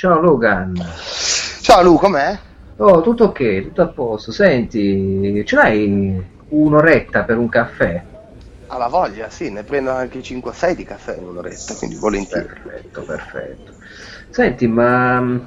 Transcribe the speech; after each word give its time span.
Ciao 0.00 0.18
Logan. 0.18 0.82
Ciao 1.60 1.82
Lu, 1.82 1.98
com'è? 1.98 2.38
Oh, 2.76 3.02
tutto 3.02 3.24
ok, 3.24 3.64
tutto 3.64 3.82
a 3.82 3.88
posto. 3.88 4.32
Senti, 4.32 5.44
ce 5.44 5.56
l'hai 5.56 6.24
un'oretta 6.48 7.24
per 7.24 7.36
un 7.36 7.50
caffè? 7.50 8.02
Alla 8.68 8.86
voglia, 8.86 9.28
sì, 9.28 9.50
ne 9.50 9.62
prendo 9.62 9.90
anche 9.90 10.20
5-6 10.20 10.74
di 10.74 10.84
caffè 10.84 11.18
in 11.18 11.24
un'oretta, 11.24 11.74
quindi 11.74 11.96
volentieri. 11.96 12.46
Perfetto, 12.46 13.02
perfetto. 13.02 13.72
Senti, 14.30 14.66
ma 14.66 15.20
mm, 15.20 15.38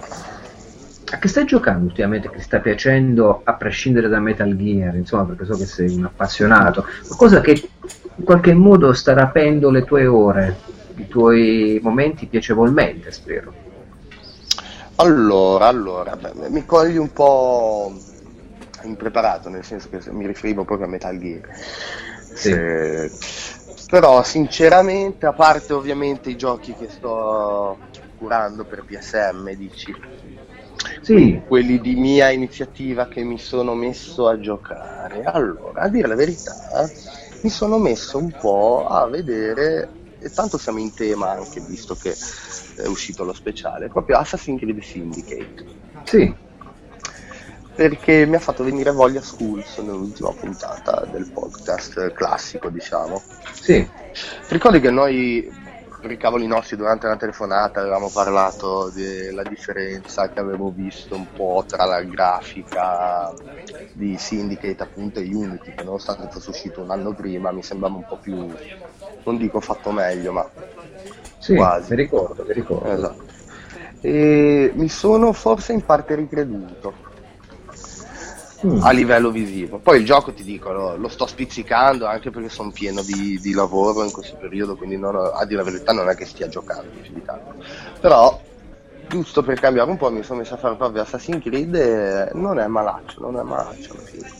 a 1.13 1.17
che 1.17 1.27
stai 1.27 1.45
giocando 1.45 1.85
ultimamente 1.85 2.29
che 2.29 2.37
ti 2.37 2.43
sta 2.43 2.59
piacendo 2.59 3.41
a 3.43 3.55
prescindere 3.55 4.07
da 4.07 4.19
Metal 4.19 4.55
Gear? 4.55 4.95
Insomma, 4.95 5.23
perché 5.23 5.45
so 5.45 5.57
che 5.57 5.65
sei 5.65 5.95
un 5.95 6.05
appassionato. 6.05 6.85
Qualcosa 7.07 7.41
che 7.41 7.69
in 8.17 8.23
qualche 8.23 8.53
modo 8.53 8.93
sta 8.93 9.13
rapendo 9.13 9.71
le 9.71 9.83
tue 9.83 10.05
ore, 10.05 10.55
i 10.97 11.07
tuoi 11.07 11.79
momenti 11.81 12.27
piacevolmente, 12.27 13.11
spero. 13.11 13.62
Allora, 14.95 15.67
allora, 15.67 16.17
mi 16.49 16.65
cogli 16.65 16.97
un 16.97 17.11
po' 17.11 17.91
impreparato, 18.83 19.49
nel 19.49 19.63
senso 19.63 19.89
che 19.89 19.99
mi 20.11 20.27
riferivo 20.27 20.65
proprio 20.65 20.87
a 20.87 20.89
Metal 20.89 21.17
Gear. 21.17 21.41
Sì. 22.31 22.49
Eh, 22.49 23.11
però 23.89 24.23
sinceramente, 24.23 25.25
a 25.25 25.33
parte 25.33 25.73
ovviamente 25.73 26.29
i 26.29 26.35
giochi 26.35 26.75
che 26.75 26.87
sto 26.89 27.83
curando 28.13 28.65
per 28.65 28.83
PSM, 28.83 29.51
dici, 29.53 29.91
Sì, 31.01 31.41
quelli 31.45 31.79
di 31.79 31.95
mia 31.95 32.29
iniziativa 32.29 33.07
che 33.07 33.23
mi 33.23 33.37
sono 33.37 33.73
messo 33.75 34.27
a 34.27 34.39
giocare. 34.39 35.21
Allora, 35.23 35.81
a 35.81 35.89
dire 35.89 36.07
la 36.07 36.15
verità, 36.15 36.55
mi 37.41 37.49
sono 37.49 37.77
messo 37.77 38.17
un 38.17 38.33
po' 38.37 38.85
a 38.85 39.07
vedere, 39.07 39.95
e 40.23 40.31
tanto 40.31 40.57
siamo 40.57 40.79
in 40.79 40.93
tema 40.93 41.31
anche 41.31 41.61
visto 41.61 41.95
che 41.95 42.15
è 42.75 42.85
uscito 42.87 43.23
lo 43.23 43.33
speciale, 43.33 43.89
proprio 43.89 44.17
Assassin's 44.17 44.59
Creed 44.59 44.79
Syndicate. 44.79 45.65
sì, 46.05 46.33
Perché 47.75 48.25
mi 48.27 48.35
ha 48.35 48.39
fatto 48.39 48.63
venire 48.63 48.91
voglia 48.91 49.21
Schools 49.21 49.79
nell'ultima 49.79 50.31
puntata 50.31 51.05
del 51.11 51.27
podcast 51.31 52.11
classico, 52.13 52.69
diciamo. 52.69 53.23
sì, 53.51 53.87
ricordi 54.49 54.79
che 54.79 54.91
noi, 54.91 55.49
per 56.03 56.11
i 56.11 56.17
cavoli 56.17 56.47
nostri, 56.47 56.75
durante 56.75 57.05
una 57.05 57.15
telefonata 57.15 57.79
avevamo 57.79 58.09
parlato 58.09 58.89
della 58.89 59.43
differenza 59.43 60.29
che 60.29 60.41
avevo 60.41 60.69
visto 60.69 61.15
un 61.15 61.25
po' 61.33 61.63
tra 61.65 61.85
la 61.85 62.03
grafica 62.03 63.33
di 63.93 64.17
Syndicate 64.17 64.83
appunto 64.83 65.19
e 65.19 65.33
Unity, 65.33 65.71
che 65.73 65.81
nonostante 65.83 66.27
fosse 66.27 66.49
uscito 66.49 66.81
un 66.81 66.91
anno 66.91 67.13
prima 67.13 67.53
mi 67.53 67.63
sembrava 67.63 67.95
un 67.95 68.05
po' 68.05 68.17
più, 68.17 68.53
non 69.23 69.37
dico 69.37 69.61
fatto 69.61 69.91
meglio, 69.91 70.33
ma 70.33 70.45
sì, 71.37 71.55
Quasi. 71.55 71.91
mi 71.91 71.95
ricordo, 72.01 72.43
mi 72.45 72.53
ricordo. 72.53 72.91
esatto. 72.91 73.31
E 74.01 74.71
mi 74.75 74.89
sono 74.89 75.31
forse 75.31 75.71
in 75.71 75.85
parte 75.85 76.15
ricreduto 76.15 76.93
Mm, 78.65 78.81
a 78.81 78.91
livello 78.91 79.29
visivo. 79.31 79.79
Poi 79.79 79.99
il 79.99 80.05
gioco 80.05 80.33
ti 80.33 80.43
dico, 80.43 80.71
lo, 80.71 80.95
lo 80.95 81.07
sto 81.09 81.25
spizzicando 81.25 82.05
anche 82.05 82.29
perché 82.31 82.49
sono 82.49 82.71
pieno 82.71 83.01
di, 83.03 83.39
di 83.39 83.51
lavoro 83.53 84.03
in 84.03 84.11
questo 84.11 84.37
periodo, 84.37 84.77
quindi 84.77 84.97
non 84.97 85.15
a 85.15 85.45
dire 85.45 85.57
la 85.59 85.63
verità 85.69 85.91
non 85.91 86.09
è 86.09 86.15
che 86.15 86.25
stia 86.25 86.47
giocando 86.47 86.97
più 86.99 87.13
di 87.13 87.21
tanto. 87.21 87.55
Però, 87.99 88.41
giusto 89.05 89.43
per 89.43 89.59
cambiare 89.59 89.89
un 89.89 89.97
po', 89.97 90.09
mi 90.11 90.23
sono 90.23 90.39
messo 90.39 90.53
a 90.53 90.57
fare 90.57 90.77
proprio 90.77 91.01
Assassin's 91.01 91.41
Creed 91.43 91.75
e 91.75 92.29
non 92.33 92.57
è 92.59 92.67
malaccio, 92.67 93.19
non 93.21 93.37
è 93.37 93.43
malaccio 93.43 93.93
alla 93.93 94.03
fine. 94.05 94.31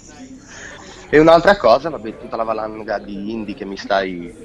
E 1.09 1.19
un'altra 1.19 1.57
cosa, 1.57 1.89
vabbè, 1.89 2.15
tutta 2.17 2.35
la 2.37 2.43
valanga 2.43 2.97
di 2.99 3.31
indie 3.31 3.53
che 3.55 3.65
mi 3.65 3.77
stai 3.77 4.35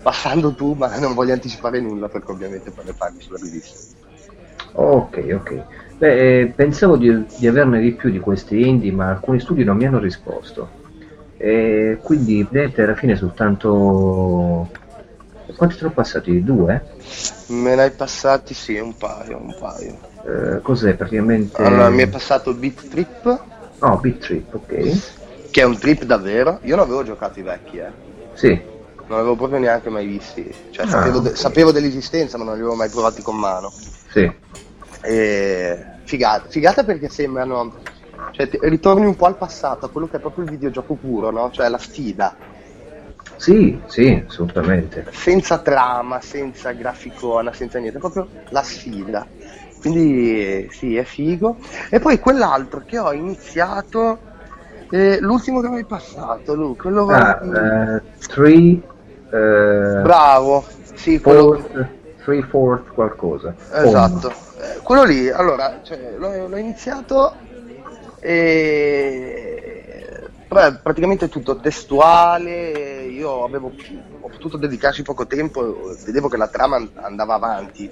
passando 0.00 0.54
tu, 0.54 0.74
ma 0.74 0.98
non 0.98 1.14
voglio 1.14 1.32
anticipare 1.32 1.80
nulla 1.80 2.08
perché 2.08 2.30
ovviamente 2.32 2.72
poi 2.72 2.84
ne 2.86 2.94
parli 2.94 3.20
sulla 3.20 3.38
rivista. 3.40 3.80
Ok, 4.74 5.28
ok. 5.34 5.66
Beh, 6.02 6.40
eh, 6.40 6.46
pensavo 6.46 6.96
di, 6.96 7.24
di 7.36 7.46
averne 7.46 7.78
di 7.78 7.92
più 7.92 8.10
di 8.10 8.18
questi 8.18 8.66
indie, 8.66 8.90
ma 8.90 9.10
alcuni 9.10 9.38
studi 9.38 9.62
non 9.62 9.76
mi 9.76 9.86
hanno 9.86 10.00
risposto. 10.00 10.68
E 11.36 12.00
quindi, 12.02 12.44
vedete, 12.50 12.82
alla 12.82 12.96
fine 12.96 13.14
soltanto... 13.14 14.68
Quanti 15.56 15.76
sono 15.76 15.92
passati? 15.92 16.42
Due? 16.42 16.82
Me 17.50 17.76
ne 17.76 17.82
hai 17.82 17.90
passati, 17.92 18.52
sì, 18.52 18.78
un 18.78 18.96
paio, 18.96 19.36
un 19.36 19.54
paio. 19.56 19.96
Eh, 20.26 20.60
cos'è 20.60 20.94
praticamente? 20.94 21.62
Allora, 21.62 21.88
mi 21.90 22.02
è 22.02 22.08
passato 22.08 22.52
Beat 22.52 22.88
Trip, 22.88 23.40
Oh, 23.78 23.96
Beat 23.98 24.18
Trip, 24.18 24.54
ok. 24.54 25.50
che 25.52 25.60
è 25.60 25.64
un 25.64 25.78
trip 25.78 26.02
davvero. 26.02 26.58
Io 26.62 26.74
non 26.74 26.84
avevo 26.84 27.04
giocato 27.04 27.38
i 27.38 27.42
vecchi, 27.42 27.76
eh. 27.78 27.92
Sì, 28.34 28.60
Non 29.06 29.18
avevo 29.18 29.36
proprio 29.36 29.58
neanche 29.60 29.88
mai 29.90 30.06
visti. 30.06 30.52
Cioè, 30.70 30.86
Ah, 30.86 30.88
sapevo, 30.88 31.18
de- 31.20 31.36
sapevo 31.36 31.70
dell'esistenza, 31.70 32.38
ma 32.38 32.44
non 32.44 32.54
li 32.54 32.60
avevo 32.60 32.74
mai 32.74 32.88
provati 32.88 33.22
con 33.22 33.36
mano. 33.36 33.72
sì. 34.12 34.30
E 35.04 35.91
figata, 36.04 36.48
figata 36.48 36.84
perché 36.84 37.08
sembrano. 37.08 37.74
Cioè, 38.32 38.48
ritorni 38.62 39.06
un 39.06 39.16
po' 39.16 39.26
al 39.26 39.36
passato, 39.36 39.86
a 39.86 39.90
quello 39.90 40.06
che 40.08 40.16
è 40.16 40.20
proprio 40.20 40.44
il 40.44 40.50
videogioco 40.50 40.94
puro, 40.94 41.30
no? 41.30 41.50
Cioè 41.50 41.68
la 41.68 41.78
sfida. 41.78 42.34
Sì, 43.36 43.78
sì, 43.86 44.22
assolutamente. 44.26 45.06
Senza 45.10 45.58
trama, 45.58 46.20
senza 46.20 46.72
graficona, 46.72 47.52
senza 47.52 47.78
niente, 47.78 47.98
proprio 47.98 48.28
la 48.50 48.62
sfida. 48.62 49.26
Quindi 49.80 50.68
sì, 50.70 50.96
è 50.96 51.02
figo. 51.02 51.58
E 51.90 51.98
poi 51.98 52.20
quell'altro 52.20 52.84
che 52.86 52.98
ho 52.98 53.12
iniziato, 53.12 54.20
eh, 54.90 55.18
l'ultimo 55.20 55.60
che 55.60 55.68
mi 55.68 55.78
hai 55.78 55.84
passato, 55.84 56.54
Lu, 56.54 56.76
quello 56.76 57.06
Ah, 57.08 57.40
eh, 57.42 58.02
three, 58.28 58.80
eh, 59.30 60.00
bravo, 60.02 60.64
sì, 60.94 61.20
quello, 61.20 61.58
fourth, 61.58 61.88
three 62.22 62.42
fourth 62.42 62.92
qualcosa. 62.92 63.54
esatto. 63.72 64.30
Eh, 64.30 64.80
quello 64.82 65.04
lì, 65.04 65.28
allora, 65.28 65.80
cioè, 65.82 66.14
l'ho, 66.16 66.48
l'ho 66.48 66.56
iniziato 66.56 67.34
e 68.20 69.42
è 70.60 70.74
praticamente 70.82 71.28
tutto 71.28 71.56
testuale, 71.56 73.04
io 73.04 73.44
avevo, 73.44 73.72
ho 74.20 74.28
potuto 74.28 74.56
dedicarci 74.56 75.02
poco 75.02 75.26
tempo, 75.26 75.94
vedevo 76.04 76.28
che 76.28 76.36
la 76.36 76.48
trama 76.48 76.76
and- 76.76 76.90
andava 76.96 77.34
avanti, 77.34 77.90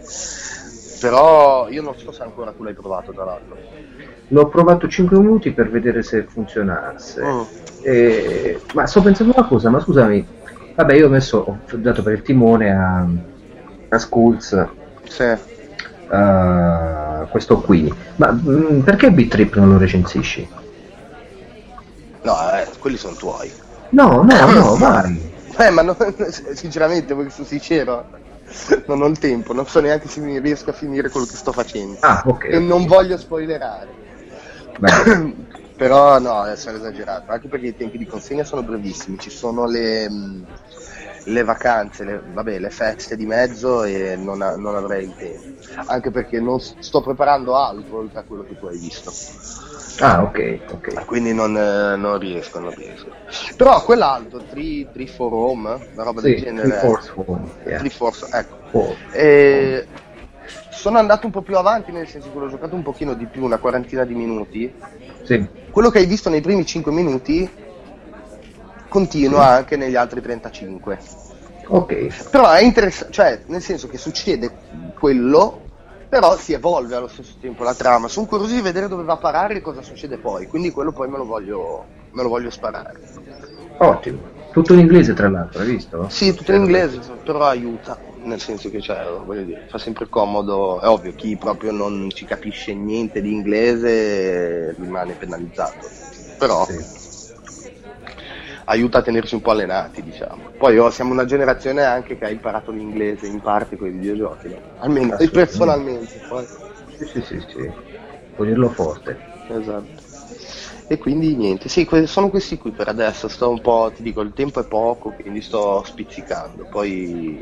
però 1.01 1.69
io 1.69 1.83
non 1.83 1.97
so 1.97 2.12
se 2.12 2.23
ancora 2.23 2.53
tu 2.53 2.62
l'hai 2.62 2.75
provato 2.75 3.12
tra 3.12 3.25
l'altro. 3.25 3.57
L'ho 4.29 4.49
provato 4.49 4.87
5 4.87 5.19
minuti 5.19 5.53
per 5.53 5.71
vedere 5.71 6.03
se 6.03 6.23
funzionasse. 6.23 7.25
Mm. 7.25 7.41
Eh, 7.83 8.61
ma 8.75 8.87
sto 8.87 9.03
pensando 9.03 9.33
una 9.37 9.47
cosa, 9.47 9.71
ma 9.71 9.81
scusami, 9.81 10.27
vabbè, 10.75 10.95
io 10.95 11.07
ho 11.07 11.11
messo, 11.11 11.39
ho 11.39 11.77
dato 11.77 12.03
per 12.03 12.12
il 12.12 12.23
timone 12.23 12.71
a 12.71 13.07
Schools, 13.99 14.67
Sì. 15.05 15.37
a 16.09 17.27
questo 17.31 17.61
qui. 17.61 17.93
Ma 18.17 18.33
mm, 18.33 18.81
perché 18.81 19.11
Beat 19.11 19.55
non 19.55 19.71
lo 19.73 19.78
recensisci? 19.78 20.49
No, 22.23 22.50
eh, 22.53 22.69
quelli 22.79 22.97
sono 22.97 23.15
tuoi. 23.15 23.50
No, 23.91 24.23
no, 24.23 24.47
no, 24.53 24.77
vai. 24.77 25.33
Eh, 25.59 25.71
ma 25.71 25.83
no, 25.83 25.97
sinceramente, 26.55 27.15
voglio 27.15 27.29
essere 27.29 27.47
sincero, 27.47 28.06
non 28.87 29.03
ho 29.03 29.06
il 29.06 29.19
tempo, 29.19 29.53
non 29.53 29.67
so 29.67 29.81
neanche 29.81 30.09
se 30.09 30.21
mi 30.21 30.39
riesco 30.39 30.71
a 30.71 30.75
finire 30.75 31.09
quello 31.11 31.27
che 31.27 31.37
sto 31.37 31.53
facendo. 31.53 31.99
Ah, 32.00 32.23
ok. 32.25 32.45
E 32.45 32.59
non 32.59 32.87
voglio 32.87 33.17
spoilerare. 33.17 33.89
Vai. 34.79 35.49
Però 35.81 36.19
no, 36.19 36.45
sono 36.56 36.77
esagerato, 36.77 37.33
anche 37.33 37.49
perché 37.49 37.69
i 37.69 37.77
tempi 37.77 37.97
di 37.97 38.05
consegna 38.06 38.45
sono 38.45 38.62
brevissimi, 38.62 39.19
ci 39.19 39.31
sono 39.31 39.67
le, 39.67 40.11
mh, 40.11 40.47
le 41.25 41.44
vacanze, 41.44 42.05
le, 42.05 42.22
vabbè, 42.25 42.58
le 42.58 42.70
feste 42.70 43.17
di 43.17 43.26
mezzo 43.26 43.82
e 43.84 44.17
non, 44.17 44.38
non 44.38 44.75
avrei 44.75 45.05
il 45.05 45.14
tempo. 45.17 45.49
Anche 45.87 46.11
perché 46.11 46.40
non 46.40 46.58
sto 46.61 47.00
preparando 47.00 47.56
altro 47.56 47.99
oltre 47.99 48.20
a 48.20 48.25
quello 48.25 48.44
che 48.44 48.56
tu 48.56 48.67
hai 48.67 48.78
visto. 48.78 49.12
Ah, 50.00 50.22
ok, 50.22 50.61
ok. 50.70 51.05
Quindi 51.05 51.34
non, 51.34 51.56
eh, 51.56 51.96
non 51.96 52.19
riesco, 52.19 52.58
non 52.58 52.75
riesco. 52.75 53.11
Però 53.56 53.82
quell'altro, 53.84 54.43
3, 54.49 55.06
for 55.06 55.32
Home, 55.32 55.88
una 55.93 56.02
roba 56.05 56.20
del 56.22 56.37
Sì, 56.37 56.44
genere. 56.44 56.69
three 56.69 56.81
fourth 56.81 57.12
one. 57.17 57.52
yeah. 57.66 57.78
3 57.78 57.90
Force, 57.90 58.26
ecco. 58.31 58.56
Four. 58.70 58.96
E 59.12 59.87
sono 60.70 60.99
andato 60.99 61.26
un 61.26 61.32
po' 61.32 61.43
più 61.43 61.56
avanti, 61.56 61.93
nel 61.93 62.08
senso 62.08 62.32
che 62.32 62.38
l'ho 62.38 62.49
giocato 62.49 62.75
un 62.75 62.82
pochino 62.82 63.12
di 63.14 63.26
più, 63.26 63.44
una 63.44 63.58
quarantina 63.58 64.05
di 64.05 64.14
minuti. 64.14 64.73
Sì, 65.23 65.46
Quello 65.70 65.90
che 65.90 65.99
hai 65.99 66.06
visto 66.06 66.31
nei 66.31 66.40
primi 66.40 66.64
5 66.64 66.90
minuti 66.90 67.49
continua 68.90 69.46
anche 69.46 69.76
negli 69.76 69.94
altri 69.96 70.20
35. 70.20 70.98
ok. 71.69 72.28
Però 72.31 72.50
è 72.50 72.60
interessante, 72.62 73.12
cioè, 73.14 73.42
nel 73.46 73.62
senso 73.62 73.88
che 73.88 73.96
succede 73.96 74.50
quello, 74.98 75.62
però 76.08 76.37
si 76.37 76.52
evolve 76.52 76.96
allo 76.96 77.08
stesso 77.08 77.34
tempo 77.40 77.62
la 77.62 77.75
trama. 77.75 78.08
Sono 78.08 78.26
curioso 78.26 78.52
di 78.52 78.60
vedere 78.60 78.88
dove 78.88 79.04
va 79.04 79.14
a 79.14 79.19
parare 79.19 79.54
e 79.56 79.60
cosa 79.62 79.81
succede 79.81 80.19
poi, 80.19 80.46
quindi 80.46 80.70
quello 80.72 80.92
poi 80.92 81.08
me 81.08 81.16
lo 81.16 81.25
voglio, 81.25 81.87
me 82.10 82.22
lo 82.22 82.28
voglio 82.28 82.50
sparare. 82.50 83.00
Ottimo. 83.78 84.19
Tutto 84.50 84.72
in 84.72 84.81
inglese, 84.81 85.14
tra 85.14 85.31
l'altro, 85.31 85.62
hai 85.62 85.69
visto? 85.69 86.08
Sì, 86.08 86.34
tutto 86.34 86.52
in 86.52 86.62
inglese, 86.62 86.98
però 87.22 87.44
aiuta, 87.44 87.96
nel 88.25 88.40
senso 88.40 88.69
che 88.69 88.81
cioè, 88.81 89.04
voglio 89.25 89.44
dire, 89.44 89.64
fa 89.69 89.78
sempre 89.78 90.08
comodo, 90.08 90.81
è 90.81 90.88
ovvio, 90.88 91.14
chi 91.14 91.37
proprio 91.37 91.70
non 91.70 92.10
ci 92.10 92.26
capisce 92.26 92.75
niente 92.75 93.20
di 93.20 93.32
inglese 93.32 94.75
rimane 94.76 95.14
penalizzato, 95.14 95.88
però 96.37 96.64
Sì. 96.64 97.00
Aiuta 98.70 98.99
a 98.99 99.02
tenersi 99.02 99.34
un 99.34 99.43
po' 99.43 99.50
allenati, 99.50 100.02
diciamo. 100.02 100.50
Poi 100.56 100.78
oh, 100.78 100.90
siamo 100.90 101.12
una 101.12 101.25
generazione 101.25 101.82
anche 101.82 102.17
che 102.17 102.25
ha 102.25 102.31
imparato 102.31 102.70
l'inglese 102.70 103.26
in 103.26 103.40
parte 103.40 103.76
con 103.76 103.88
i 103.88 103.90
videogiochi, 103.90 104.49
no? 104.49 104.61
almeno 104.78 105.17
personalmente. 105.31 106.20
Poi. 106.28 106.44
Sì, 106.96 107.05
sì, 107.06 107.22
sì, 107.22 107.40
sì, 107.49 107.72
può 108.34 108.44
dirlo 108.44 108.69
forte. 108.70 109.19
Esatto. 109.49 110.08
E 110.87 110.99
quindi 110.99 111.37
niente, 111.37 111.69
sì, 111.69 111.88
sono 112.05 112.31
questi 112.31 112.58
qui 112.58 112.70
per 112.72 112.88
adesso, 112.88 113.28
sto 113.28 113.50
un 113.50 113.61
po', 113.61 113.93
ti 113.94 114.02
dico, 114.02 114.20
il 114.22 114.32
tempo 114.34 114.61
è 114.61 114.64
poco, 114.64 115.12
quindi 115.12 115.40
sto 115.40 115.82
spizzicando, 115.84 116.66
poi 116.69 117.38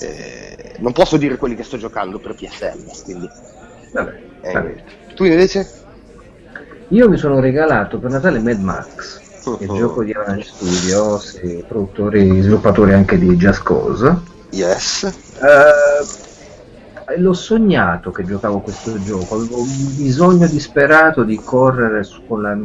eh, 0.00 0.74
non 0.78 0.92
posso 0.92 1.18
dire 1.18 1.36
quelli 1.36 1.54
che 1.54 1.64
sto 1.64 1.76
giocando 1.76 2.18
per 2.18 2.34
PSL, 2.34 3.02
quindi... 3.04 3.28
Vabbè, 3.92 4.20
eh, 4.40 4.52
vabbè. 4.52 4.74
Tu 5.14 5.24
invece? 5.24 5.68
Io 6.88 7.08
mi 7.08 7.18
sono 7.18 7.40
regalato 7.40 7.98
per 7.98 8.10
Natale 8.10 8.40
Mad 8.40 8.60
Max. 8.60 9.23
Il 9.60 9.68
gioco 9.68 10.02
di 10.02 10.12
Avalanche 10.12 10.44
Studios, 10.46 11.40
produttori, 11.68 12.40
sviluppatori 12.40 12.92
anche 12.92 13.18
di 13.18 13.36
Just 13.36 13.62
Cause. 13.62 14.16
Yes. 14.50 15.12
Uh, 15.40 17.14
l'ho 17.16 17.32
sognato 17.32 18.10
che 18.10 18.24
giocavo 18.24 18.60
questo 18.60 19.00
gioco, 19.02 19.34
avevo 19.36 19.58
un 19.60 19.96
bisogno 19.96 20.46
disperato 20.46 21.22
di 21.22 21.36
correre 21.36 22.02
su, 22.04 22.26
con 22.26 22.42
la 22.42 22.56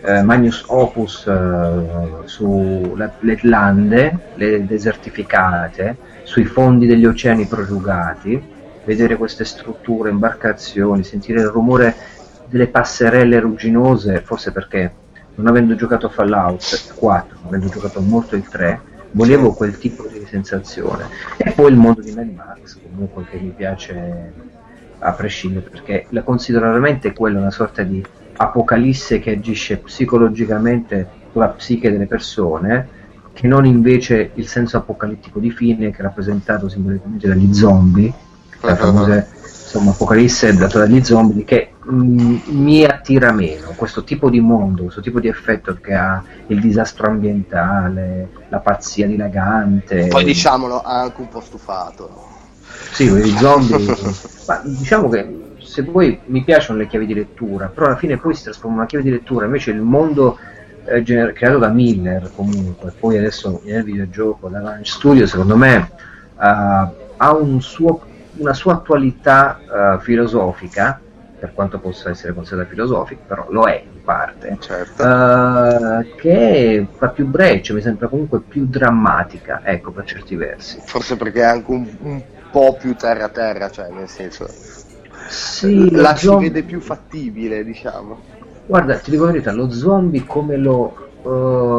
eh, 0.00 0.22
Magnus 0.22 0.64
Opus 0.66 1.26
eh, 1.26 2.22
sulle 2.24 3.38
lande, 3.42 4.18
le 4.34 4.64
desertificate, 4.64 5.96
sui 6.22 6.44
fondi 6.44 6.86
degli 6.86 7.04
oceani 7.04 7.46
prosciugati, 7.46 8.40
vedere 8.84 9.16
queste 9.16 9.44
strutture, 9.44 10.10
imbarcazioni, 10.10 11.04
sentire 11.04 11.40
il 11.40 11.48
rumore 11.48 11.94
delle 12.46 12.68
passerelle 12.68 13.40
rugginose, 13.40 14.22
forse 14.24 14.52
perché 14.52 14.92
non 15.38 15.46
avendo 15.46 15.76
giocato 15.76 16.08
Fallout 16.08 16.94
4, 16.94 17.36
non 17.36 17.46
avendo 17.46 17.68
giocato 17.68 18.00
molto 18.00 18.34
il 18.34 18.46
3, 18.46 18.80
volevo 19.12 19.52
quel 19.52 19.78
tipo 19.78 20.06
di 20.06 20.26
sensazione. 20.28 21.06
E 21.36 21.52
poi 21.52 21.70
il 21.70 21.76
mondo 21.78 22.00
di 22.00 22.12
Mad 22.12 22.30
Max, 22.34 22.78
comunque 22.82 23.24
che 23.30 23.38
mi 23.38 23.50
piace 23.50 24.32
a 24.98 25.12
prescindere, 25.12 25.68
perché 25.68 26.06
la 26.10 26.22
considero 26.22 26.66
veramente 26.66 27.12
quella 27.12 27.38
una 27.38 27.52
sorta 27.52 27.84
di 27.84 28.04
apocalisse 28.36 29.20
che 29.20 29.30
agisce 29.30 29.78
psicologicamente 29.78 31.08
sulla 31.30 31.48
psiche 31.48 31.92
delle 31.92 32.06
persone, 32.06 32.96
che 33.32 33.46
non 33.46 33.64
invece 33.64 34.32
il 34.34 34.48
senso 34.48 34.78
apocalittico 34.78 35.38
di 35.38 35.52
fine 35.52 35.92
che 35.92 35.98
è 35.98 36.02
rappresentato 36.02 36.68
simbolicamente 36.68 37.28
dagli 37.28 37.54
zombie, 37.54 38.12
la 38.60 38.74
famosa 38.74 39.24
insomma, 39.68 39.92
apocalisse 39.92 40.52
data 40.54 40.78
dagli 40.78 41.04
zombie 41.04 41.44
che 41.44 41.70
mh, 41.80 41.94
mm, 41.94 42.36
mi 42.48 42.84
attira 43.08 43.32
meno 43.32 43.72
questo 43.74 44.04
tipo 44.04 44.28
di 44.28 44.40
mondo, 44.40 44.82
questo 44.82 45.00
tipo 45.00 45.18
di 45.18 45.28
effetto 45.28 45.78
che 45.80 45.94
ha 45.94 46.22
il 46.48 46.60
disastro 46.60 47.06
ambientale, 47.06 48.28
la 48.50 48.58
pazzia 48.58 49.06
dilagante. 49.06 50.08
Poi 50.08 50.24
diciamolo, 50.24 50.82
ha 50.82 51.00
anche 51.00 51.22
un 51.22 51.28
po' 51.28 51.40
stufato. 51.40 52.26
Sì, 52.92 53.04
i 53.04 53.30
zombie. 53.38 53.78
ma 54.46 54.60
diciamo 54.62 55.08
che 55.08 55.54
se 55.58 55.84
poi 55.84 56.20
mi 56.26 56.44
piacciono 56.44 56.78
le 56.78 56.86
chiavi 56.86 57.06
di 57.06 57.14
lettura, 57.14 57.68
però 57.68 57.86
alla 57.86 57.96
fine 57.96 58.18
poi 58.18 58.34
si 58.34 58.42
trasforma 58.42 58.72
in 58.72 58.78
una 58.80 58.88
chiave 58.88 59.04
di 59.04 59.10
lettura, 59.10 59.46
invece 59.46 59.70
il 59.70 59.80
mondo 59.80 60.38
eh, 60.84 61.02
gener- 61.02 61.32
creato 61.32 61.56
da 61.56 61.68
Miller 61.68 62.30
comunque, 62.34 62.92
poi 62.98 63.16
adesso 63.16 63.62
nel 63.64 63.84
videogioco, 63.84 64.48
da 64.48 64.60
Lunch 64.60 64.88
Studio, 64.88 65.26
secondo 65.26 65.56
me 65.56 65.90
uh, 66.36 66.90
ha 67.16 67.34
un 67.34 67.60
suo 67.62 68.04
una 68.38 68.54
sua 68.54 68.74
attualità 68.74 69.58
uh, 69.96 70.00
filosofica, 70.00 71.00
per 71.38 71.52
quanto 71.54 71.78
possa 71.78 72.10
essere 72.10 72.34
considerata 72.34 72.68
filosofica, 72.68 73.22
però 73.26 73.46
lo 73.50 73.64
è 73.64 73.82
in 73.84 74.02
parte, 74.02 74.56
certo. 74.60 75.02
uh, 75.02 76.16
che 76.16 76.86
fa 76.96 77.08
più 77.08 77.26
breccia, 77.26 77.74
mi 77.74 77.80
sembra 77.80 78.08
comunque 78.08 78.40
più 78.40 78.66
drammatica, 78.66 79.60
ecco, 79.64 79.92
per 79.92 80.04
certi 80.04 80.34
versi. 80.34 80.80
Forse 80.84 81.16
perché 81.16 81.40
è 81.40 81.44
anche 81.44 81.70
un, 81.70 81.86
un 82.00 82.22
po' 82.50 82.76
più 82.78 82.94
terra-terra, 82.94 83.70
cioè 83.70 83.88
nel 83.90 84.08
senso... 84.08 84.46
Sì, 85.28 85.90
la 85.90 86.16
si 86.16 86.34
vede 86.36 86.62
più 86.62 86.80
fattibile, 86.80 87.62
diciamo. 87.62 88.18
Guarda, 88.66 88.96
ti 88.96 89.10
dico 89.10 89.26
la 89.26 89.32
verità, 89.32 89.52
lo 89.52 89.70
zombie 89.70 90.24
come 90.24 90.56
lo 90.56 91.10
uh, 91.22 91.77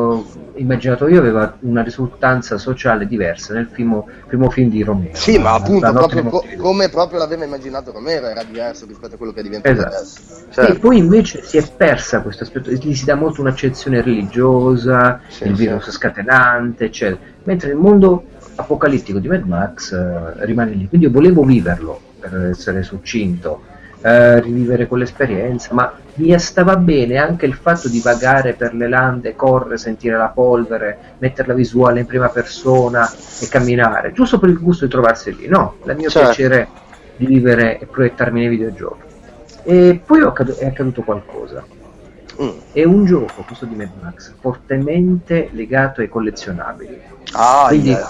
immaginato 0.55 1.07
io 1.07 1.19
aveva 1.19 1.55
una 1.61 1.81
risultanza 1.81 2.57
sociale 2.57 3.07
diversa 3.07 3.53
nel 3.53 3.67
primo, 3.67 4.07
primo 4.27 4.49
film 4.49 4.69
di 4.69 4.83
Romero. 4.83 5.15
Sì, 5.15 5.37
ma 5.37 5.53
appunto 5.53 5.91
proprio 5.91 6.23
co- 6.23 6.45
come 6.57 6.89
proprio 6.89 7.19
l'aveva 7.19 7.45
immaginato 7.45 7.91
Romero 7.91 8.27
era 8.27 8.43
diverso 8.43 8.85
rispetto 8.85 9.15
a 9.15 9.17
quello 9.17 9.31
che 9.31 9.39
è 9.39 9.43
diventato 9.43 9.75
esatto. 9.75 9.95
adesso. 9.95 10.19
Certo. 10.49 10.71
E 10.71 10.79
poi 10.79 10.97
invece 10.97 11.43
si 11.43 11.57
è 11.57 11.67
persa 11.69 12.21
questo 12.21 12.43
aspetto, 12.43 12.71
gli 12.71 12.95
si 12.95 13.05
dà 13.05 13.15
molto 13.15 13.41
un'accezione 13.41 14.01
religiosa, 14.01 15.21
sì, 15.27 15.45
il 15.45 15.55
virus 15.55 15.85
sì. 15.85 15.91
scatenante, 15.91 16.85
eccetera. 16.85 17.19
Mentre 17.43 17.71
il 17.71 17.77
mondo 17.77 18.23
apocalittico 18.55 19.19
di 19.19 19.27
Mad 19.27 19.43
Max 19.43 19.91
uh, 19.91 20.43
rimane 20.43 20.71
lì. 20.71 20.87
Quindi 20.87 21.07
io 21.07 21.13
volevo 21.13 21.43
viverlo, 21.43 21.99
per 22.19 22.49
essere 22.51 22.83
succinto 22.83 23.61
eh, 24.01 24.39
rivivere 24.39 24.87
quell'esperienza, 24.87 25.73
ma 25.73 25.91
mi 26.19 26.37
stava 26.37 26.75
bene 26.75 27.17
anche 27.17 27.45
il 27.45 27.53
fatto 27.53 27.87
di 27.87 27.99
vagare 28.01 28.53
per 28.53 28.73
le 28.73 28.89
lande, 28.89 29.35
correre, 29.35 29.77
sentire 29.77 30.17
la 30.17 30.27
polvere, 30.27 31.15
mettere 31.19 31.47
la 31.47 31.53
visuale 31.53 32.01
in 32.01 32.05
prima 32.05 32.27
persona 32.29 33.09
e 33.39 33.47
camminare, 33.47 34.11
giusto 34.11 34.37
per 34.37 34.49
il 34.49 34.59
gusto 34.59 34.85
di 34.85 34.91
trovarsi 34.91 35.35
lì. 35.35 35.47
No, 35.47 35.75
il 35.85 35.95
mio 35.95 36.09
certo. 36.09 36.27
piacere 36.27 36.67
di 37.15 37.25
vivere 37.25 37.79
e 37.79 37.85
proiettarmi 37.85 38.41
nei 38.41 38.49
videogiochi. 38.49 39.07
E 39.63 40.01
poi 40.05 40.21
è 40.21 40.65
accaduto 40.65 41.03
qualcosa. 41.03 41.65
Mm. 42.41 42.49
È 42.71 42.83
un 42.83 43.05
gioco, 43.05 43.43
questo 43.43 43.65
di 43.65 43.75
Mad 43.75 43.91
Max, 44.01 44.33
fortemente 44.39 45.49
legato 45.51 46.01
ai 46.01 46.09
collezionabili. 46.09 47.01
Ah, 47.33 47.65
Quindi, 47.67 47.89
yeah 47.89 48.07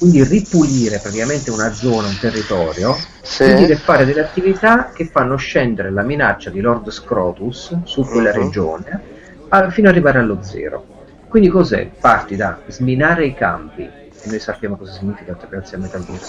quindi 0.00 0.24
ripulire 0.24 0.98
praticamente 0.98 1.50
una 1.50 1.70
zona, 1.74 2.08
un 2.08 2.16
territorio, 2.18 2.96
sì. 3.20 3.52
dire 3.54 3.76
fare 3.76 4.06
delle 4.06 4.22
attività 4.22 4.92
che 4.94 5.04
fanno 5.04 5.36
scendere 5.36 5.90
la 5.90 6.00
minaccia 6.00 6.48
di 6.48 6.62
Lord 6.62 6.88
Scrotus 6.88 7.76
su 7.84 8.02
quella 8.06 8.30
uh-huh. 8.30 8.42
regione 8.42 9.02
a, 9.48 9.68
fino 9.68 9.88
ad 9.88 9.94
arrivare 9.94 10.20
allo 10.20 10.38
zero. 10.40 10.86
Quindi 11.28 11.50
cos'è? 11.50 11.90
Parti 12.00 12.34
da 12.34 12.60
sminare 12.68 13.26
i 13.26 13.34
campi, 13.34 13.82
e 13.82 14.22
noi 14.24 14.40
sappiamo 14.40 14.76
cosa 14.76 14.92
significa 14.92 15.36
grazie 15.46 15.76
a 15.76 15.80
Metal 15.80 16.02
Gear 16.02 16.22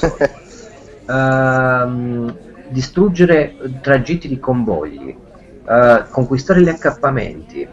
Solid, 1.08 2.28
uh, 2.28 2.36
distruggere 2.68 3.56
tragitti 3.80 4.28
di 4.28 4.38
convogli, 4.38 5.16
uh, 5.64 6.10
conquistare 6.10 6.62
gli 6.62 6.68
accappamenti, 6.68 7.66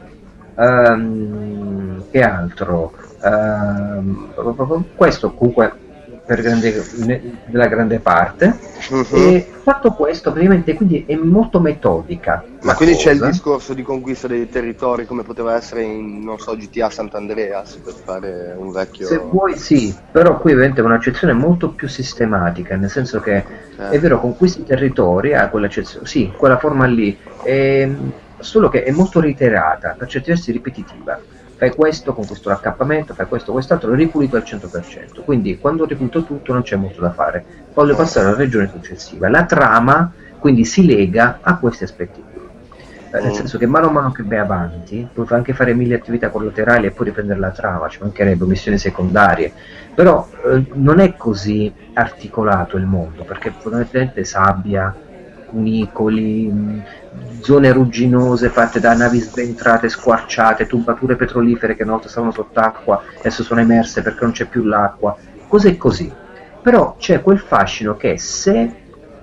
um, 0.55 2.05
che 2.09 2.23
altro? 2.23 2.93
Uh, 3.21 4.85
questo 4.95 5.33
comunque 5.33 5.87
per 6.29 6.43
grande, 6.43 6.85
della 7.47 7.69
grande 7.69 8.01
parte. 8.01 8.59
Uh-huh. 8.91 9.17
E 9.17 9.49
fatto 9.63 9.93
questo, 9.93 10.31
praticamente 10.31 10.75
quindi 10.75 11.07
è 11.07 11.15
molto 11.15 11.59
metodica. 11.59 12.45
Ma 12.65 12.75
quindi 12.75 12.97
cosa. 12.97 13.09
c'è 13.09 13.15
il 13.15 13.31
discorso 13.31 13.73
di 13.73 13.83
conquista 13.83 14.29
dei 14.29 14.47
territori 14.51 15.07
come 15.07 15.23
poteva 15.23 15.57
essere 15.57 15.85
in, 15.85 16.21
non 16.23 16.39
so, 16.39 16.55
GTA 16.55 16.91
Sant'Andreas 16.91 17.77
per 17.77 17.95
fare 17.95 18.55
un 18.59 18.71
vecchio. 18.71 19.07
Se 19.07 19.17
vuoi, 19.17 19.57
sì, 19.57 19.97
però 20.11 20.39
qui 20.39 20.53
ovviamente 20.53 20.83
è 20.83 20.85
un'accezione 20.85 21.33
molto 21.33 21.71
più 21.71 21.89
sistematica, 21.89 22.77
nel 22.77 22.91
senso 22.91 23.21
che 23.21 23.43
certo. 23.75 23.95
è 23.95 23.99
vero, 23.99 24.21
conquisti 24.21 24.61
i 24.61 24.65
territori, 24.65 25.35
ha 25.35 25.49
quell'accezione, 25.49 26.07
sì, 26.07 26.31
quella 26.37 26.59
forma 26.59 26.85
lì, 26.85 27.17
è, 27.43 27.89
solo 28.39 28.69
che 28.69 28.83
è 28.83 28.91
molto 28.91 29.19
reiterata, 29.19 29.95
per 29.97 30.09
certi 30.09 30.29
versi 30.29 30.53
ripetitiva 30.53 31.19
fai 31.59 31.75
questo 31.75 32.15
con 32.15 32.25
questo 32.25 32.51
raccappamento, 32.51 33.15
fai 33.15 33.27
questo, 33.27 33.51
quest'altro, 33.51 33.93
ripulito 33.93 34.37
al 34.37 34.45
100%. 34.47 35.25
Quindi 35.25 35.59
quando 35.59 35.83
ho 35.83 35.87
ripulito 35.87 36.25
tutto 36.25 36.53
non 36.53 36.63
c'è 36.63 36.77
molto 36.77 37.01
da 37.01 37.11
fare. 37.11 37.45
Voglio 37.75 37.97
passare 37.97 38.29
alla 38.29 38.37
regione 38.37 38.71
successiva. 38.73 39.29
La 39.29 39.45
trama 39.45 40.13
quindi 40.39 40.65
si 40.65 40.87
lega 40.87 41.41
a 41.43 41.59
questi 41.59 41.83
aspetti 41.83 42.23
qui. 42.23 42.39
Eh, 43.11 43.21
nel 43.21 43.31
mm. 43.31 43.35
senso 43.35 43.59
che 43.59 43.67
mano 43.67 43.89
a 43.89 43.91
mano 43.91 44.13
che 44.13 44.23
vai 44.23 44.39
avanti, 44.39 45.09
puoi 45.13 45.27
anche 45.31 45.53
fare 45.53 45.75
mille 45.75 45.97
attività 45.97 46.29
collaterali 46.29 46.87
e 46.87 46.91
poi 46.93 47.07
riprendere 47.07 47.41
la 47.41 47.51
trama, 47.51 47.89
ci 47.89 47.99
mancherebbe 48.01 48.45
missioni 48.45 48.79
secondarie, 48.79 49.53
però 49.95 50.29
eh, 50.47 50.65
non 50.75 51.01
è 51.01 51.17
così 51.17 51.73
articolato 51.95 52.77
il 52.77 52.85
mondo, 52.85 53.25
perché 53.25 53.53
fondamentalmente 53.57 54.25
sabbia, 54.25 54.95
cunicoli, 55.47 56.83
zone 57.41 57.73
rugginose 57.73 58.49
fatte 58.49 58.81
da 58.81 58.95
navi 58.95 59.21
sventrate, 59.21 59.89
squarciate, 59.89 60.67
tubature 60.67 61.17
petrolifere 61.17 61.77
che 61.77 61.83
una 61.83 61.93
volta 61.93 62.09
stavano 62.09 62.33
sott'acqua, 62.33 63.03
adesso 63.19 63.43
sono 63.43 63.61
emerse 63.61 64.03
perché 64.03 64.25
non 64.25 64.33
c'è 64.33 64.47
più 64.47 64.65
l'acqua, 64.65 65.17
cose 65.47 65.77
così. 65.77 66.13
Però 66.61 66.97
c'è 66.99 67.23
quel 67.23 67.39
fascino 67.39 67.97
che 67.97 68.19
se 68.19 68.73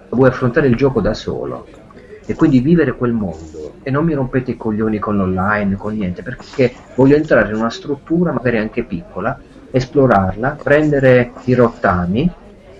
vuoi 0.09 0.29
affrontare 0.29 0.67
il 0.67 0.75
gioco 0.75 1.01
da 1.01 1.13
solo 1.13 1.67
e 2.25 2.33
quindi 2.33 2.59
vivere 2.59 2.95
quel 2.95 3.11
mondo 3.11 3.73
e 3.83 3.91
non 3.91 4.05
mi 4.05 4.13
rompete 4.13 4.51
i 4.51 4.57
coglioni 4.57 4.97
con 4.97 5.15
l'online, 5.15 5.75
con 5.75 5.93
niente, 5.93 6.23
perché 6.23 6.73
voglio 6.95 7.15
entrare 7.15 7.49
in 7.49 7.55
una 7.55 7.69
struttura 7.69 8.31
magari 8.31 8.57
anche 8.57 8.83
piccola, 8.83 9.39
esplorarla, 9.69 10.57
prendere 10.63 11.33
i 11.43 11.53
rottami, 11.53 12.31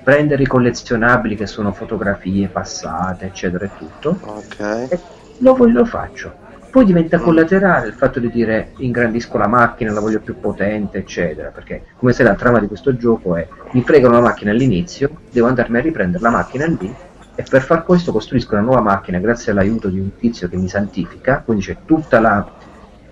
prendere 0.06 0.44
i 0.44 0.46
collezionabili 0.46 1.36
che 1.36 1.48
sono 1.48 1.74
fotografie 1.74 2.48
passate, 2.48 3.26
eccetera 3.26 3.66
e 3.66 3.70
tutto, 3.76 4.20
okay. 4.22 4.88
e 4.88 5.00
lo, 5.40 5.58
lo 5.66 5.84
faccio. 5.84 6.32
poi 6.70 6.86
diventa 6.86 7.18
collaterale 7.18 7.88
il 7.88 7.94
fatto 7.94 8.20
di 8.20 8.30
dire 8.30 8.74
ingrandisco 8.78 9.36
la 9.40 9.48
macchina, 9.48 9.92
la 9.92 10.00
voglio 10.00 10.20
più 10.20 10.40
potente, 10.40 11.00
eccetera, 11.00 11.50
perché 11.50 11.86
come 11.98 12.14
se 12.14 12.22
la 12.22 12.36
trama 12.36 12.60
di 12.60 12.68
questo 12.68 12.96
gioco 12.96 13.36
è 13.36 13.48
mi 13.72 13.82
fregano 13.82 14.14
la 14.14 14.22
macchina 14.22 14.52
all'inizio, 14.52 15.10
devo 15.32 15.48
andarmi 15.48 15.80
a 15.80 15.82
riprendere 15.82 16.22
la 16.22 16.30
macchina 16.30 16.68
lì 16.68 16.96
e 17.34 17.44
per 17.50 17.64
far 17.64 17.84
questo 17.84 18.12
costruisco 18.12 18.54
una 18.54 18.64
nuova 18.64 18.82
macchina 18.82 19.18
grazie 19.18 19.54
all'aiuto 19.54 19.90
di 19.90 20.00
un 20.00 20.16
tizio 20.18 20.48
che 20.48 20.56
mi 20.56 20.70
santifica, 20.70 21.42
quindi 21.44 21.64
c'è 21.64 21.78
tutta 21.84 22.20
la, 22.20 22.48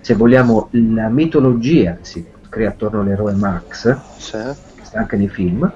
se 0.00 0.14
vogliamo, 0.14 0.68
la 0.70 1.08
mitologia 1.08 1.96
che 1.96 2.04
si 2.04 2.26
crea 2.48 2.68
attorno 2.68 3.00
all'eroe 3.00 3.32
Max, 3.32 3.96
sì. 4.16 4.38
che 4.76 4.84
sta 4.84 5.00
anche 5.00 5.16
nei 5.16 5.28
film, 5.28 5.68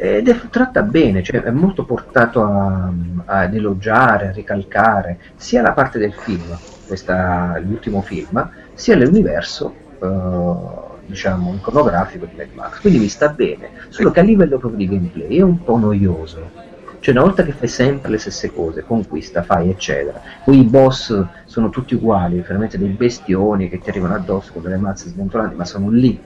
ed 0.00 0.28
è 0.28 0.40
tratta 0.48 0.82
bene, 0.82 1.24
cioè 1.24 1.42
è 1.42 1.50
molto 1.50 1.84
portato 1.84 2.44
a, 2.44 2.88
ad 3.24 3.52
elogiare, 3.52 4.28
a 4.28 4.30
ricalcare 4.30 5.18
sia 5.34 5.60
la 5.60 5.72
parte 5.72 5.98
del 5.98 6.12
film, 6.12 6.56
questa, 6.86 7.60
l'ultimo 7.60 8.00
film, 8.00 8.48
sia 8.74 8.94
l'universo 8.94 9.74
uh, 9.98 10.96
diciamo 11.04 11.52
iconografico 11.54 12.26
di 12.26 12.36
Mad 12.36 12.50
Max. 12.54 12.80
Quindi 12.80 13.00
mi 13.00 13.08
sta 13.08 13.30
bene, 13.30 13.70
solo 13.88 14.12
che 14.12 14.20
a 14.20 14.22
livello 14.22 14.58
proprio 14.58 14.86
di 14.86 14.88
gameplay 14.88 15.38
è 15.38 15.42
un 15.42 15.64
po' 15.64 15.76
noioso. 15.76 16.66
Cioè, 17.00 17.14
una 17.14 17.24
volta 17.24 17.42
che 17.42 17.52
fai 17.52 17.68
sempre 17.68 18.10
le 18.12 18.18
stesse 18.18 18.52
cose, 18.52 18.84
conquista, 18.84 19.42
fai, 19.42 19.68
eccetera, 19.68 20.20
poi 20.44 20.60
i 20.60 20.64
boss 20.64 21.24
sono 21.44 21.70
tutti 21.70 21.94
uguali, 21.94 22.40
veramente 22.40 22.78
dei 22.78 22.88
bestioni 22.88 23.68
che 23.68 23.80
ti 23.80 23.90
arrivano 23.90 24.14
addosso 24.14 24.52
con 24.52 24.62
delle 24.62 24.76
mazze 24.76 25.08
sventolanti, 25.08 25.56
ma 25.56 25.64
sono 25.64 25.90
lì. 25.90 26.20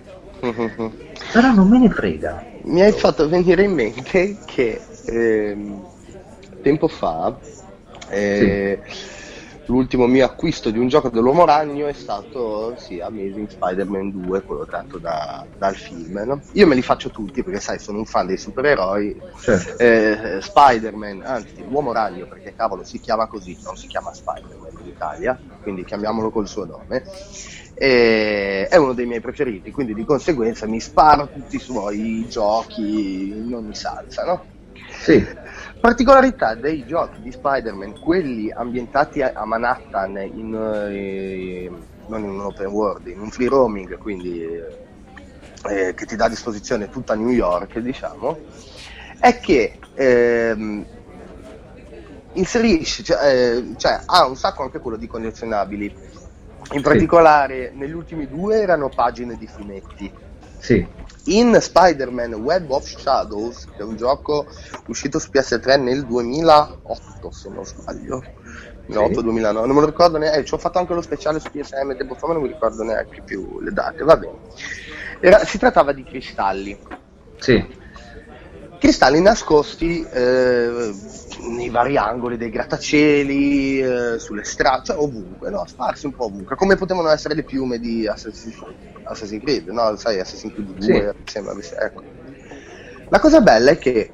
Però 1.33 1.53
non 1.53 1.69
me 1.69 1.79
ne 1.79 1.89
frega 1.89 2.51
mi 2.65 2.81
hai 2.83 2.93
fatto 2.93 3.29
venire 3.29 3.65
in 3.65 3.73
mente 3.73 4.43
che 4.45 4.91
eh, 5.05 5.83
tempo 6.61 6.89
fa 6.89 7.39
eh, 8.09 8.83
sì. 8.87 9.12
L'ultimo 9.73 10.07
mio 10.07 10.27
acquisto 10.27 10.71
di 10.71 10.79
un 10.79 10.89
gioco 10.89 11.09
dell'uomo 11.09 11.47
ragno 11.47 11.87
è 11.87 11.95
stato 11.95 12.77
sì, 12.77 13.01
Amazing 13.01 13.49
Spider-Man 13.49 14.11
2, 14.11 14.43
quello 14.43 14.67
tratto 14.67 14.99
da, 14.99 15.45
dal 15.57 15.75
film. 15.75 16.23
No? 16.27 16.43
Io 16.53 16.67
me 16.67 16.75
li 16.75 16.83
faccio 16.83 17.11
tutti 17.11 17.43
perché 17.43 17.59
sai, 17.59 17.79
sono 17.79 17.99
un 17.99 18.05
fan 18.05 18.27
dei 18.27 18.37
supereroi. 18.37 19.19
Certo. 19.41 19.83
Eh, 19.83 20.39
Spider-Man, 20.41 21.23
anzi, 21.25 21.65
l'uomo 21.67 21.93
ragno 21.93 22.27
perché 22.27 22.55
cavolo 22.55 22.85
si 22.85 23.01
chiama 23.01 23.27
così, 23.27 23.57
non 23.65 23.77
si 23.77 23.87
chiama 23.87 24.13
Spider-Man 24.13 24.73
in 24.83 24.89
Italia, 24.89 25.41
quindi 25.63 25.85
chiamiamolo 25.85 26.31
col 26.31 26.47
suo 26.47 26.67
nome 26.67 27.03
e 27.75 28.69
è 28.69 28.77
uno 28.77 28.93
dei 28.93 29.07
miei 29.07 29.21
preferiti, 29.21 29.71
quindi 29.71 29.95
di 29.95 30.05
conseguenza 30.05 30.67
mi 30.67 30.79
sparo 30.79 31.29
tutti 31.33 31.57
i 31.57 31.61
suoi 31.61 32.27
giochi 32.29 33.29
in 33.29 33.55
ogni 33.55 33.75
salsa, 33.75 34.25
no? 34.25 34.45
Sì. 35.01 35.25
Particolarità 35.83 36.55
dei 36.55 36.87
giochi 36.87 37.21
di 37.23 37.33
Spider-Man, 37.33 37.99
quelli 37.99 38.53
ambientati 38.53 39.21
a 39.21 39.45
Manhattan, 39.45 40.17
in, 40.17 40.55
eh, 40.55 41.69
non 42.07 42.23
in 42.23 42.31
un 42.31 42.41
open 42.41 42.69
world, 42.69 43.09
in 43.09 43.19
un 43.19 43.31
free 43.31 43.49
roaming, 43.49 43.99
quindi 43.99 44.45
eh, 44.45 45.93
che 45.93 46.07
ti 46.07 46.15
dà 46.15 46.27
a 46.27 46.29
disposizione 46.29 46.89
tutta 46.89 47.17
New 47.17 47.31
York, 47.31 47.81
diciamo, 47.81 48.39
è 49.19 49.41
che 49.41 49.81
ehm, 49.95 50.87
inserisce, 52.35 53.03
cioè, 53.03 53.57
eh, 53.57 53.75
cioè, 53.77 54.03
ha 54.07 54.25
un 54.25 54.37
sacco 54.37 54.63
anche 54.63 54.79
quello 54.79 54.97
di 54.97 55.09
collezionabili 55.09 55.93
in 56.75 56.83
particolare, 56.83 57.71
sì. 57.73 57.79
negli 57.79 57.95
ultimi 57.95 58.29
due 58.29 58.61
erano 58.61 58.89
pagine 58.89 59.37
di 59.37 59.49
fumetti. 59.49 60.15
Sì. 60.59 60.87
In 61.27 61.57
Spider-Man 61.61 62.35
Web 62.35 62.71
of 62.71 62.85
Shadows, 62.85 63.67
che 63.77 63.79
è 63.79 63.83
un 63.83 63.97
gioco 63.97 64.47
uscito 64.87 65.19
su 65.19 65.31
PS3 65.33 65.81
nel 65.81 66.05
2008, 66.05 67.31
se 67.31 67.49
non 67.49 67.65
sbaglio. 67.65 68.23
2008, 68.87 69.15
sì. 69.15 69.23
2009, 69.23 69.67
non 69.67 69.75
me 69.77 69.83
lo 69.83 69.87
ricordo 69.87 70.19
neanche, 70.19 70.41
eh, 70.41 70.45
ci 70.45 70.55
ho 70.55 70.59
fatto 70.59 70.79
anche 70.79 70.95
lo 70.95 71.03
speciale 71.03 71.39
su 71.39 71.51
PSM 71.51 71.97
tempo 71.97 72.15
fa, 72.15 72.27
ma 72.27 72.33
non 72.33 72.43
mi 72.43 72.49
ricordo 72.49 72.83
neanche 72.83 73.23
più 73.25 73.61
le 73.61 73.71
date, 73.71 74.03
va 74.03 74.17
bene. 74.17 74.39
Era, 75.21 75.45
si 75.45 75.59
trattava 75.59 75.93
di 75.93 76.03
cristalli. 76.03 76.77
Sì 77.39 77.81
cristalli 78.83 79.21
nascosti 79.21 80.05
eh, 80.13 80.93
nei 81.51 81.69
vari 81.69 81.97
angoli 81.97 82.37
dei 82.37 82.51
grattacieli, 82.51 83.79
eh, 83.79 84.19
sulle 84.19 84.43
strade, 84.43 84.87
cioè 84.87 84.97
ovunque, 84.97 85.51
no? 85.51 85.65
sparsi 85.69 86.07
un 86.07 86.17
po' 86.17 86.25
ovunque, 86.25 86.57
come 86.57 86.75
potevano 86.75 87.09
essere 87.09 87.37
le 87.37 87.45
piume 87.45 87.79
di 87.79 88.09
Assassin's, 88.09 88.61
Assassin's 89.05 89.41
Creed, 89.41 89.69
no? 89.69 89.95
Sai, 89.95 90.19
Assassin's 90.19 90.53
Creed 90.53 90.69
2, 90.75 91.15
sì. 91.25 91.33
sembra, 91.33 91.55
ecco. 91.79 92.03
La 93.09 93.21
cosa 93.21 93.41
bella 93.41 93.71
è 93.71 93.79
che 93.79 94.11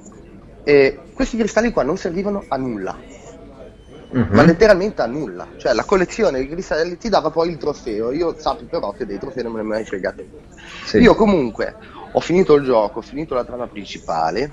eh, 0.64 0.98
questi 1.14 1.38
cristalli 1.38 1.72
qua 1.72 1.82
non 1.82 1.96
servivano 1.96 2.44
a 2.46 2.58
nulla, 2.58 2.94
uh-huh. 4.10 4.26
ma 4.32 4.42
letteralmente 4.44 5.00
a 5.00 5.06
nulla, 5.06 5.48
cioè 5.56 5.72
la 5.72 5.84
collezione 5.84 6.40
di 6.40 6.48
cristalli 6.48 6.98
ti 6.98 7.08
dava 7.08 7.30
poi 7.30 7.48
il 7.48 7.56
trofeo, 7.56 8.12
io 8.12 8.38
sappi 8.38 8.64
però 8.64 8.92
che 8.92 9.06
dei 9.06 9.18
trofei 9.18 9.44
non 9.44 9.52
me 9.52 9.62
ne 9.62 9.64
ho 9.64 9.68
mai 9.68 9.87
fregati. 9.87 10.28
Sì. 10.84 10.98
Io 10.98 11.14
comunque 11.14 11.75
ho 12.12 12.20
finito 12.20 12.54
il 12.54 12.64
gioco, 12.64 12.98
ho 12.98 13.02
finito 13.02 13.34
la 13.34 13.44
trama 13.44 13.66
principale, 13.66 14.50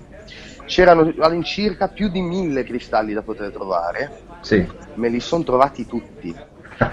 c'erano 0.66 1.14
all'incirca 1.20 1.88
più 1.88 2.10
di 2.10 2.22
mille 2.22 2.64
cristalli 2.64 3.14
da 3.14 3.22
poter 3.22 3.52
trovare, 3.52 4.12
sì. 4.42 4.68
me 4.96 5.10
li 5.10 5.20
sono 5.20 5.44
trovati 5.44 5.86
tutti. 5.86 6.36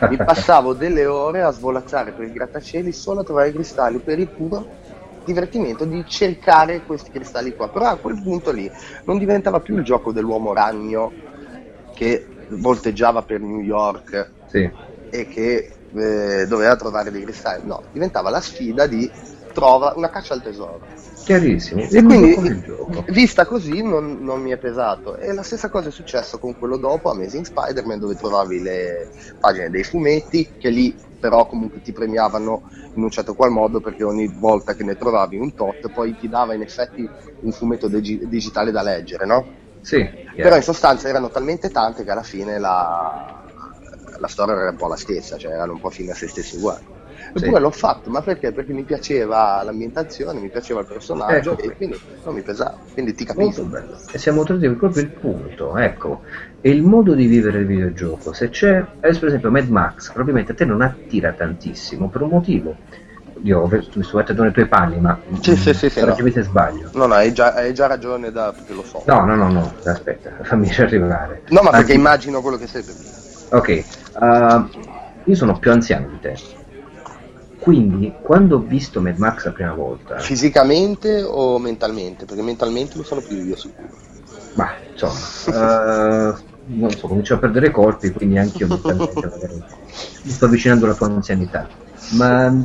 Mi 0.09 0.17
passavo 0.17 0.75
delle 0.75 1.07
ore 1.07 1.43
a 1.43 1.51
svolazzare 1.51 2.13
per 2.13 2.27
i 2.27 2.33
grattacieli 2.33 2.93
solo 2.93 3.21
a 3.21 3.25
trovare 3.25 3.49
i 3.49 3.53
cristalli 3.53 3.99
per 3.99 4.19
il 4.19 4.29
puro 4.29 4.81
divertimento 5.25 5.85
di 5.85 6.05
cercare 6.07 6.83
questi 6.83 7.11
cristalli 7.11 7.55
qua. 7.55 7.69
Però 7.69 7.87
a 7.87 7.97
quel 7.97 8.21
punto 8.23 8.53
lì 8.53 8.71
non 9.05 9.19
diventava 9.19 9.61
più 9.61 9.77
il 9.77 9.83
gioco 9.83 10.13
dell'uomo 10.13 10.53
ragno 10.53 11.13
che 11.95 12.27
volteggiava 12.49 13.23
per 13.23 13.41
New 13.41 13.61
York 13.61 14.31
sì. 14.47 14.71
e 15.11 15.27
che 15.27 15.71
eh, 15.95 16.47
doveva 16.47 16.77
trovare 16.77 17.11
dei 17.11 17.23
cristalli, 17.23 17.67
no, 17.67 17.83
diventava 17.93 18.31
la 18.31 18.41
sfida 18.41 18.87
di 18.87 19.11
trova 19.53 19.93
una 19.97 20.11
caccia 20.11 20.35
al 20.35 20.43
tesoro. 20.43 20.87
Chiarissimo. 21.25 21.83
E 21.83 22.03
quindi, 22.03 22.37
vista 23.09 23.47
così, 23.47 23.83
non, 23.83 24.19
non, 24.23 24.41
mi 24.41 24.51
è 24.51 24.59
pesato. 24.59 25.17
E 25.17 25.33
la 25.33 25.43
stessa 25.43 25.69
cosa 25.69 25.89
è 25.89 25.93
successo 25.93 26.39
con 26.39 26.57
quello 26.57 26.77
dopo, 26.77 27.11
Amazing 27.11 27.45
Spider-Man, 27.45 27.99
dove 27.99 28.15
trovavi 28.15 28.61
le 28.61 29.11
pagine 29.39 29.71
dei 29.71 29.85
fumetti, 29.85 30.55
che 30.59 30.69
lì 30.71 30.95
però 31.21 31.47
comunque 31.47 31.81
ti 31.81 31.93
premiavano 31.93 32.63
in 32.95 33.03
un 33.05 33.11
certo 33.11 33.35
qual 33.35 33.53
modo, 33.53 33.81
perché 33.81 34.03
ogni 34.03 34.27
volta 34.27 34.75
che 34.75 34.83
ne 34.83 34.97
trovavi 34.97 35.37
un 35.37 35.55
tot, 35.55 35.93
poi 35.93 36.17
ti 36.19 36.29
dava 36.29 36.55
in 36.55 36.63
effetti 36.63 37.09
un 37.43 37.53
fumetto 37.53 37.87
digi- 37.87 38.27
digitale 38.27 38.73
da 38.73 38.83
leggere, 38.83 39.25
no? 39.25 39.47
Sì. 39.81 39.99
Yeah. 39.99 40.35
Però 40.35 40.57
in 40.57 40.63
sostanza 40.63 41.09
erano 41.09 41.31
talmente 41.31 41.71
tante 41.71 42.03
che 42.03 42.11
alla 42.11 42.23
fine 42.23 42.59
la, 42.59 43.45
la 44.19 44.29
storia 44.29 44.55
era 44.55 44.71
un 44.71 44.77
po' 44.77 44.89
la 44.89 44.97
stessa, 44.97 45.37
cioè 45.37 45.53
erano 45.53 45.73
un 45.73 45.81
po' 45.81 45.91
fine 45.91 46.11
a 46.11 46.15
se 46.15 46.27
stessi 46.27 46.57
uguali. 46.57 46.85
Eppure 47.29 47.57
sì. 47.57 47.61
l'ho 47.61 47.71
fatto, 47.71 48.11
ma 48.11 48.21
perché? 48.21 48.53
Perché 48.53 48.73
mi 48.73 48.83
piaceva 48.83 49.63
l'ambientazione, 49.63 50.41
mi 50.41 50.51
piaceva 50.51 50.81
il 50.81 50.87
personaggio 50.87 51.53
ecco. 51.53 51.63
e 51.63 51.77
quindi 51.77 52.01
non 52.25 52.35
mi 52.35 52.43
pesava, 52.43 52.79
quindi 52.93 53.15
ti 53.15 53.25
capisco. 53.25 53.69
E 54.13 54.19
siamo 54.19 54.43
tornati 54.45 54.75
proprio 54.75 55.03
il 55.03 55.11
punto, 55.11 55.77
ecco, 55.79 56.23
è 56.61 56.69
il 56.69 56.83
modo 56.83 57.15
di 57.15 57.27
vivere 57.27 57.61
il 57.61 57.67
videogioco. 57.67 58.33
Se 58.33 58.51
c'è, 58.51 58.85
adesso 59.01 59.21
per 59.21 59.29
esempio 59.29 59.51
Mad 59.51 59.69
Max, 59.69 60.13
probabilmente 60.13 60.53
a 60.53 60.55
te 60.55 60.65
non 60.65 60.83
attira 60.83 61.33
tantissimo 61.33 62.09
per 62.09 62.23
un 62.23 62.29
motivo. 62.29 62.77
Io 63.45 63.67
mi 63.67 64.05
sto 64.05 64.19
mettendo 64.19 64.43
nei 64.43 64.53
tuoi 64.53 64.69
panni, 64.69 65.01
ma 65.01 65.19
sì, 65.41 65.57
sì, 65.57 65.75
sì, 65.75 65.89
sì, 65.89 66.05
no. 66.05 66.15
se 66.15 66.43
sbaglio. 66.43 66.91
No, 66.93 67.07
no, 67.07 67.15
hai 67.15 67.33
già, 67.33 67.55
hai 67.55 67.75
già 67.75 67.87
ragione 67.87 68.31
da, 68.31 68.53
perché 68.53 68.73
lo 68.73 68.85
so. 68.85 69.03
No, 69.07 69.25
no, 69.25 69.35
no, 69.35 69.51
no, 69.51 69.75
aspetta, 69.85 70.31
fammi 70.45 70.71
arrivare. 70.77 71.43
No, 71.49 71.63
ma 71.63 71.71
Anzi, 71.71 71.79
perché 71.79 71.93
immagino 71.95 72.41
quello 72.41 72.59
che 72.59 72.67
sei 72.67 72.83
per 72.83 72.95
dire. 72.95 73.11
Ok, 73.49 73.85
uh, 74.21 74.69
io 75.25 75.35
sono 75.35 75.59
più 75.59 75.73
anziano 75.73 76.07
di 76.07 76.21
te 76.21 76.61
quindi, 77.63 78.13
quando 78.21 78.57
ho 78.57 78.59
visto 78.59 79.01
Mad 79.01 79.19
Max 79.19 79.45
la 79.45 79.53
prima 79.53 79.73
volta... 79.73 80.19
Fisicamente 80.19 81.23
o 81.23 81.61
mentalmente? 81.61 82.25
Perché 82.25 82.43
mentalmente 82.43 82.97
lo 82.97 83.05
sono 83.05 83.21
più 83.21 83.41
io 83.41 83.55
sicuro. 83.55 83.87
Ma, 84.55 84.73
insomma, 84.91 86.31
uh, 86.31 86.35
non 86.65 86.91
so, 86.91 87.07
comincio 87.07 87.35
a 87.35 87.39
perdere 87.39 87.71
colpi, 87.71 88.11
quindi 88.11 88.37
anche 88.37 88.65
io 88.65 88.67
mentalmente 88.67 89.13
magari 89.15 89.63
mi 90.25 90.31
sto 90.31 90.47
avvicinando 90.47 90.87
alla 90.87 90.95
tua 90.95 91.07
anzianità. 91.07 91.69
Ma 92.15 92.49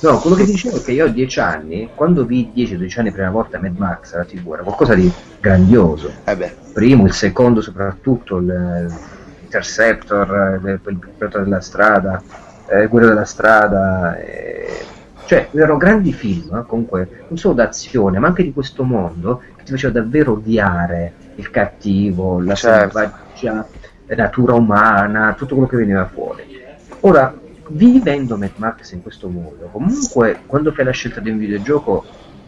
no, 0.00 0.18
quello 0.20 0.34
che 0.34 0.46
dicevo 0.46 0.78
è 0.78 0.82
che 0.82 0.92
io 0.92 1.04
ho 1.04 1.08
dieci 1.08 1.38
anni, 1.38 1.90
quando 1.94 2.24
vi 2.24 2.50
10-12 2.56 3.00
anni 3.00 3.12
prima 3.12 3.28
volta 3.28 3.60
Mad 3.60 3.76
Max 3.76 4.14
alla 4.14 4.24
TV 4.24 4.50
era 4.50 4.62
qualcosa 4.62 4.94
di 4.94 5.12
grandioso. 5.40 6.10
Eh 6.24 6.56
Primo, 6.72 7.04
il 7.04 7.12
secondo 7.12 7.60
soprattutto, 7.60 8.38
l'Interceptor, 8.38 10.58
il, 10.64 10.80
il 10.86 10.98
pilota 11.18 11.40
della 11.40 11.60
strada, 11.60 12.50
eh, 12.72 12.86
Guerra 12.86 13.08
della 13.08 13.24
strada, 13.24 14.18
eh, 14.18 14.84
cioè 15.26 15.48
erano 15.52 15.76
grandi 15.76 16.12
film, 16.12 16.56
eh, 16.56 16.64
comunque 16.66 17.24
non 17.28 17.36
solo 17.38 17.54
d'azione, 17.54 18.18
ma 18.18 18.28
anche 18.28 18.42
di 18.42 18.52
questo 18.52 18.84
mondo 18.84 19.42
che 19.56 19.64
ti 19.64 19.70
faceva 19.72 19.92
davvero 19.92 20.32
odiare 20.32 21.12
il 21.36 21.50
cattivo, 21.50 22.40
la 22.40 22.54
certo. 22.54 22.98
selvaggia 22.98 23.66
natura 24.14 24.54
umana, 24.54 25.34
tutto 25.34 25.54
quello 25.54 25.68
che 25.68 25.76
veniva 25.76 26.06
fuori. 26.06 26.42
Ora, 27.00 27.34
vivendo 27.68 28.36
Mad 28.36 28.52
Max 28.56 28.92
in 28.92 29.02
questo 29.02 29.28
mondo, 29.28 29.68
comunque 29.72 30.40
quando 30.46 30.72
fai 30.72 30.84
la 30.84 30.90
scelta 30.90 31.20
di 31.20 31.30
un 31.30 31.38
videogioco 31.38 32.04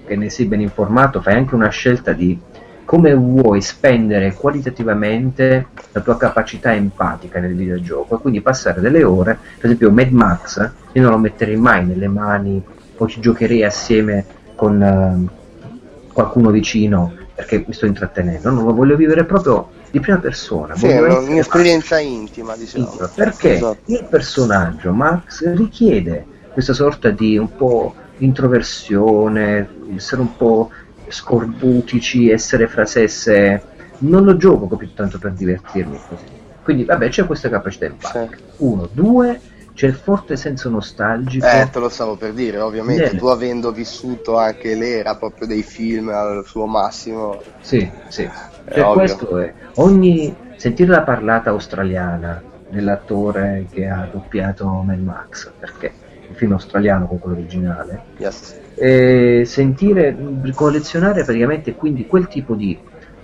che 0.07 0.17
ne 0.17 0.29
sei 0.29 0.47
ben 0.47 0.61
informato, 0.61 1.23
fai 1.23 1.35
anche 1.35 1.55
una 1.55 1.71
scelta 1.71 2.13
di 2.13 2.39
come 2.85 3.15
vuoi 3.15 3.61
spendere 3.61 4.35
qualitativamente 4.35 5.67
la 5.93 6.01
tua 6.01 6.17
capacità 6.17 6.75
empatica 6.75 7.41
nel 7.41 7.55
videogioco 7.55 8.17
e 8.17 8.21
quindi 8.21 8.41
passare 8.41 8.81
delle 8.81 9.03
ore, 9.03 9.39
per 9.57 9.67
esempio 9.67 9.91
Mad 9.91 10.11
Max, 10.11 10.71
io 10.93 11.03
non 11.03 11.11
lo 11.11 11.19
metterei 11.19 11.57
mai 11.57 11.85
nelle 11.85 12.09
mani 12.09 12.63
o 12.97 13.09
ci 13.09 13.21
giocherei 13.21 13.65
assieme 13.65 14.25
con 14.55 14.81
uh, 14.81 16.13
qualcuno 16.13 16.51
vicino 16.51 17.13
perché 17.35 17.65
mi 17.67 17.73
sto 17.73 17.87
intrattenendo, 17.87 18.51
non 18.51 18.65
lo 18.65 18.75
voglio 18.75 18.97
vivere 18.97 19.25
proprio 19.25 19.69
di 19.91 19.99
prima 19.99 20.19
persona. 20.19 20.77
Sì, 20.77 20.87
è 20.87 21.01
un'esperienza 21.01 21.99
intima, 21.99 22.57
diciamo. 22.57 22.85
Intima, 22.85 23.11
perché 23.13 23.55
esatto. 23.55 23.93
il 23.93 24.07
personaggio 24.09 24.93
Max 24.93 25.53
richiede 25.55 26.25
questa 26.53 26.73
sorta 26.73 27.11
di 27.11 27.37
un 27.37 27.55
po' 27.57 27.95
introversione, 28.19 29.69
essere 29.97 30.21
un 30.21 30.37
po' 30.37 30.71
scorbutici, 31.09 32.31
essere 32.31 32.67
fra 32.67 32.85
sé 32.85 33.09
sé. 33.09 33.63
Non 33.99 34.25
lo 34.25 34.37
gioco 34.37 34.77
più 34.77 34.93
tanto 34.95 35.19
per 35.19 35.33
divertirmi 35.33 35.99
così. 36.09 36.25
Quindi, 36.63 36.85
vabbè, 36.85 37.09
c'è 37.09 37.27
questa 37.27 37.49
capacità 37.49 37.87
in 37.87 37.95
sì. 37.99 38.19
Uno, 38.59 38.89
due, 38.91 39.39
c'è 39.75 39.87
il 39.87 39.95
forte 39.95 40.37
senso 40.37 40.71
nostalgico. 40.71 41.47
Eh, 41.47 41.69
te 41.71 41.79
lo 41.79 41.89
stavo 41.89 42.17
per 42.17 42.33
dire, 42.33 42.59
ovviamente 42.59 43.05
Bene. 43.05 43.19
tu 43.19 43.27
avendo 43.27 43.71
vissuto 43.73 44.39
anche 44.39 44.75
l'era 44.75 45.15
proprio 45.17 45.47
dei 45.47 45.63
film 45.63 46.09
al 46.09 46.45
suo 46.47 46.67
massimo. 46.67 47.41
Sì, 47.61 47.89
sì. 48.09 48.29
Cioè, 48.73 48.93
questo 48.93 49.39
è 49.39 49.53
ogni 49.75 50.35
sentire 50.57 50.91
la 50.91 51.03
parlata 51.03 51.51
australiana 51.51 52.43
dell'attore 52.71 53.67
che 53.71 53.87
ha 53.87 54.09
doppiato 54.11 54.67
Mad 54.67 55.01
Max, 55.01 55.51
perché 55.59 55.93
il 56.31 56.35
film 56.35 56.53
australiano 56.53 57.07
con 57.07 57.19
quello 57.19 57.37
originale. 57.37 58.03
Yes. 58.17 58.63
E 58.77 59.43
sentire 59.47 60.17
collezionare 60.55 61.23
praticamente 61.25 61.75
quindi 61.75 62.07
quel 62.07 62.27
tipo 62.27 62.55
di 62.55 62.77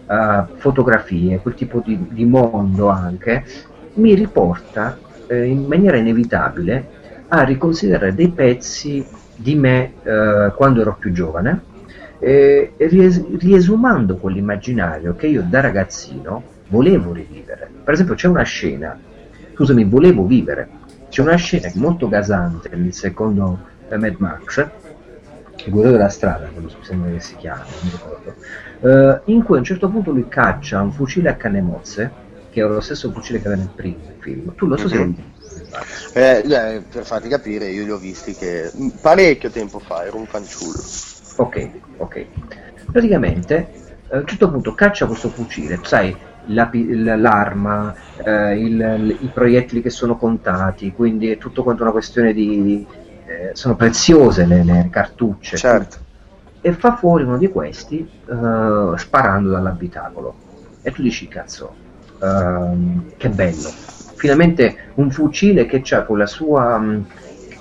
uh, 0.07 0.45
fotografie, 0.57 1.41
quel 1.41 1.55
tipo 1.55 1.83
di, 1.85 1.99
di, 2.11 2.25
mondo 2.25 2.89
anche 2.89 3.45
mi 3.95 4.15
riporta 4.15 4.97
eh, 5.27 5.45
in 5.47 5.65
maniera 5.67 5.97
inevitabile 5.97 6.99
a 7.29 7.43
riconsiderare 7.43 8.15
dei 8.15 8.31
pezzi 8.31 9.05
di 9.35 9.55
me 9.55 9.95
eh, 10.03 10.53
quando 10.55 10.81
ero 10.83 10.97
più 10.99 11.13
giovane 11.13 11.69
eh, 12.21 12.75
ries- 12.77 13.25
riesumando 13.39 14.17
quell'immaginario 14.17 15.17
che 15.17 15.27
io 15.27 15.43
da 15.49 15.61
ragazzino 15.61 16.43
volevo 16.69 17.13
rivivere. 17.13 17.69
Per 17.83 17.95
esempio 17.95 18.15
c'è 18.15 18.29
una 18.29 18.43
scena, 18.43 18.97
scusami, 19.55 19.85
volevo 19.85 20.25
vivere, 20.25 20.69
c'è 21.09 21.23
una 21.23 21.37
scena 21.37 21.71
molto 21.75 22.09
gasante 22.09 22.71
nel 22.77 22.93
secondo 22.93 23.59
eh, 23.89 23.97
Mad 23.97 24.17
Max, 24.19 24.69
il 25.67 25.73
guerriero 25.73 25.97
della 25.97 26.09
strada, 26.09 26.49
quello 26.53 26.71
sembra 26.81 27.11
che 27.11 27.21
si 27.21 27.37
chiama, 27.37 27.63
non 27.63 27.81
mi 27.83 27.91
ricordo, 27.91 28.35
eh, 28.81 29.21
in 29.33 29.43
cui 29.43 29.57
a 29.57 29.59
un 29.59 29.65
certo 29.65 29.89
punto 29.89 30.11
lui 30.11 30.29
caccia 30.29 30.81
un 30.81 30.93
fucile 30.93 31.29
a 31.29 31.35
canne 31.35 31.61
mozze, 31.61 32.11
che 32.51 32.61
era 32.61 32.69
lo 32.69 32.81
stesso 32.81 33.11
fucile 33.13 33.41
che 33.41 33.47
aveva 33.47 33.63
nel 33.63 33.71
primo 33.75 33.99
film. 34.19 34.55
Tu 34.55 34.67
lo 34.67 34.77
so 34.77 34.89
mm-hmm. 34.89 35.13
eh, 36.15 36.43
eh, 36.45 36.83
per 36.91 37.05
farti 37.05 37.29
capire, 37.29 37.69
io 37.69 37.85
li 37.85 37.91
ho 37.91 37.99
visti 37.99 38.35
che 38.35 38.71
parecchio 39.01 39.51
tempo 39.51 39.79
fa 39.79 40.05
ero 40.05 40.17
un 40.17 40.27
fanciullo. 40.27 40.83
Ok, 41.37 41.71
ok. 41.99 42.27
Praticamente 42.91 43.69
a 44.11 44.19
un 44.19 44.27
certo 44.27 44.51
punto 44.51 44.75
caccia 44.75 45.07
questo 45.07 45.29
fucile, 45.29 45.79
sai, 45.83 46.17
la, 46.47 46.69
l'arma, 47.17 47.95
eh, 48.25 48.59
il, 48.59 49.17
i 49.21 49.31
proiettili 49.33 49.83
che 49.83 49.91
sono 49.91 50.17
contati, 50.17 50.93
quindi 50.93 51.31
è 51.31 51.39
tutto 51.39 51.63
quanto 51.63 51.83
una 51.83 51.93
questione 51.93 52.33
di... 52.33 52.85
Eh, 53.41 53.51
sono 53.55 53.75
preziose 53.75 54.45
le, 54.45 54.63
le 54.63 54.89
cartucce. 54.91 55.57
Certo. 55.57 55.97
E 56.61 56.73
fa 56.75 56.95
fuori 56.97 57.25
uno 57.25 57.39
di 57.39 57.49
questi 57.49 58.07
uh, 58.27 58.95
sparando 58.97 59.51
dall'abitacolo. 59.51 60.35
E 60.83 60.93
tu 60.93 61.01
dici, 61.01 61.27
cazzo, 61.27 61.73
uh, 62.19 63.15
che 63.17 63.31
bello. 63.31 63.71
Finalmente 64.15 64.91
un 64.95 65.11
fucile 65.11 65.65
che 65.65 65.83
ha 65.95 66.03
con 66.03 66.19
la 66.19 66.27
sua... 66.27 66.77
Um, 66.77 67.07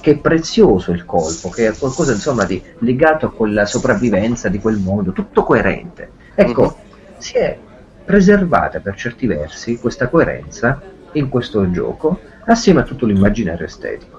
che 0.01 0.11
è 0.11 0.17
prezioso 0.17 0.91
il 0.91 1.03
colpo, 1.03 1.49
che 1.49 1.67
è 1.67 1.77
qualcosa 1.77 2.13
insomma 2.13 2.45
di 2.45 2.63
legato 2.79 3.31
con 3.31 3.53
la 3.53 3.65
sopravvivenza 3.65 4.47
di 4.47 4.57
quel 4.57 4.77
mondo, 4.77 5.11
tutto 5.11 5.43
coerente. 5.43 6.11
Ecco, 6.35 6.61
mm-hmm. 6.61 7.17
si 7.17 7.33
è 7.35 7.57
preservata 8.05 8.79
per 8.79 8.95
certi 8.95 9.27
versi 9.27 9.77
questa 9.77 10.07
coerenza 10.07 10.81
in 11.13 11.27
questo 11.27 11.69
gioco 11.69 12.17
assieme 12.45 12.79
a 12.79 12.83
tutto 12.83 13.05
l'immaginario 13.05 13.65
estetico. 13.65 14.18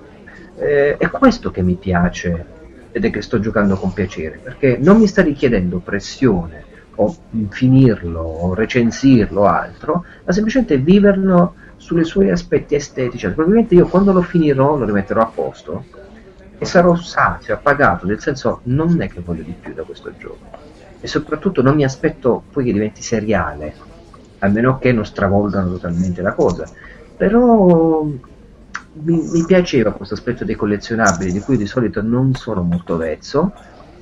Eh, 0.61 0.99
è 0.99 1.09
questo 1.09 1.51
che 1.51 1.63
mi 1.63 1.75
piace 1.75 2.45
ed 2.93 3.05
è 3.05 3.11
che 3.11 3.23
sto 3.23 3.41
giocando 3.41 3.77
con 3.77 3.95
piacere, 3.95 4.39
perché 4.43 4.77
non 4.79 4.99
mi 4.99 5.07
sta 5.07 5.23
richiedendo 5.23 5.79
pressione 5.79 6.65
o 6.97 7.17
finirlo 7.49 8.21
o 8.21 8.53
recensirlo 8.53 9.43
o 9.43 9.47
altro, 9.47 10.05
ma 10.23 10.33
semplicemente 10.33 10.77
viverlo 10.77 11.55
sulle 11.77 12.05
suoi 12.05 12.31
aspetti 12.31 12.75
estetici. 12.75 13.27
Probabilmente 13.29 13.75
io 13.75 13.87
quando 13.87 14.13
lo 14.13 14.21
finirò 14.21 14.77
lo 14.77 14.85
rimetterò 14.85 15.23
a 15.23 15.33
posto 15.35 15.85
e 16.59 16.65
sarò 16.67 16.95
sazio, 16.95 17.55
appagato, 17.55 18.05
nel 18.05 18.21
senso 18.21 18.61
non 18.65 19.01
è 19.01 19.09
che 19.09 19.23
voglio 19.25 19.43
di 19.43 19.55
più 19.59 19.73
da 19.73 19.83
questo 19.85 20.13
gioco. 20.19 20.59
E 21.01 21.07
soprattutto 21.07 21.63
non 21.63 21.75
mi 21.75 21.85
aspetto 21.85 22.43
poi 22.53 22.65
che 22.65 22.73
diventi 22.75 23.01
seriale, 23.01 23.73
a 24.41 24.49
meno 24.49 24.79
che 24.79 24.93
non 24.93 25.07
stravolgano 25.07 25.71
totalmente 25.71 26.21
la 26.21 26.35
cosa. 26.35 26.69
Però 27.17 28.07
mi, 28.93 29.29
mi 29.31 29.45
piaceva 29.45 29.93
questo 29.93 30.15
aspetto 30.15 30.45
dei 30.45 30.57
collezionabili, 30.57 31.33
di 31.33 31.41
cui 31.41 31.57
di 31.57 31.67
solito 31.67 32.03
non 32.03 32.35
sono 32.35 32.63
molto 32.63 32.97
vezzo, 32.97 33.53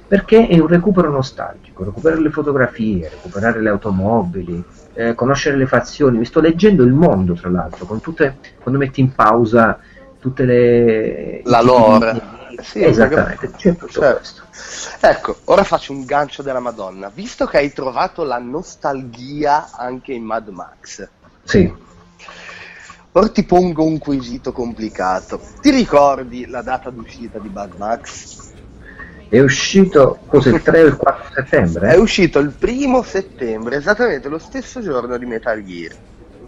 perché 0.06 0.46
è 0.46 0.58
un 0.58 0.66
recupero 0.66 1.10
nostalgico, 1.10 1.84
recuperare 1.84 2.22
le 2.22 2.30
fotografie, 2.30 3.10
recuperare 3.10 3.60
le 3.60 3.68
automobili, 3.68 4.64
eh, 4.94 5.14
conoscere 5.14 5.56
le 5.56 5.66
fazioni. 5.66 6.18
Mi 6.18 6.24
sto 6.24 6.40
leggendo 6.40 6.82
il 6.82 6.92
mondo, 6.92 7.34
tra 7.34 7.50
l'altro, 7.50 7.84
con 7.84 8.00
tutte, 8.00 8.38
quando 8.62 8.80
metti 8.80 9.00
in 9.00 9.12
pausa 9.14 9.78
tutte 10.18 10.44
le... 10.44 11.42
La 11.44 11.60
lore. 11.60 12.36
Sì, 12.60 12.82
Esattamente, 12.82 13.52
c'è 13.56 13.76
tutto 13.76 14.00
certo. 14.00 14.16
questo. 14.16 15.06
Ecco, 15.06 15.36
ora 15.44 15.62
faccio 15.62 15.92
un 15.92 16.04
gancio 16.04 16.42
della 16.42 16.58
Madonna. 16.58 17.10
Visto 17.14 17.46
che 17.46 17.58
hai 17.58 17.72
trovato 17.72 18.24
la 18.24 18.38
nostalgia 18.38 19.70
anche 19.72 20.12
in 20.12 20.24
Mad 20.24 20.48
Max. 20.48 21.08
Sì. 21.44 21.72
Ora 23.12 23.28
ti 23.28 23.44
pongo 23.44 23.84
un 23.84 23.98
quesito 23.98 24.52
complicato. 24.52 25.40
Ti 25.60 25.70
ricordi 25.70 26.46
la 26.46 26.60
data 26.60 26.90
d'uscita 26.90 27.38
di 27.38 27.48
Mad 27.48 27.72
Max? 27.76 28.52
È 29.28 29.40
uscito 29.40 30.18
cos'è, 30.26 30.50
il 30.50 30.62
3 30.62 30.82
o 30.82 30.86
il 30.86 30.96
4 30.96 31.24
settembre? 31.34 31.90
È 31.90 31.96
uscito 31.96 32.38
il 32.38 32.50
primo 32.50 33.02
settembre, 33.02 33.76
esattamente 33.76 34.28
lo 34.28 34.38
stesso 34.38 34.82
giorno 34.82 35.16
di 35.16 35.24
Metal 35.24 35.62
Gear. 35.64 35.94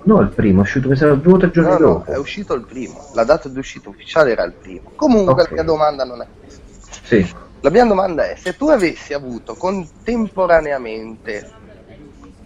No, 0.02 0.20
il 0.20 0.28
primo, 0.28 0.60
è 0.60 0.62
uscito 0.62 0.88
mi 0.88 0.96
sembra 0.96 1.16
due 1.16 1.32
o 1.32 1.36
tre 1.38 1.50
giorni 1.50 1.70
no, 1.70 1.78
dopo. 1.78 2.04
No, 2.10 2.14
è 2.14 2.18
uscito 2.18 2.54
il 2.54 2.64
primo, 2.64 3.10
la 3.14 3.24
data 3.24 3.48
di 3.48 3.58
uscita 3.58 3.88
ufficiale 3.88 4.30
era 4.32 4.44
il 4.44 4.52
primo. 4.52 4.92
Comunque 4.96 5.32
okay. 5.32 5.44
la 5.46 5.52
mia 5.52 5.62
domanda 5.62 6.04
non 6.04 6.22
è 6.22 6.26
questa. 6.38 6.62
Sì. 7.02 7.34
La 7.60 7.70
mia 7.70 7.84
domanda 7.84 8.30
è, 8.30 8.36
se 8.36 8.56
tu 8.56 8.68
avessi 8.68 9.12
avuto 9.12 9.54
contemporaneamente 9.54 11.50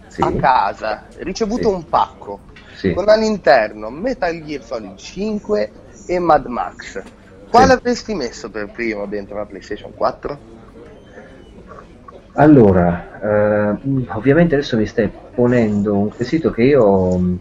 sì. 0.07 0.21
a 0.21 0.33
casa, 0.33 1.05
ricevuto 1.19 1.69
sì. 1.69 1.75
un 1.75 1.85
pacco 1.87 2.53
sì. 2.75 2.93
con 2.93 3.09
all'interno 3.09 3.89
Metal 3.89 4.43
Gear 4.43 4.63
Solid 4.63 4.97
5 4.97 5.71
e 6.07 6.19
Mad 6.19 6.45
Max, 6.45 7.01
quale 7.49 7.67
sì. 7.67 7.71
avresti 7.71 8.13
messo 8.13 8.49
per 8.49 8.69
primo 8.71 9.05
dentro 9.05 9.37
la 9.37 9.45
PlayStation 9.45 9.93
4? 9.93 10.53
Allora, 12.33 13.21
eh, 13.21 14.05
ovviamente 14.09 14.55
adesso 14.55 14.75
mi 14.75 14.85
stai 14.85 15.09
ponendo 15.33 15.95
un 15.95 16.09
quesito 16.09 16.51
che 16.51 16.63
io, 16.63 17.37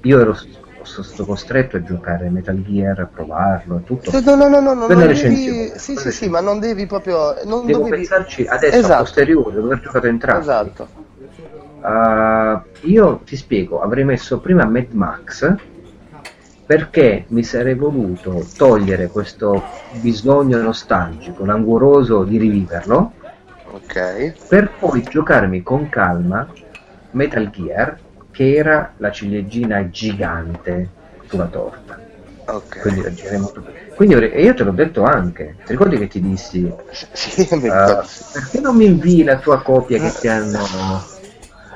io 0.00 0.20
ero 0.20 0.34
stato 0.82 1.26
costretto 1.26 1.76
a 1.76 1.82
giocare 1.82 2.30
Metal 2.30 2.62
Gear, 2.62 3.00
a 3.00 3.08
provarlo, 3.12 3.82
tutto. 3.84 4.10
No, 4.20 4.34
no, 4.34 4.48
no, 4.48 4.60
no, 4.60 4.72
no 4.72 4.86
non 4.86 4.98
devi... 4.98 5.72
Sì, 5.76 5.96
sì, 5.96 6.10
sì, 6.10 6.28
ma 6.28 6.40
non 6.40 6.58
devi 6.58 6.86
proprio... 6.86 7.34
Non 7.44 7.66
Devo 7.66 7.80
dovevi... 7.80 7.96
pensarci 7.96 8.46
adesso, 8.46 8.78
esatto. 8.78 8.94
a 8.94 8.98
posteriore, 8.98 9.54
dopo 9.54 9.66
aver 9.66 9.80
giocato 9.80 10.06
entrambi. 10.06 10.40
Esatto. 10.40 10.88
Uh, 11.88 12.60
io 12.82 13.20
ti 13.24 13.34
spiego, 13.34 13.80
avrei 13.80 14.04
messo 14.04 14.40
prima 14.40 14.66
Mad 14.66 14.92
Max, 14.92 15.54
perché 16.66 17.24
mi 17.28 17.42
sarei 17.42 17.74
voluto 17.74 18.44
togliere 18.58 19.06
questo 19.06 19.62
bisogno 19.92 20.60
nostalgico, 20.60 21.46
languoroso 21.46 22.24
di 22.24 22.36
riviverlo, 22.36 23.12
okay. 23.70 24.34
per 24.48 24.70
poi 24.78 25.02
giocarmi 25.02 25.62
con 25.62 25.88
calma 25.88 26.46
Metal 27.12 27.48
Gear, 27.48 27.98
che 28.32 28.54
era 28.54 28.92
la 28.98 29.10
ciliegina 29.10 29.88
gigante 29.88 30.90
sulla 31.24 31.46
torta. 31.46 31.98
Okay. 32.44 32.82
Quindi 32.82 33.14
tutto. 33.14 33.64
Quindi 33.94 34.14
io 34.14 34.54
te 34.54 34.62
l'ho 34.62 34.72
detto 34.72 35.04
anche, 35.04 35.56
ti 35.64 35.72
ricordi 35.72 35.96
che 35.96 36.06
ti 36.06 36.20
dissi? 36.20 36.70
Sì, 37.12 37.48
uh, 37.50 37.58
perché 37.58 38.60
non 38.60 38.76
mi 38.76 38.84
invii 38.84 39.24
la 39.24 39.38
tua 39.38 39.62
copia 39.62 39.98
che 39.98 40.12
ti 40.20 40.28
hanno 40.28 40.58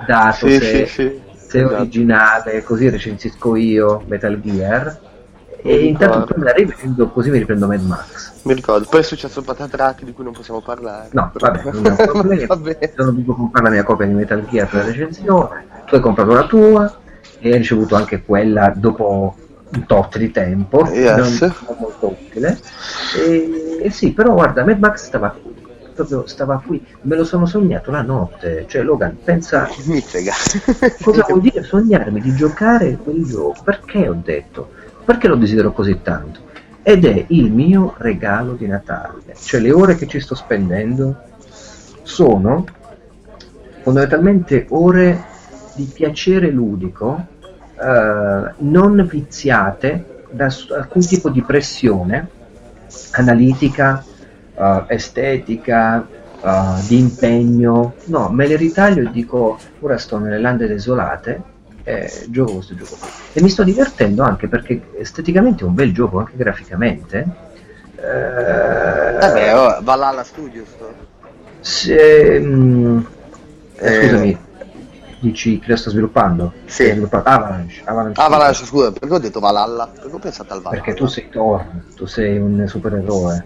dato 0.07 0.47
sì, 0.47 0.59
se, 0.59 0.87
sì, 0.87 1.21
se 1.35 1.59
è 1.59 1.65
esatto. 1.65 1.75
originale, 1.81 2.63
così 2.63 2.89
recensisco 2.89 3.57
io 3.57 4.03
Metal 4.07 4.41
Gear. 4.41 5.11
E 5.65 5.85
intanto 5.85 6.25
poi 6.25 6.39
me 6.39 6.45
la 6.47 6.53
riprendo 6.53 7.09
così 7.11 7.31
mi 7.31 7.39
riprendo 7.39 7.69
Mad 7.69 7.83
Max. 7.83 8.41
Mi 8.43 8.55
ricordo, 8.55 8.87
poi 8.91 9.01
è 9.01 9.05
successo 9.05 9.43
Patatrack 9.43 10.03
di 10.03 10.13
cui 10.13 10.25
non 10.25 10.33
possiamo 10.33 10.61
parlare. 10.61 11.09
No, 11.13 11.31
vabbè, 11.33 11.71
non 11.71 11.87
ho 11.87 12.05
problemi. 12.05 12.47
Vabbè. 12.47 12.93
Sono 12.97 13.13
dovuto 13.13 13.35
comprare 13.35 13.67
la 13.67 13.71
mia 13.71 13.85
copia 13.85 14.07
di 14.07 14.13
Metal 14.13 14.45
Gear 14.49 14.69
per 14.69 14.81
la 14.81 14.87
recensione, 14.91 15.67
tu 15.87 15.95
hai 15.95 16.01
comprato 16.01 16.33
la 16.33 16.47
tua 16.47 16.99
e 17.39 17.53
hai 17.53 17.59
ricevuto 17.59 17.95
anche 17.95 18.25
quella 18.25 18.73
dopo 18.75 19.37
un 19.75 19.87
tot 19.87 20.19
di 20.19 20.31
tempo, 20.33 20.85
Yes. 20.93 21.41
non, 21.41 21.77
molto 21.79 22.09
utile. 22.09 22.59
E, 23.25 23.79
e 23.83 23.91
sì, 23.91 24.13
però 24.13 24.33
guarda, 24.33 24.65
Mad 24.65 24.79
Max 24.79 25.07
stava 25.07 25.31
qui, 25.31 25.52
proprio 26.05 26.27
stava 26.27 26.63
qui, 26.65 26.85
me 27.03 27.17
lo 27.17 27.25
sono 27.25 27.47
sognato 27.47 27.91
la 27.91 28.03
notte, 28.03 28.65
cioè 28.69 28.83
Logan, 28.83 29.17
pensa 29.23 29.69
Mi 29.87 30.01
frega. 30.01 30.33
cosa 31.03 31.25
vuol 31.29 31.41
dire 31.41 31.63
sognarmi 31.63 32.21
di 32.21 32.35
giocare 32.35 32.97
quel 32.97 33.25
gioco, 33.25 33.63
perché 33.63 34.09
ho 34.09 34.17
detto, 34.23 34.71
perché 35.05 35.29
lo 35.29 35.37
desidero 35.37 35.73
così 35.73 36.01
tanto? 36.03 36.51
Ed 36.83 37.05
è 37.05 37.25
il 37.29 37.53
mio 37.53 37.95
regalo 37.99 38.55
di 38.55 38.67
Natale, 38.67 39.37
cioè 39.41 39.61
le 39.61 39.73
ore 39.73 39.95
che 39.97 40.07
ci 40.07 40.21
sto 40.21 40.35
spendendo 40.35 41.17
sono 42.03 42.67
fondamentalmente 43.83 44.67
ore 44.71 45.31
di 45.75 45.85
piacere 45.93 46.51
ludico, 46.51 47.27
eh, 47.81 48.53
non 48.59 49.09
viziate 49.09 50.25
da 50.31 50.53
alcun 50.71 51.03
tipo 51.03 51.29
di 51.31 51.43
pressione 51.43 52.29
analitica, 53.13 54.05
eh, 54.63 54.95
estetica, 54.95 56.07
eh, 56.43 56.87
di 56.87 56.99
impegno. 56.99 57.95
No, 58.07 58.29
me 58.31 58.47
le 58.47 58.57
ritaglio 58.57 59.09
e 59.09 59.11
dico, 59.11 59.59
ora 59.81 59.99
sto 59.99 60.19
nelle 60.19 60.39
lande 60.39 60.67
desolate 60.67 61.43
e 61.85 62.27
gioco 62.29 62.55
questo 62.55 62.75
gioco. 62.77 62.97
qui. 63.01 63.09
E 63.33 63.43
mi 63.43 63.49
sto 63.49 63.65
divertendo 63.65 64.23
anche 64.23 64.47
perché 64.49 64.81
esteticamente 64.99 65.65
è 65.65 65.67
un 65.67 65.75
bel 65.75 65.93
gioco, 65.93 66.19
anche 66.21 66.33
graficamente. 66.37 67.27
Eh, 67.97 69.19
Vabbè, 69.19 69.57
oh, 69.57 69.79
Valhalla 69.83 70.25
Studios. 70.25 70.69
sto. 70.69 70.93
se, 71.61 72.41
mm, 72.41 72.99
eh, 73.77 73.95
Eh, 73.97 74.03
scusami, 74.09 74.39
dici 75.21 75.59
che 75.61 75.71
lo 75.71 75.77
sto 75.77 75.91
sviluppando? 75.91 76.53
Sì. 76.65 76.87
Sviluppando- 76.91 77.29
Avalanche, 77.29 77.81
Avalanche. 77.85 78.21
Valhalla, 78.21 78.53
scusa, 78.53 78.91
perché 78.93 79.15
ho 79.15 79.19
detto 79.19 79.39
Valhalla? 79.41 79.87
Perché 79.87 80.11
ho 80.15 80.19
pensato 80.19 80.53
al 80.53 80.63
Valhalla? 80.63 80.83
Perché 80.83 80.99
tu 80.99 81.07
sei 81.07 81.29
Thor, 81.31 81.65
tu 81.95 82.07
sei 82.07 82.39
un 82.39 82.65
supereroe. 82.67 83.45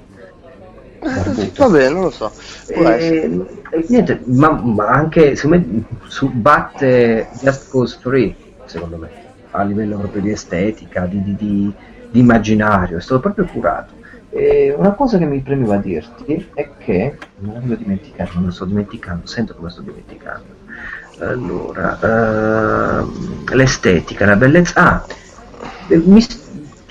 Barbuto. 0.99 1.63
Va 1.63 1.69
bene, 1.69 1.89
non 1.93 2.03
lo 2.03 2.11
so. 2.11 2.33
Essere. 2.67 3.23
E, 3.71 3.85
niente, 3.89 4.23
ma, 4.27 4.51
ma 4.53 4.87
anche 4.89 5.37
secondo 5.37 5.67
me 5.67 5.85
su, 6.07 6.31
batte 6.33 7.29
Just 7.41 7.69
Cause 7.69 7.99
3, 8.03 8.35
secondo 8.65 8.97
me, 8.97 9.11
a 9.51 9.63
livello 9.63 9.99
proprio 9.99 10.23
di 10.23 10.31
estetica, 10.31 11.07
di, 11.07 11.23
di- 11.23 11.37
di- 11.37 11.75
di 12.09 12.21
immaginario, 12.21 12.99
è 12.99 13.01
stato 13.01 13.21
proprio 13.21 13.47
curato. 13.47 13.95
E 14.29 14.75
una 14.77 14.93
cosa 14.95 15.19
che 15.19 15.25
mi 15.27 15.41
premeva 15.41 15.77
dirti 15.79 16.51
è 16.53 16.73
che, 16.77 17.19
non 17.37 17.63
me 17.63 17.69
lo 17.71 17.77
dimenticare, 17.77 18.31
non 18.35 18.43
me 18.43 18.49
lo 18.49 18.55
sto 18.55 18.65
dimenticando, 18.65 19.27
sento 19.27 19.55
come 19.55 19.71
sto 19.71 19.83
dimenticando. 19.83 20.57
Allora, 21.19 21.99
ehm, 22.03 23.45
l'estetica, 23.55 24.27
la 24.27 24.37
bellezza. 24.37 24.75
Ah, 24.81 25.07
eh, 25.89 26.03
mi 26.05 26.21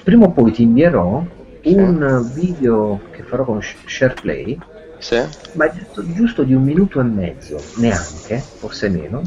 prima 0.03 0.25
o 0.25 0.31
poi 0.31 0.51
ti 0.51 0.63
invierò 0.63 1.23
un 1.63 2.29
video 2.33 3.01
farò 3.25 3.43
con 3.45 3.61
Sh- 3.61 3.79
SharePlay, 3.85 4.57
Sì? 4.97 5.15
ma 5.53 5.71
giusto, 6.05 6.43
di 6.43 6.53
un 6.53 6.63
minuto 6.63 6.99
e 6.99 7.03
mezzo, 7.03 7.71
neanche, 7.75 8.49
forse 8.57 8.89
meno, 8.89 9.21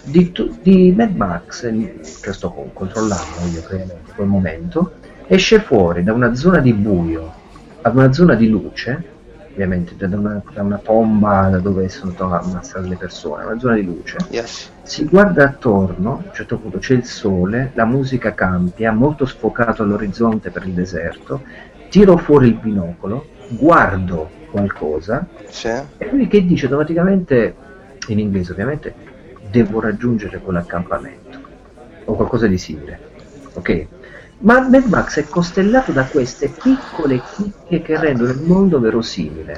di, 0.00 0.32
di 0.60 0.92
Mad 0.96 1.14
Max, 1.14 1.62
eh, 1.64 2.16
che 2.20 2.32
sto 2.32 2.50
con- 2.52 2.72
controllando 2.72 3.46
io 3.46 3.62
chiaramente 3.62 4.10
in 4.10 4.14
quel 4.16 4.28
momento, 4.28 4.92
esce 5.26 5.60
fuori 5.60 6.02
da 6.02 6.12
una 6.12 6.34
zona 6.34 6.60
di 6.60 6.74
buio 6.74 7.34
ad 7.82 7.96
una 7.96 8.12
zona 8.12 8.34
di 8.34 8.48
luce, 8.48 9.04
ovviamente 9.52 9.94
da 9.96 10.06
una, 10.16 10.42
da 10.52 10.62
una 10.62 10.78
tomba 10.78 11.48
da 11.48 11.60
dove 11.60 11.88
sono 11.88 12.12
state 12.12 12.34
ammassate 12.44 12.86
le 12.86 12.96
persone, 12.96 13.44
una 13.44 13.58
zona 13.58 13.74
di 13.76 13.82
luce, 13.84 14.26
Yes. 14.30 14.72
si 14.82 15.06
guarda 15.06 15.44
attorno, 15.44 16.10
a 16.12 16.22
un 16.24 16.32
certo 16.32 16.58
punto 16.58 16.78
c'è 16.78 16.94
il 16.94 17.04
sole, 17.04 17.70
la 17.74 17.84
musica 17.86 18.34
cambia, 18.34 18.92
molto 18.92 19.24
sfocato 19.26 19.82
all'orizzonte 19.82 20.50
per 20.50 20.66
il 20.66 20.74
deserto, 20.74 21.44
tiro 21.94 22.16
fuori 22.16 22.48
il 22.48 22.54
binocolo, 22.54 23.24
guardo 23.50 24.28
qualcosa 24.50 25.24
Sì? 25.46 25.68
e 25.68 26.08
lui 26.10 26.26
che 26.26 26.44
dice 26.44 26.64
automaticamente, 26.64 27.54
in 28.08 28.18
inglese 28.18 28.50
ovviamente, 28.50 28.92
devo 29.48 29.78
raggiungere 29.78 30.40
quell'accampamento 30.40 31.38
o 32.06 32.14
qualcosa 32.14 32.48
di 32.48 32.58
simile, 32.58 32.98
ok? 33.52 33.86
Ma 34.38 34.66
Mad 34.68 34.86
Max 34.86 35.20
è 35.20 35.28
costellato 35.28 35.92
da 35.92 36.04
queste 36.06 36.48
piccole 36.48 37.22
chicche 37.32 37.80
che 37.82 37.96
rendono 37.96 38.32
il 38.32 38.40
mondo 38.40 38.80
verosimile. 38.80 39.56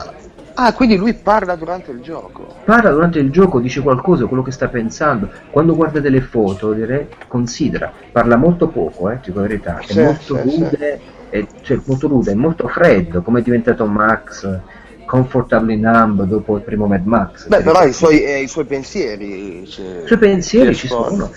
Ah, 0.59 0.73
quindi 0.75 0.97
lui 0.97 1.15
parla 1.15 1.55
durante 1.55 1.91
il 1.91 2.01
gioco. 2.01 2.65
parla 2.65 2.91
durante 2.91 3.19
il 3.19 3.31
gioco, 3.31 3.61
dice 3.61 3.81
qualcosa, 3.83 4.27
quello 4.27 4.43
che 4.43 4.51
sta 4.53 4.69
pensando. 4.69 5.31
Quando 5.51 5.75
guarda 5.75 6.01
delle 6.01 6.21
foto, 6.23 6.73
direi, 6.73 7.09
considera, 7.29 7.93
parla 8.11 8.37
molto 8.37 8.69
poco, 8.69 9.11
eh, 9.11 9.21
dico 9.23 9.41
la 9.41 9.47
verità, 9.47 9.85
è 9.87 9.93
Sì, 9.93 10.01
molto 10.01 10.37
sì, 10.37 10.43
rude, 10.43 11.01
È, 11.29 11.47
cioè, 11.61 11.81
molto 11.85 12.09
rude, 12.09 12.33
è 12.33 12.35
molto 12.35 12.69
freddo, 12.69 13.23
come 13.23 13.41
è 13.41 13.43
diventato 13.43 13.85
Max, 13.87 14.61
comfortably 15.05 15.77
numb 15.77 16.23
dopo 16.25 16.57
il 16.57 16.63
primo 16.63 16.87
Mad 16.87 17.05
Max. 17.05 17.47
Beh, 17.49 17.63
però 17.63 17.85
i 17.85 17.93
suoi, 17.93 18.23
eh, 18.25 18.43
i 18.43 18.49
suoi 18.49 18.65
pensieri. 18.65 19.67
cioè, 19.67 20.03
I 20.03 20.07
suoi 20.07 20.19
pensieri 20.19 20.75
ci 20.75 20.87
sono, 20.89 21.31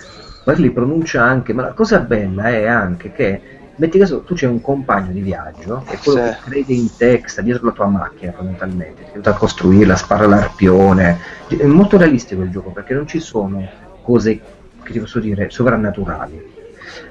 ma 0.44 0.52
li 0.54 0.70
pronuncia 0.70 1.22
anche, 1.22 1.52
ma 1.52 1.62
la 1.62 1.72
cosa 1.72 2.00
bella 2.00 2.48
è 2.48 2.66
anche 2.66 3.12
che, 3.12 3.40
metti 3.80 3.98
caso, 3.98 4.20
tu 4.22 4.34
c'è 4.34 4.46
un 4.46 4.60
compagno 4.60 5.10
di 5.12 5.20
viaggio, 5.20 5.84
e 5.88 5.96
quello 6.02 6.18
Sì. 6.20 6.24
che 6.30 6.38
crede 6.40 6.72
in 6.74 6.96
te, 6.96 7.22
sta 7.24 7.40
dietro 7.42 7.66
la 7.66 7.72
tua 7.72 7.86
macchina 7.86 8.32
fondamentalmente, 8.32 9.04
ti 9.04 9.10
aiuta 9.12 9.30
a 9.30 9.34
costruirla, 9.34 9.96
spara 9.96 10.26
l'arpione, 10.26 11.18
è 11.48 11.64
molto 11.64 11.96
realistico 11.96 12.42
il 12.42 12.50
gioco 12.50 12.70
perché 12.70 12.94
non 12.94 13.06
ci 13.06 13.20
sono 13.20 13.66
cose, 14.02 14.40
che 14.82 14.92
ti 14.92 14.98
posso 15.00 15.18
dire, 15.18 15.50
sovrannaturali. 15.50 16.40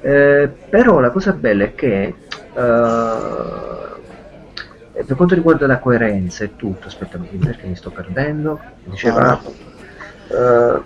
Eh, 0.01 0.49
però 0.69 0.99
la 0.99 1.09
cosa 1.09 1.31
bella 1.33 1.63
è 1.63 1.73
che 1.75 2.03
eh, 2.03 2.13
per 5.05 5.15
quanto 5.15 5.33
riguarda 5.35 5.65
la 5.67 5.79
coerenza 5.79 6.43
e 6.43 6.55
tutto, 6.55 6.87
aspetta 6.87 7.17
perché 7.17 7.67
mi 7.67 7.75
sto 7.75 7.89
perdendo, 7.89 8.59
diceva... 8.83 9.41
eh, 10.29 10.81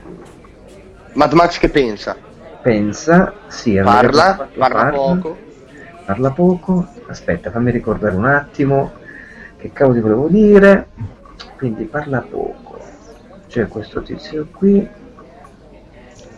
Mad 1.14 1.34
Max 1.34 1.60
che 1.60 1.70
pensa? 1.70 2.16
pensa, 2.62 3.34
sì, 3.48 3.78
Parla, 3.84 4.36
una- 4.38 4.50
parla 4.58 4.86
poco. 4.86 5.38
Parla 6.04 6.32
poco, 6.32 6.90
aspetta, 7.06 7.52
fammi 7.52 7.72
ricordare 7.72 8.16
un 8.16 8.26
attimo 8.26 8.96
che 9.56 9.72
cavolo 9.72 9.96
ti 9.96 10.02
volevo 10.02 10.28
dire, 10.30 10.90
quindi 11.56 11.86
parla 11.86 12.22
poco, 12.22 12.94
c'è 13.48 13.68
questo 13.68 14.02
tizio 14.02 14.50
qui, 14.52 14.90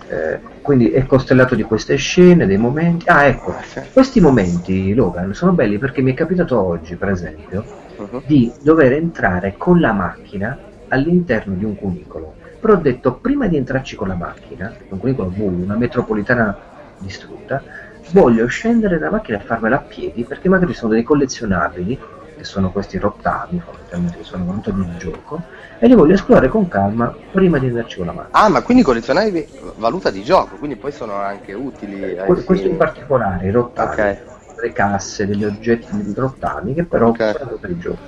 eh, 0.07 0.41
quindi 0.61 0.89
è 0.91 1.05
costellato 1.05 1.55
di 1.55 1.63
queste 1.63 1.95
scene, 1.95 2.45
dei 2.45 2.57
momenti, 2.57 3.07
ah 3.09 3.25
ecco, 3.25 3.55
questi 3.91 4.19
momenti, 4.19 4.93
Logan, 4.93 5.33
sono 5.33 5.53
belli 5.53 5.77
perché 5.77 6.01
mi 6.01 6.11
è 6.11 6.15
capitato 6.15 6.59
oggi, 6.61 6.95
per 6.97 7.09
esempio, 7.09 7.69
Mhm. 7.97 8.21
di 8.23 8.55
dover 8.59 8.93
entrare 8.93 9.55
con 9.57 9.79
la 9.79 9.93
macchina 9.93 10.59
all'interno 10.87 11.55
di 11.55 11.63
un 11.63 11.75
cunicolo. 11.75 12.37
Però 12.59 12.73
ho 12.73 12.77
detto, 12.77 13.19
prima 13.19 13.47
di 13.47 13.57
entrarci 13.57 13.95
con 13.95 14.07
la 14.07 14.15
macchina, 14.15 14.75
un 14.89 14.97
cunicolo 14.99 15.29
buio, 15.29 15.63
una 15.63 15.75
metropolitana 15.77 16.59
distrutta, 16.97 17.63
voglio 18.11 18.45
scendere 18.47 18.97
dalla 18.97 19.11
macchina 19.11 19.39
e 19.39 19.41
farmela 19.41 19.77
a 19.77 19.79
piedi, 19.81 20.23
perché 20.23 20.49
magari 20.49 20.73
sono 20.73 20.93
dei 20.93 21.03
collezionabili, 21.03 21.97
che 22.35 22.43
sono 22.43 22.71
questi 22.71 22.97
rottami, 22.97 23.59
fondamentalmente, 23.59 24.17
che 24.17 24.23
sono 24.23 24.45
venuti 24.45 24.73
di 24.73 24.85
gioco, 24.97 25.41
e 25.79 25.87
li 25.87 25.95
voglio 25.95 26.13
esplorare 26.13 26.47
con 26.49 26.67
calma 26.67 27.15
prima 27.31 27.57
di 27.57 27.67
andarci 27.67 27.97
con 27.97 28.07
la 28.07 28.11
macchina. 28.13 28.43
Ah, 28.43 28.49
ma 28.49 28.61
quindi 28.61 28.83
collezionare 28.83 29.47
valuta 29.77 30.09
di 30.11 30.21
gioco, 30.23 30.57
quindi 30.57 30.75
poi 30.75 30.91
sono 30.91 31.13
anche 31.13 31.53
utili. 31.53 32.13
Que- 32.15 32.25
Questo 32.25 32.53
in 32.53 32.59
fini- 32.59 32.75
particolare, 32.75 33.47
i 33.47 33.51
rottami, 33.51 34.01
Ok. 34.01 34.17
le 34.61 34.71
casse, 34.73 35.25
degli 35.27 35.43
oggetti 35.43 35.87
di 36.03 36.13
rottami 36.13 36.73
che 36.73 36.83
però 36.83 37.09
Ok. 37.09 37.37
fanno 37.37 37.57
per 37.59 37.69
il 37.69 37.79
gioco. 37.79 37.99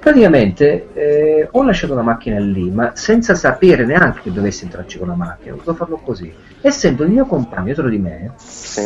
Praticamente 0.00 0.88
eh, 0.94 1.46
ho 1.50 1.62
lasciato 1.62 1.94
la 1.94 2.00
macchina 2.00 2.38
lì, 2.38 2.70
ma 2.70 2.92
senza 2.94 3.34
sapere 3.34 3.84
neanche 3.84 4.22
che 4.22 4.32
dovessi 4.32 4.64
entrarci 4.64 4.98
con 4.98 5.08
la 5.08 5.14
macchina, 5.14 5.52
ho 5.52 5.58
dovuto 5.58 5.74
farlo 5.76 5.98
così. 5.98 6.32
E 6.58 6.70
sento 6.70 7.02
il 7.02 7.10
mio 7.10 7.26
compagno 7.26 7.64
dietro 7.64 7.86
di 7.86 7.98
me, 7.98 8.32
Sì. 8.38 8.80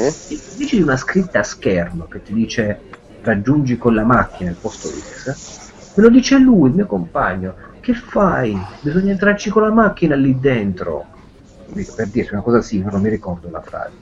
invece 0.55 0.77
di 0.77 0.83
una 0.83 0.97
scritta 0.97 1.39
a 1.39 1.45
schermo 1.45 2.07
che 2.07 2.21
ti 2.21 2.33
dice 2.33 2.81
raggiungi 3.21 3.79
con 3.79 3.95
la 3.95 4.03
macchina 4.03 4.51
il 4.51 4.57
posto 4.57 4.89
X, 4.89 5.95
me 5.95 6.03
lo 6.03 6.11
dice 6.11 6.37
lui, 6.39 6.71
il 6.71 6.75
mio 6.75 6.87
compagno. 6.87 7.55
Che 7.79 7.95
fai? 7.95 8.59
Bisogna 8.81 9.13
entrarci 9.13 9.51
con 9.51 9.63
la 9.63 9.71
macchina 9.73 10.17
lì 10.17 10.37
dentro. 10.41 11.05
Per 11.95 12.09
dirti 12.09 12.33
una 12.33 12.43
cosa 12.43 12.61
simile, 12.61 12.91
non 12.91 13.01
mi 13.01 13.09
ricordo 13.09 13.49
la 13.51 13.61
frase. 13.61 13.93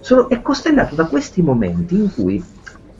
Sono, 0.00 0.28
è 0.28 0.42
costellato 0.42 0.96
da 0.96 1.06
questi 1.06 1.42
momenti 1.42 1.94
in 1.94 2.12
cui 2.12 2.44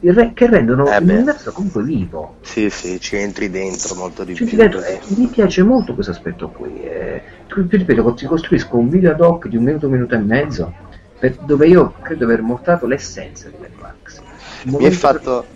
re- 0.01 0.33
che 0.35 0.47
rendono 0.47 0.85
Eh 0.85 1.01
l'universo 1.01 1.53
comunque 1.53 1.83
vivo. 1.83 2.37
Sì, 2.43 2.71
sì, 2.71 3.01
ci 3.01 3.17
entri 3.17 3.51
dentro 3.51 3.95
molto 3.95 4.25
di 4.25 4.35
più. 4.35 4.47
dentro, 4.57 4.83
eh, 4.83 5.01
mi 5.17 5.27
piace 5.29 5.63
molto 5.63 5.95
questo 5.95 6.13
aspetto 6.13 6.51
qui. 6.51 6.81
eh. 6.83 7.23
ti 7.47 7.77
ripeto, 7.77 8.15
ti 8.15 8.27
costruisco 8.27 8.77
un 8.77 8.89
video 8.89 9.13
ad 9.13 9.21
hoc 9.21 9.49
di 9.49 9.57
un 9.57 9.65
minuto, 9.65 9.87
un 9.87 9.93
minuto 9.93 10.15
e 10.15 10.19
mezzo, 10.19 10.73
per- 11.19 11.37
dove 11.41 11.67
io 11.67 11.95
credo 12.03 12.25
aver 12.25 12.43
mostrato 12.43 12.87
l'essenza 12.87 13.49
di 13.49 13.57
Mad 13.59 13.71
Max. 13.81 14.23
mi 14.65 14.85
hai 14.85 14.93
fatto, 14.93 15.47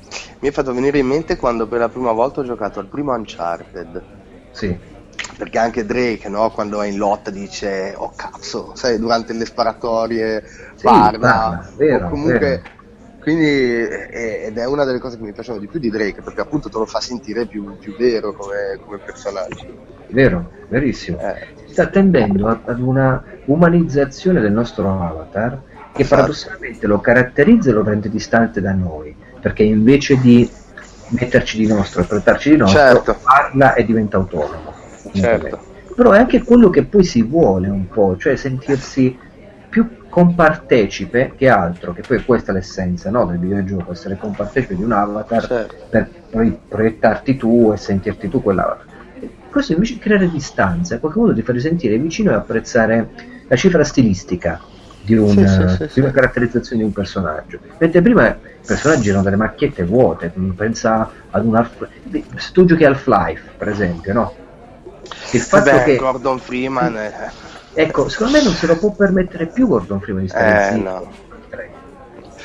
mi 0.41 0.49
hai 0.49 0.53
fatto 0.55 0.73
venire 0.73 0.99
in 0.99 1.07
mente 1.07 1.37
quando 1.37 1.67
per 1.67 1.81
la 1.81 1.89
prima 1.89 2.13
volta 2.13 2.41
ho 2.41 2.45
giocato 2.45 2.81
al 2.81 2.89
primo 2.89 3.13
Uncharted. 3.13 4.03
Sì. 4.53 4.79
Perché 5.37 5.59
anche 5.59 5.87
Drake, 5.87 6.29
no, 6.29 6.51
quando 6.51 6.83
è 6.83 6.89
in 6.89 6.97
lotta 6.97 7.31
dice 7.31 7.95
oh 7.97 8.13
cazzo, 8.15 8.73
sai, 8.75 8.99
durante 8.99 9.33
le 9.33 9.45
sparatorie 9.45 10.43
Sì, 10.75 10.85
parla, 10.85 11.19
parla, 11.19 11.73
vero, 11.77 12.07
o 12.07 12.11
comunque 12.11 12.39
vero. 12.39 12.63
Quindi 13.21 13.45
è- 13.45 14.45
ed 14.47 14.57
è 14.59 14.67
una 14.67 14.85
delle 14.85 14.99
cose 14.99 15.17
che 15.17 15.23
mi 15.23 15.33
piacciono 15.33 15.59
di 15.59 15.69
più 15.69 15.79
di 15.79 15.91
Drake, 15.91 16.23
perché 16.23 16.41
appunto 16.41 16.69
te 16.69 16.79
lo 16.79 16.87
fa 16.87 17.01
sentire 17.01 17.47
più, 17.47 17.77
più 17.79 17.95
vero 17.97 18.33
come, 18.33 18.79
come 18.85 18.99
personaggio. 18.99 19.67
Vero, 20.09 20.51
verissimo. 20.69 21.19
Eh, 21.19 21.49
sta 21.71 21.87
tendendo 21.87 22.49
ad 22.65 22.81
una 22.81 23.23
umanizzazione 23.45 24.41
del 24.41 24.53
nostro 24.53 24.89
avatar 24.91 25.61
che 25.93 26.03
Esatto. 26.03 26.17
paradossalmente 26.17 26.87
lo 26.87 27.01
caratterizza 27.01 27.71
e 27.71 27.73
lo 27.73 27.83
rende 27.83 28.09
distante 28.09 28.61
da 28.61 28.73
noi, 28.73 29.15
perché 29.41 29.63
invece 29.65 30.19
di 30.19 30.49
metterci 31.09 31.59
di 31.59 31.67
nostro 31.67 32.03
e 32.03 32.07
trattarci 32.07 32.51
di 32.51 32.57
nostro, 32.57 32.81
Certo. 32.81 33.19
parla 33.23 33.75
e 33.75 33.85
diventa 33.85 34.17
autonomo. 34.17 34.73
certo. 35.13 35.69
Però 35.95 36.13
è 36.13 36.19
anche 36.19 36.43
quello 36.43 36.71
che 36.71 36.85
poi 36.85 37.05
si 37.05 37.23
vuole 37.23 37.69
un 37.69 37.89
po', 37.89 38.17
cioè 38.17 38.37
sentirsi 38.37 39.19
compartecipe 40.11 41.33
che 41.37 41.49
altro, 41.49 41.93
che 41.93 42.03
poi 42.07 42.23
questa 42.25 42.51
è 42.53 42.55
l'essenza 42.55 43.11
no, 43.11 43.25
del 43.25 43.39
videogioco, 43.39 43.93
essere 43.93 44.19
compartecipe 44.19 44.77
di 44.77 44.83
un 44.83 44.93
avatar 44.93 45.47
Certo. 45.47 45.75
per 45.89 46.11
poi 46.31 46.59
proiettarti 46.69 47.37
tu 47.37 47.71
e 47.73 47.77
sentirti 47.79 48.29
tu 48.29 48.43
quell'avatar. 48.43 48.89
Questo 49.49 49.73
invece 49.73 49.95
di 49.95 49.99
creare 50.01 50.31
distanza, 50.31 50.95
in 50.95 51.01
qualche 51.01 51.19
modo 51.19 51.35
ti 51.35 51.43
fa 51.43 51.53
risentire 51.53 51.97
vicino 51.99 52.31
e 52.31 52.35
apprezzare 52.35 53.11
la 53.49 53.57
cifra 53.57 53.83
stilistica 53.83 54.61
di, 55.01 55.17
un, 55.17 55.31
Sì, 55.31 55.47
sì, 55.47 55.89
sì, 55.89 55.95
di 55.95 56.01
una 56.01 56.11
caratterizzazione 56.11 56.83
di 56.83 56.87
un 56.87 56.93
personaggio. 56.93 57.59
Mentre 57.79 58.03
prima 58.03 58.29
i 58.29 58.37
personaggi 58.65 59.09
erano 59.09 59.25
delle 59.25 59.37
macchiette 59.37 59.85
vuote, 59.85 60.33
pensa 60.55 61.11
ad 61.31 61.45
un 61.45 61.57
Half- 61.57 61.89
se 62.37 62.51
tu 62.53 62.65
giochi 62.65 62.85
Half-Life, 62.85 63.43
per 63.57 63.69
esempio, 63.69 64.13
no? 64.13 64.35
Il 65.33 65.41
fatto 65.41 65.71
Vabbè, 65.71 65.85
che 65.85 65.97
Gordon 65.97 66.39
Freeman 66.39 66.97
eh, 66.97 67.13
Ecco, 67.73 68.09
secondo 68.09 68.37
me 68.39 68.43
non 68.43 68.53
se 68.53 68.67
lo 68.67 68.77
può 68.77 68.91
permettere 68.93 69.47
più 69.47 69.67
Gordon 69.69 70.01
Freeman 70.01 70.25
di 70.25 70.29
stare 70.29 70.67
Eh, 70.67 70.73
zitto. 70.75 70.91
no. 70.91 71.13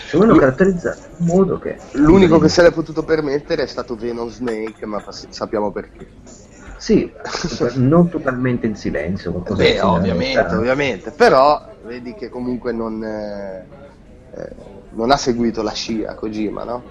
Secondo 0.07 0.33
me 0.33 0.39
lo 0.39 0.45
caratterizza 0.45 0.95
in 1.17 1.25
modo 1.25 1.57
che... 1.57 1.77
L'unico 1.93 2.37
che 2.37 2.47
se 2.47 2.61
l'è 2.61 2.71
potuto 2.71 3.03
permettere 3.03 3.63
è 3.63 3.67
stato 3.67 3.95
Venom 3.95 4.29
Snake, 4.29 4.85
ma 4.85 5.01
sappiamo 5.29 5.71
perché. 5.71 6.07
Sì, 6.77 7.11
non 7.75 8.09
totalmente 8.09 8.67
in 8.67 8.75
silenzio. 8.75 9.31
qualcosa 9.31 9.63
Beh, 9.63 9.81
ovviamente, 9.81 10.55
ovviamente, 10.55 11.11
però 11.11 11.59
vedi 11.85 12.13
che 12.13 12.29
comunque 12.29 12.71
non, 12.71 13.03
eh, 13.03 13.65
eh, 14.35 14.49
non 14.91 15.09
ha 15.11 15.17
seguito 15.17 15.63
la 15.63 15.71
scia 15.71 16.13
Kojima, 16.13 16.63
no? 16.63 16.83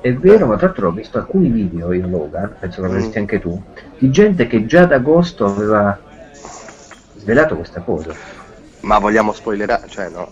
È 0.00 0.12
vero, 0.14 0.46
ma 0.46 0.56
tra 0.56 0.66
l'altro 0.66 0.88
ho 0.88 0.92
visto 0.92 1.18
alcuni 1.18 1.48
video 1.48 1.92
in 1.92 2.08
Logan, 2.08 2.54
penso 2.60 2.80
che 2.80 2.86
l'avresti 2.86 3.18
Mm. 3.18 3.20
anche 3.20 3.40
tu, 3.40 3.60
di 3.98 4.10
gente 4.10 4.46
che 4.46 4.64
già 4.64 4.82
ad 4.82 4.92
agosto 4.92 5.44
aveva 5.46 5.98
svelato 7.26 7.56
questa 7.56 7.80
cosa. 7.80 8.14
Ma 8.82 8.98
vogliamo 8.98 9.32
spoilerare? 9.32 9.88
Cioè 9.88 10.08
no, 10.10 10.30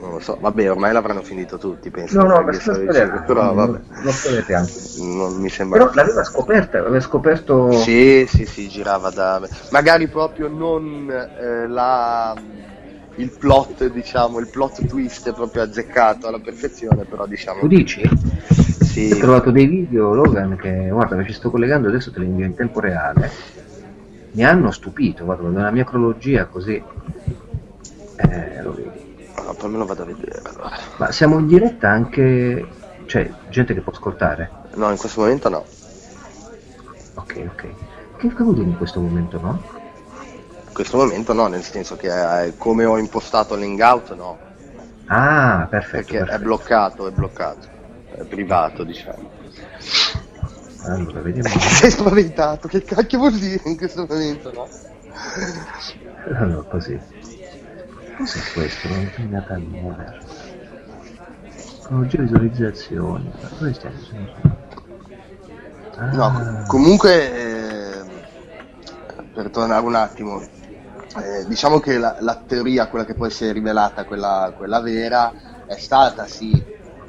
non 0.00 0.12
lo 0.12 0.20
so, 0.20 0.36
vabbè 0.38 0.70
ormai 0.70 0.92
l'avranno 0.92 1.22
finito 1.22 1.56
tutti, 1.56 1.90
penso. 1.90 2.20
No, 2.20 2.26
no, 2.26 2.42
ma 2.42 2.52
sto 2.52 2.74
spoilerando, 2.74 3.22
però 3.24 3.54
vabbè, 3.54 3.80
lo 4.02 4.10
spoileriamo. 4.10 4.66
non 4.98 5.40
mi 5.40 5.48
sembra... 5.48 5.78
Però 5.78 5.94
l'aveva 5.94 6.22
scoperta, 6.22 6.78
aveva 6.78 7.00
scoperto... 7.00 7.72
Sì, 7.72 8.26
sì, 8.28 8.44
sì, 8.44 8.68
girava 8.68 9.08
da... 9.08 9.40
Magari 9.70 10.08
proprio 10.08 10.48
non 10.48 11.10
eh, 11.10 11.66
la... 11.66 12.36
il 13.14 13.30
plot, 13.30 13.90
diciamo, 13.90 14.40
il 14.40 14.48
plot 14.48 14.84
twist 14.86 15.32
proprio 15.32 15.62
azzeccato 15.62 16.26
alla 16.26 16.40
perfezione, 16.40 17.04
però 17.04 17.26
diciamo... 17.26 17.60
Tu 17.60 17.66
dici? 17.66 18.02
Sì, 18.84 19.10
Ho 19.10 19.16
trovato 19.16 19.50
dei 19.50 19.66
video, 19.66 20.12
Logan, 20.12 20.56
che 20.56 20.88
guarda, 20.90 21.16
mi 21.16 21.24
ci 21.24 21.32
sto 21.32 21.50
collegando 21.50 21.88
adesso, 21.88 22.10
te 22.10 22.20
li 22.20 22.26
invio 22.26 22.44
in 22.44 22.54
tempo 22.54 22.80
reale. 22.80 23.60
Mi 24.32 24.44
hanno 24.44 24.70
stupito, 24.70 25.24
guarda, 25.24 25.48
nella 25.48 25.70
mia 25.70 25.84
cronologia 25.84 26.46
così. 26.46 26.82
Eh, 28.16 28.62
lo 28.62 28.72
vedi. 28.72 29.26
no, 29.44 29.54
poi 29.54 29.70
me 29.70 29.78
lo 29.78 29.86
vado 29.86 30.02
a 30.02 30.06
vedere. 30.06 30.40
allora. 30.44 30.70
Ma 30.98 31.10
siamo 31.12 31.38
in 31.38 31.46
diretta 31.46 31.88
anche. 31.88 32.66
C'è 33.06 33.28
gente 33.48 33.74
che 33.74 33.80
può 33.80 33.92
ascoltare. 33.92 34.50
No, 34.74 34.90
in 34.90 34.96
questo 34.98 35.20
momento 35.20 35.48
no. 35.48 35.64
Ok, 37.14 37.42
ok. 37.50 37.66
Che 38.18 38.28
vuol 38.38 38.54
dire 38.54 38.66
in 38.68 38.76
questo 38.76 39.00
momento, 39.00 39.40
no? 39.40 39.62
In 40.68 40.74
questo 40.74 40.96
momento 40.98 41.32
no, 41.32 41.46
nel 41.48 41.62
senso 41.62 41.96
che 41.96 42.44
eh, 42.44 42.56
come 42.56 42.84
ho 42.84 42.98
impostato 42.98 43.56
l'hangout 43.56 44.14
no, 44.14 44.38
Ah, 45.06 45.66
perfetto. 45.68 45.96
perché 45.96 46.16
è 46.16 46.18
perfetto. 46.20 46.42
bloccato, 46.44 47.06
è 47.08 47.10
bloccato, 47.10 47.66
è 48.14 48.22
privato 48.24 48.84
diciamo. 48.84 49.39
Allora, 50.82 51.20
vediamo. 51.20 51.48
Sei 51.58 51.90
spaventato, 51.90 52.68
che 52.68 52.84
cacchio 52.84 53.18
vuol 53.18 53.38
dire 53.38 53.62
in 53.64 53.76
questo 53.76 54.06
momento 54.08 54.52
no? 54.52 54.68
Allora, 56.38 56.62
così. 56.68 57.00
Cos'è 58.16 58.40
questo? 58.52 58.88
Non 58.88 59.04
è 59.06 59.10
terminata 59.10 59.54
al 59.54 59.62
muovere. 59.62 60.18
Cronologia 61.82 62.22
visualizzazioni. 62.22 63.30
Ma 63.40 63.48
dove 63.58 63.72
stiamo? 63.74 63.96
Ah, 65.96 66.10
No, 66.12 66.30
com- 66.32 66.66
comunque, 66.66 67.12
eh, 67.32 68.04
per 69.32 69.50
tornare 69.50 69.84
un 69.84 69.94
attimo, 69.94 70.40
eh, 70.40 71.44
diciamo 71.46 71.78
che 71.80 71.98
la, 71.98 72.16
la 72.20 72.42
teoria, 72.46 72.88
quella 72.88 73.04
che 73.04 73.14
poi 73.14 73.30
si 73.30 73.44
è 73.44 73.52
rivelata, 73.52 74.04
quella, 74.04 74.52
quella 74.56 74.80
vera, 74.80 75.32
è 75.64 75.76
stata 75.76 76.26
sì 76.26 76.52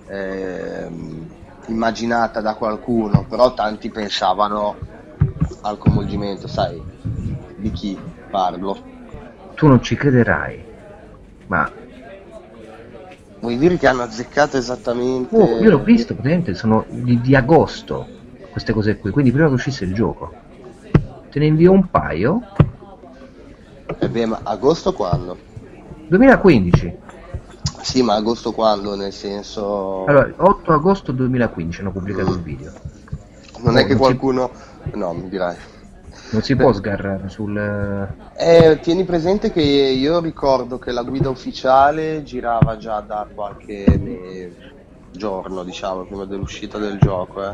ehm, 0.05 1.40
immaginata 1.71 2.41
da 2.41 2.53
qualcuno, 2.53 3.25
però 3.27 3.53
tanti 3.53 3.89
pensavano 3.89 4.77
al 5.61 5.77
coinvolgimento, 5.77 6.47
sai, 6.47 6.81
di 7.55 7.71
chi 7.71 7.97
parlo. 8.29 8.77
tu 9.55 9.67
non 9.67 9.81
ci 9.81 9.95
crederai. 9.95 10.63
Ma 11.47 11.69
Vuoi 13.41 13.57
dire 13.57 13.75
che 13.77 13.87
hanno 13.87 14.03
azzeccato 14.03 14.57
esattamente... 14.57 15.35
oh, 15.35 15.63
io 15.63 15.71
l'ho 15.71 15.83
visto 15.83 16.13
praticamente, 16.13 16.53
sono 16.53 16.85
di, 16.87 17.19
di 17.21 17.35
agosto 17.35 18.07
queste 18.51 18.71
cose 18.71 18.97
qui, 18.97 19.09
quindi 19.09 19.31
prima 19.31 19.47
che 19.47 19.53
uscisse 19.55 19.83
il 19.83 19.95
gioco. 19.95 20.31
Te 21.31 21.39
ne 21.39 21.47
invio 21.47 21.71
un 21.71 21.87
paio. 21.89 22.41
Eh 23.99 24.09
beh, 24.09 24.25
ma 24.27 24.41
agosto 24.43 24.93
quando? 24.93 25.37
2015. 26.07 26.97
Sì, 27.81 28.01
ma 28.03 28.15
agosto 28.15 28.51
quando? 28.51 28.95
Nel 28.95 29.11
senso... 29.13 30.05
Allora, 30.05 30.31
8 30.37 30.71
agosto 30.73 31.11
2015 31.11 31.81
hanno 31.81 31.91
pubblicato 31.91 32.31
il 32.31 32.41
video. 32.41 32.71
non 33.59 33.77
è 33.77 33.81
no, 33.81 33.87
che 33.87 33.93
non 33.93 33.97
si- 33.97 33.97
qualcuno... 33.97 34.51
No, 34.93 35.13
mi 35.13 35.29
dirai. 35.29 35.55
Non 36.31 36.41
si 36.41 36.55
può 36.55 36.71
sgarrare 36.71 37.29
sul... 37.29 37.57
Eh, 38.37 38.79
tieni 38.81 39.03
presente 39.03 39.51
che 39.51 39.61
io 39.61 40.19
ricordo 40.19 40.77
che 40.79 40.91
la 40.91 41.03
guida 41.03 41.29
ufficiale 41.29 42.23
girava 42.23 42.77
già 42.77 43.01
da 43.01 43.27
qualche 43.33 44.55
giorno, 45.11 45.63
diciamo, 45.63 46.05
prima 46.05 46.25
dell'uscita 46.25 46.77
del 46.77 46.97
gioco. 46.99 47.43
eh. 47.43 47.53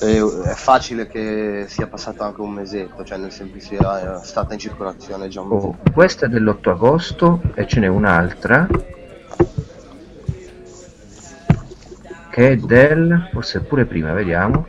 E 0.00 0.18
è 0.44 0.54
facile 0.54 1.06
che 1.06 1.66
sia 1.68 1.86
passato 1.86 2.24
anche 2.24 2.40
un 2.40 2.50
mesetto, 2.52 3.04
cioè 3.04 3.18
nel 3.18 3.30
senso 3.30 3.58
sia 3.60 4.20
stata 4.22 4.52
in 4.54 4.58
circolazione 4.58 5.28
già 5.28 5.40
un 5.42 5.52
Oh, 5.52 5.54
mesetto. 5.54 5.92
questa 5.92 6.26
è 6.26 6.28
dell'8 6.28 6.70
agosto 6.70 7.40
e 7.54 7.66
ce 7.68 7.78
n'è 7.80 7.86
un'altra 7.86 8.66
che 12.30 12.50
è 12.52 12.56
del... 12.56 13.28
forse 13.32 13.60
pure 13.60 13.84
prima, 13.84 14.12
vediamo. 14.12 14.66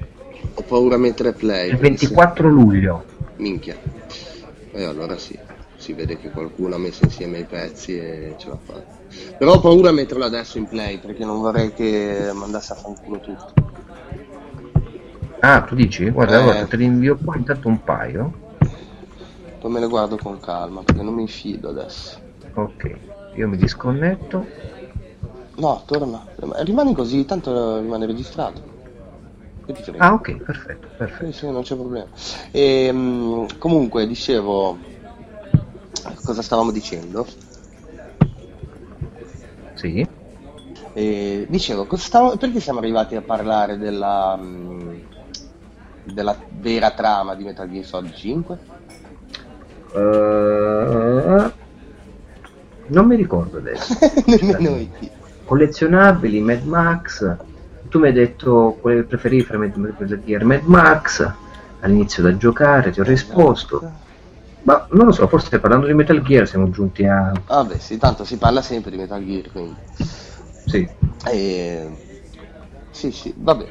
Ho 0.55 0.61
paura 0.63 0.95
a 0.95 0.97
mettere 0.97 1.33
play. 1.33 1.69
Il 1.69 1.77
24 1.77 2.49
luglio. 2.49 3.05
Minchia. 3.37 3.75
E 4.71 4.83
allora 4.83 5.17
sì, 5.17 5.37
si 5.77 5.93
vede 5.93 6.17
che 6.17 6.29
qualcuno 6.29 6.75
ha 6.75 6.77
messo 6.79 7.03
insieme 7.03 7.39
i 7.39 7.45
pezzi 7.45 7.97
e 7.97 8.35
ce 8.37 8.49
l'ha 8.49 8.57
fatta. 8.61 8.99
Però 9.37 9.53
ho 9.53 9.59
paura 9.59 9.89
a 9.89 9.93
metterlo 9.93 10.25
adesso 10.25 10.57
in 10.57 10.67
play 10.67 10.99
perché 10.99 11.23
non 11.23 11.39
vorrei 11.41 11.73
che 11.73 12.31
mandasse 12.33 12.73
a 12.73 12.75
fanculo 12.75 13.19
tutto. 13.19 13.53
Ah, 15.39 15.61
tu 15.61 15.75
dici? 15.75 16.09
Guarda, 16.09 16.37
Eh. 16.37 16.41
allora 16.41 16.65
te 16.65 16.77
ne 16.77 16.83
invio 16.83 17.17
qua 17.23 17.35
intanto 17.35 17.67
un 17.67 17.83
paio. 17.83 18.49
Poi 19.59 19.71
me 19.71 19.79
le 19.79 19.87
guardo 19.87 20.17
con 20.17 20.39
calma 20.39 20.81
perché 20.83 21.01
non 21.01 21.13
mi 21.13 21.27
fido 21.27 21.69
adesso. 21.69 22.19
Ok, 22.53 22.95
io 23.35 23.47
mi 23.47 23.57
disconnetto. 23.57 24.47
No, 25.57 25.83
torna. 25.85 26.25
Rimani 26.63 26.93
così, 26.93 27.25
tanto 27.25 27.79
rimane 27.79 28.05
registrato. 28.05 28.69
Ah, 29.97 30.13
ok, 30.13 30.37
perfetto, 30.43 30.87
perfetto. 30.97 31.31
Sì, 31.31 31.37
sì, 31.37 31.51
non 31.51 31.61
c'è 31.61 31.75
problema. 31.75 32.07
E, 32.51 33.45
comunque, 33.57 34.07
dicevo, 34.07 34.79
cosa 36.23 36.41
stavamo 36.41 36.71
dicendo? 36.71 37.27
Sì. 39.75 40.05
E, 40.93 41.45
dicevo, 41.49 41.85
cosa 41.85 42.03
stavamo- 42.03 42.37
perché 42.37 42.59
siamo 42.59 42.79
arrivati 42.79 43.15
a 43.15 43.21
parlare 43.21 43.77
della, 43.77 44.35
mm, 44.37 44.97
della 46.03 46.37
vera 46.49 46.91
trama 46.91 47.35
di 47.35 47.43
Metal 47.43 47.69
Gear 47.69 47.85
Solid 47.85 48.13
5? 48.13 48.57
Eh, 49.93 51.51
non 52.91 53.07
mi 53.07 53.15
ricordo 53.15 53.57
adesso. 53.57 53.93
Io. 54.59 54.87
Collezionabili, 55.45 56.39
Mad 56.39 56.63
Max, 56.63 57.35
tu 57.89 57.99
mi 57.99 58.07
hai 58.07 58.13
detto 58.13 58.77
quale 58.79 59.03
preferivi 59.03 59.43
fra 59.43 59.57
Metal 59.57 60.21
Gear 60.23 60.45
Mad 60.45 60.63
Max 60.63 61.29
all'inizio 61.81 62.23
da 62.23 62.37
giocare, 62.37 62.91
ti 62.91 63.01
ho 63.01 63.03
risposto. 63.03 63.91
Ma 64.63 64.87
non 64.91 65.07
lo 65.07 65.11
so, 65.11 65.27
forse 65.27 65.59
parlando 65.59 65.87
di 65.87 65.93
Metal 65.93 66.21
Gear 66.21 66.47
siamo 66.47 66.69
giunti 66.69 67.03
a... 67.05 67.33
Vabbè, 67.45 67.79
sì, 67.79 67.97
tanto 67.97 68.23
si 68.23 68.37
parla 68.37 68.61
sempre 68.61 68.91
di 68.91 68.97
Metal 68.97 69.25
Gear, 69.25 69.51
quindi... 69.51 69.75
Sì. 70.65 70.87
E... 71.27 71.89
Sì, 72.91 73.11
sì, 73.11 73.33
vabbè. 73.35 73.65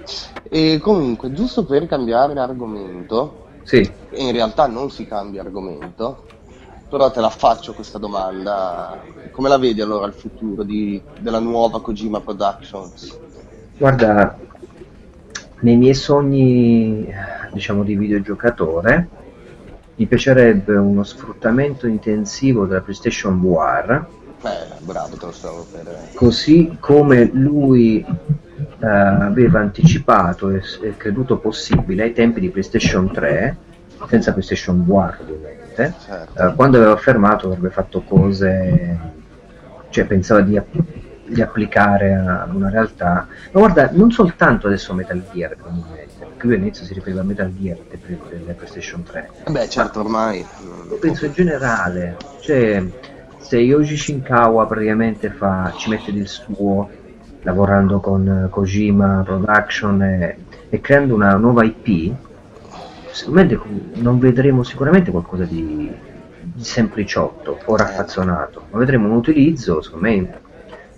E 0.49 0.79
comunque, 0.83 1.33
giusto 1.33 1.65
per 1.65 1.87
cambiare 1.87 2.39
argomento, 2.39 3.47
sì. 3.63 3.89
in 4.15 4.33
realtà 4.33 4.67
non 4.67 4.91
si 4.91 5.07
cambia 5.07 5.43
argomento, 5.43 6.27
però 6.91 7.11
te 7.13 7.21
la 7.21 7.31
faccio 7.31 7.73
questa 7.73 7.99
domanda. 7.99 9.01
Come 9.31 9.49
la 9.49 9.59
vedi 9.59 9.81
allora 9.81 10.07
il 10.07 10.13
futuro 10.13 10.65
di, 10.65 11.01
della 11.21 11.39
nuova 11.39 11.81
Kojima 11.81 12.21
Productions? 12.21 13.19
Guarda, 13.79 14.37
nei 15.61 15.77
miei 15.77 15.95
sogni, 15.95 17.09
diciamo, 17.53 17.85
di 17.85 17.95
videogiocatore, 17.95 19.09
mi 19.95 20.07
piacerebbe 20.07 20.77
uno 20.77 21.05
sfruttamento 21.05 21.87
intensivo 21.87 22.67
della 22.67 22.81
PlayStation 22.81 23.41
VR. 23.41 24.05
Eh, 24.43 24.81
bravo, 24.81 25.17
te 25.17 25.27
lo 25.27 25.33
stavo 25.33 25.67
per... 25.71 26.11
Così 26.15 26.77
come 26.81 27.31
lui 27.33 28.05
eh, 28.05 28.87
aveva 28.87 29.61
anticipato 29.61 30.51
e, 30.51 30.63
e, 30.83 30.97
creduto 30.97 31.37
possibile 31.37 32.03
ai 32.03 32.13
tempi 32.13 32.41
di 32.41 32.49
PlayStation 32.49 33.13
3, 33.13 33.57
senza 34.09 34.33
PlayStation 34.33 34.85
VR 34.85 35.19
ovviamente, 35.21 35.60
certo. 36.05 36.43
eh, 36.43 36.55
quando 36.55 36.77
aveva 36.77 36.93
affermato 36.93 37.47
avrebbe 37.47 37.71
fatto 37.71 38.03
cose, 38.03 38.99
cioè 39.91 40.05
pensava 40.05 40.41
di, 40.41 40.61
di 41.27 41.41
applicare 41.41 42.15
a 42.15 42.49
una 42.53 42.71
realtà. 42.71 43.27
Ma 43.53 43.61
guarda, 43.61 43.91
non 43.93 44.11
soltanto 44.11 44.67
adesso 44.67 44.93
Metal 44.95 45.23
Gear, 45.33 45.57
perché 45.57 46.47
lui 46.47 46.55
all'inizio 46.55 46.85
si 46.85 46.95
riferiva 46.95 47.21
a 47.21 47.25
Metal 47.25 47.53
Gear 47.57 47.79
delle 48.29 48.53
PlayStation 48.53 49.03
3. 49.03 49.31
Eh 49.45 49.51
beh, 49.51 49.69
certo, 49.69 50.01
ormai. 50.01 50.45
Penso 51.01 51.27
in 51.27 51.33
generale, 51.33 52.17
cioè 52.41 52.85
se 53.39 53.59
Yoshi 53.59 53.97
Shinkawa 53.97 54.67
praticamente 54.67 55.31
fa, 55.31 55.73
ci 55.77 55.89
mette 55.91 56.13
del 56.13 56.29
suo 56.29 56.89
lavorando 57.43 58.01
con 58.01 58.49
Kojima 58.51 59.23
Production 59.25 60.03
e, 60.03 60.37
e 60.69 60.81
creando 60.81 61.15
una 61.15 61.35
nuova 61.35 61.65
IP, 61.65 62.15
sicuramente 63.13 63.59
non 63.95 64.19
vedremo 64.19 64.63
sicuramente 64.63 65.11
qualcosa 65.11 65.45
di, 65.45 65.91
di 66.43 66.65
sempliciotto 66.65 67.59
o 67.65 67.77
raffazzonato, 67.77 68.67
ma 68.71 68.79
vedremo 68.79 69.07
un 69.07 69.17
utilizzo 69.17 69.83
secondo 69.83 70.09
me 70.09 70.41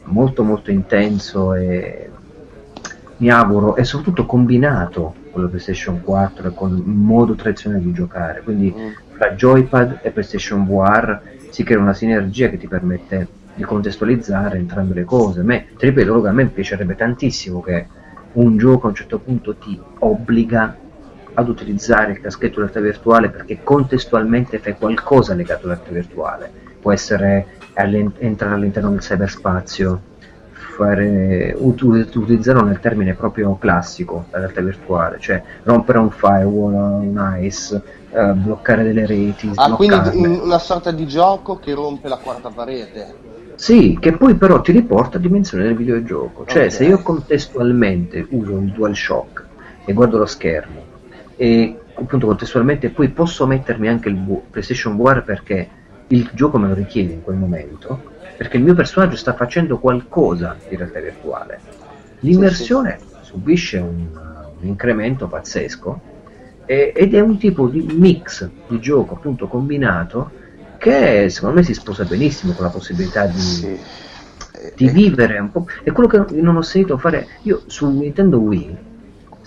molto 0.04 0.42
molto 0.42 0.70
intenso 0.70 1.54
e 1.54 2.10
mi 3.18 3.30
auguro 3.30 3.76
e 3.76 3.84
soprattutto 3.84 4.26
combinato 4.26 5.14
con 5.30 5.42
la 5.42 5.48
PlayStation 5.48 6.02
4 6.02 6.48
e 6.48 6.54
con 6.54 6.76
il 6.76 6.82
modo 6.82 7.34
tradizionale 7.34 7.82
di 7.82 7.92
giocare 7.92 8.42
quindi 8.42 8.74
mm. 8.76 8.88
fra 9.12 9.30
joypad 9.32 10.00
e 10.02 10.10
PlayStation 10.10 10.66
VR 10.66 11.20
si 11.50 11.62
crea 11.62 11.78
una 11.78 11.94
sinergia 11.94 12.48
che 12.48 12.58
ti 12.58 12.66
permette 12.66 13.28
di 13.54 13.62
contestualizzare 13.64 14.58
entrambe 14.58 14.94
le 14.94 15.04
cose. 15.04 15.40
A 15.40 15.44
me, 15.44 15.66
ti 15.76 15.86
ripeto, 15.86 16.26
a 16.26 16.32
me 16.32 16.46
piacerebbe 16.46 16.94
tantissimo 16.94 17.60
che 17.60 17.86
un 18.32 18.56
gioco 18.56 18.86
a 18.86 18.90
un 18.90 18.94
certo 18.94 19.18
punto 19.18 19.56
ti 19.56 19.78
obbliga 19.98 20.76
ad 21.34 21.48
utilizzare 21.48 22.12
il 22.12 22.20
caschetto 22.20 22.60
realtà 22.60 22.80
virtuale 22.80 23.30
perché 23.30 23.62
contestualmente 23.62 24.58
fai 24.58 24.76
qualcosa 24.76 25.34
legato 25.34 25.64
alla 25.64 25.74
realtà 25.74 25.92
virtuale. 25.92 26.52
Può 26.80 26.92
essere 26.92 27.46
entrare 27.74 28.54
all'interno 28.54 28.90
del 28.90 29.00
cyberspazio, 29.00 30.00
fare, 30.52 31.54
utilizzarlo 31.56 32.62
nel 32.62 32.80
termine 32.80 33.14
proprio 33.14 33.56
classico, 33.56 34.26
la 34.30 34.38
realtà 34.38 34.60
virtuale, 34.60 35.18
cioè 35.20 35.42
rompere 35.62 35.98
un 35.98 36.10
firewall, 36.10 36.72
un 36.74 37.36
ICE, 37.40 37.82
eh, 38.10 38.32
bloccare 38.32 38.82
delle 38.82 39.06
reti. 39.06 39.50
Ah, 39.54 39.72
quindi 39.72 40.16
una 40.16 40.58
sorta 40.58 40.90
di 40.90 41.06
gioco 41.06 41.58
che 41.58 41.72
rompe 41.72 42.08
la 42.08 42.16
quarta 42.16 42.50
parete. 42.50 43.30
Sì, 43.54 43.96
che 44.00 44.12
poi 44.16 44.34
però 44.34 44.60
ti 44.60 44.72
riporta 44.72 45.18
a 45.18 45.20
dimensione 45.20 45.64
del 45.64 45.76
videogioco. 45.76 46.44
Cioè, 46.46 46.66
okay. 46.66 46.70
se 46.70 46.84
io 46.84 47.00
contestualmente 47.02 48.26
uso 48.30 48.56
il 48.56 48.72
DualShock 48.72 49.44
e 49.84 49.92
guardo 49.92 50.18
lo 50.18 50.26
schermo 50.26 50.91
e 51.42 51.76
appunto 51.94 52.28
contestualmente 52.28 52.90
poi 52.90 53.08
posso 53.08 53.48
mettermi 53.48 53.88
anche 53.88 54.08
il 54.08 54.42
PlayStation 54.48 54.96
VR 54.96 55.24
perché 55.24 55.68
il 56.06 56.30
gioco 56.34 56.56
me 56.56 56.68
lo 56.68 56.74
richiede 56.74 57.14
in 57.14 57.22
quel 57.24 57.34
momento, 57.34 58.00
perché 58.36 58.58
il 58.58 58.62
mio 58.62 58.74
personaggio 58.74 59.16
sta 59.16 59.34
facendo 59.34 59.78
qualcosa 59.78 60.56
di 60.68 60.76
realtà 60.76 61.00
virtuale. 61.00 61.58
L'immersione 62.20 62.98
sì, 63.00 63.06
sì. 63.06 63.18
subisce 63.22 63.78
un, 63.78 64.06
un, 64.60 64.68
incremento 64.68 65.26
pazzesco 65.26 66.00
e, 66.64 66.92
ed 66.94 67.12
è 67.12 67.18
un 67.18 67.36
tipo 67.38 67.66
di 67.66 67.88
mix 67.92 68.48
di 68.68 68.78
gioco 68.78 69.14
appunto 69.14 69.48
combinato 69.48 70.30
che 70.78 71.28
secondo 71.28 71.56
me 71.56 71.64
si 71.64 71.74
sposa 71.74 72.04
benissimo 72.04 72.52
con 72.52 72.66
la 72.66 72.70
possibilità 72.70 73.26
di, 73.26 73.40
sì. 73.40 73.78
di 74.76 74.88
vivere 74.90 75.40
un 75.40 75.50
po'. 75.50 75.66
È 75.82 75.90
quello 75.90 76.08
che 76.08 76.40
non 76.40 76.54
ho 76.54 76.62
sentito 76.62 76.98
fare 76.98 77.26
io 77.42 77.62
su 77.66 77.90
Nintendo 77.90 78.38
Wii. 78.38 78.90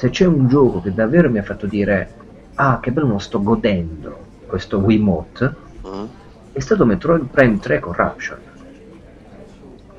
Se 0.05 0.11
c'è 0.11 0.25
un 0.25 0.47
gioco 0.47 0.81
che 0.81 0.93
davvero 0.93 1.31
mi 1.31 1.39
ha 1.39 1.43
fatto 1.43 1.65
dire 1.65 2.13
ah 2.53 2.79
che 2.79 2.91
bello, 2.91 3.17
sto 3.17 3.41
godendo 3.41 4.15
questo 4.45 4.77
Wiimote, 4.77 5.55
mm. 5.87 6.05
è 6.51 6.59
stato 6.59 6.85
Metroid 6.85 7.25
Prime 7.25 7.57
3 7.57 7.79
Corruption. 7.79 8.37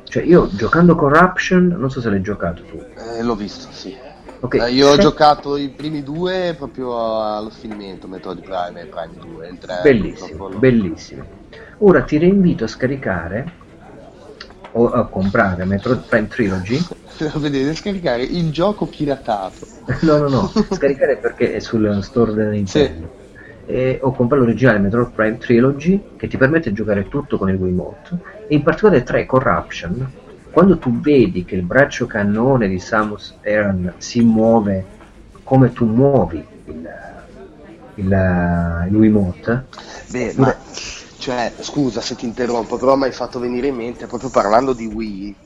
Cioè 0.04 0.22
io 0.22 0.48
giocando 0.52 0.94
Corruption, 0.94 1.74
non 1.76 1.90
so 1.90 2.00
se 2.00 2.08
l'hai 2.08 2.20
giocato 2.20 2.62
tu. 2.62 2.80
Eh, 2.94 3.20
l'ho 3.20 3.34
visto, 3.34 3.66
sì. 3.72 3.96
Okay. 4.38 4.68
Eh, 4.68 4.74
io 4.74 4.90
ho 4.90 4.96
giocato 4.96 5.56
i 5.56 5.70
primi 5.70 6.04
due 6.04 6.54
proprio 6.56 7.20
allo 7.24 7.50
finimento, 7.50 8.06
Metroid 8.06 8.42
Prime 8.42 8.82
e 8.82 8.84
Prime 8.84 9.14
2. 9.18 9.48
Il 9.48 9.58
3 9.58 9.80
bellissimo, 9.82 10.48
non... 10.48 10.58
bellissimo. 10.60 11.24
Ora 11.78 12.02
ti 12.02 12.16
reinvito 12.16 12.62
a 12.62 12.68
scaricare 12.68 13.52
o 14.76 14.90
a 14.90 15.06
comprare 15.06 15.64
Metroid 15.64 16.04
Prime 16.06 16.28
Trilogy. 16.28 16.84
Vedete, 17.36 17.74
scaricare 17.74 18.22
il 18.22 18.50
gioco 18.50 18.86
piratato. 18.86 19.66
no, 20.02 20.18
no, 20.18 20.28
no, 20.28 20.52
scaricare 20.70 21.16
perché 21.16 21.54
è 21.54 21.60
sul 21.60 22.02
store 22.02 22.34
della 22.34 22.50
Nintendo. 22.50 23.10
Sì. 23.18 23.24
E, 23.68 23.98
o 24.00 24.12
comprare 24.12 24.42
l'originale 24.42 24.78
Metroid 24.78 25.10
Prime 25.10 25.38
Trilogy 25.38 26.00
che 26.16 26.28
ti 26.28 26.36
permette 26.36 26.68
di 26.68 26.76
giocare 26.76 27.08
tutto 27.08 27.36
con 27.36 27.48
il 27.48 27.56
Wiimote 27.56 28.16
e 28.46 28.54
in 28.54 28.62
particolare 28.62 29.02
3 29.02 29.26
Corruption 29.26 30.12
quando 30.52 30.78
tu 30.78 31.00
vedi 31.00 31.44
che 31.44 31.56
il 31.56 31.62
braccio 31.62 32.06
cannone 32.06 32.68
di 32.68 32.78
Samus 32.78 33.34
Aran 33.44 33.94
si 33.96 34.20
muove 34.20 34.84
come 35.42 35.72
tu 35.72 35.84
muovi 35.84 36.46
il, 36.66 36.88
il, 37.94 38.86
il 38.88 38.94
Wiimote 38.94 39.64
beh 40.10 40.34
ma 40.36 40.56
cioè 41.26 41.52
scusa 41.58 42.00
se 42.00 42.14
ti 42.14 42.24
interrompo 42.24 42.76
però 42.76 42.94
mi 42.94 43.06
hai 43.06 43.10
fatto 43.10 43.40
venire 43.40 43.66
in 43.66 43.74
mente 43.74 44.06
proprio 44.06 44.30
parlando 44.30 44.72
di 44.72 44.86
Wii 44.86 45.36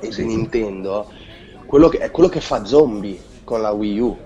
e 0.00 0.08
di 0.10 0.24
Nintendo 0.26 1.10
quello 1.64 1.88
che, 1.88 1.98
è 2.00 2.10
quello 2.10 2.28
che 2.28 2.42
fa 2.42 2.66
zombie 2.66 3.18
con 3.42 3.62
la 3.62 3.70
Wii 3.70 3.98
U 3.98 4.18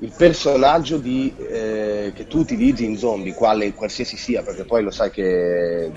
il 0.00 0.12
personaggio 0.14 0.98
di, 0.98 1.34
eh, 1.38 2.12
che 2.14 2.26
tu 2.26 2.40
utilizzi 2.40 2.84
in 2.84 2.98
zombie, 2.98 3.32
quale 3.32 3.72
qualsiasi 3.72 4.18
sia, 4.18 4.42
perché 4.42 4.64
poi 4.64 4.82
lo 4.82 4.90
sai 4.90 5.10
che 5.10 5.90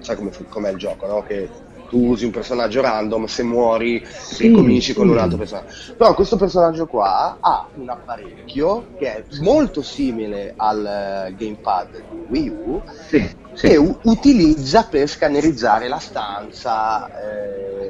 sai 0.00 0.16
come, 0.16 0.30
com'è 0.50 0.70
il 0.70 0.76
gioco, 0.76 1.06
no? 1.06 1.22
Che 1.22 1.48
tu 1.88 2.08
usi 2.08 2.24
un 2.24 2.30
personaggio 2.30 2.80
random, 2.80 3.26
se 3.26 3.42
muori 3.42 4.04
sì, 4.06 4.50
cominci 4.50 4.92
sì. 4.92 4.94
con 4.94 5.08
un 5.08 5.18
altro 5.18 5.38
personaggio. 5.38 5.94
Però 5.96 6.14
questo 6.14 6.36
personaggio 6.36 6.86
qua 6.86 7.38
ha 7.40 7.68
un 7.74 7.88
apparecchio 7.88 8.86
che 8.98 9.14
è 9.14 9.24
molto 9.40 9.82
simile 9.82 10.54
al 10.56 11.32
gamepad 11.36 12.02
di 12.10 12.24
Wii 12.28 12.48
U 12.48 12.82
sì, 13.08 13.36
e 13.62 13.76
u- 13.76 13.98
utilizza 14.02 14.84
per 14.84 15.08
scannerizzare 15.08 15.88
la 15.88 15.98
stanza 15.98 17.08
eh, 17.08 17.86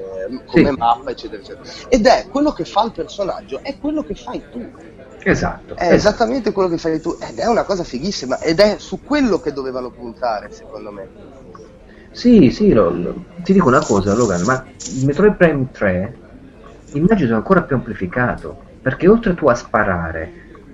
come 0.46 0.70
mappa, 0.72 1.10
eccetera, 1.10 1.40
eccetera. 1.40 1.68
Ed 1.88 2.06
è 2.06 2.26
quello 2.30 2.52
che 2.52 2.64
fa 2.64 2.84
il 2.84 2.92
personaggio, 2.92 3.60
è 3.62 3.76
quello 3.78 4.02
che 4.02 4.14
fai 4.14 4.42
tu. 4.50 4.70
Esatto. 5.22 5.74
È 5.74 5.82
esatto. 5.82 5.94
esattamente 5.94 6.52
quello 6.52 6.68
che 6.68 6.78
fai 6.78 7.00
tu 7.00 7.16
ed 7.20 7.38
è 7.38 7.46
una 7.46 7.64
cosa 7.64 7.82
fighissima 7.82 8.38
ed 8.38 8.60
è 8.60 8.76
su 8.78 9.02
quello 9.02 9.40
che 9.40 9.52
dovevano 9.52 9.90
puntare, 9.90 10.52
secondo 10.52 10.92
me. 10.92 11.08
Sì, 12.16 12.50
sì, 12.50 12.72
lo, 12.72 12.88
lo, 12.88 13.24
ti 13.42 13.52
dico 13.52 13.68
una 13.68 13.84
cosa, 13.84 14.14
Logan, 14.14 14.40
ma 14.44 14.64
il 14.94 15.04
Metroid 15.04 15.34
Prime 15.34 15.66
3 15.70 16.16
immagino 16.92 17.36
ancora 17.36 17.60
più 17.60 17.76
amplificato, 17.76 18.58
perché 18.80 19.06
oltre 19.06 19.34
tu 19.34 19.46
a 19.48 19.54
sparare, 19.54 20.32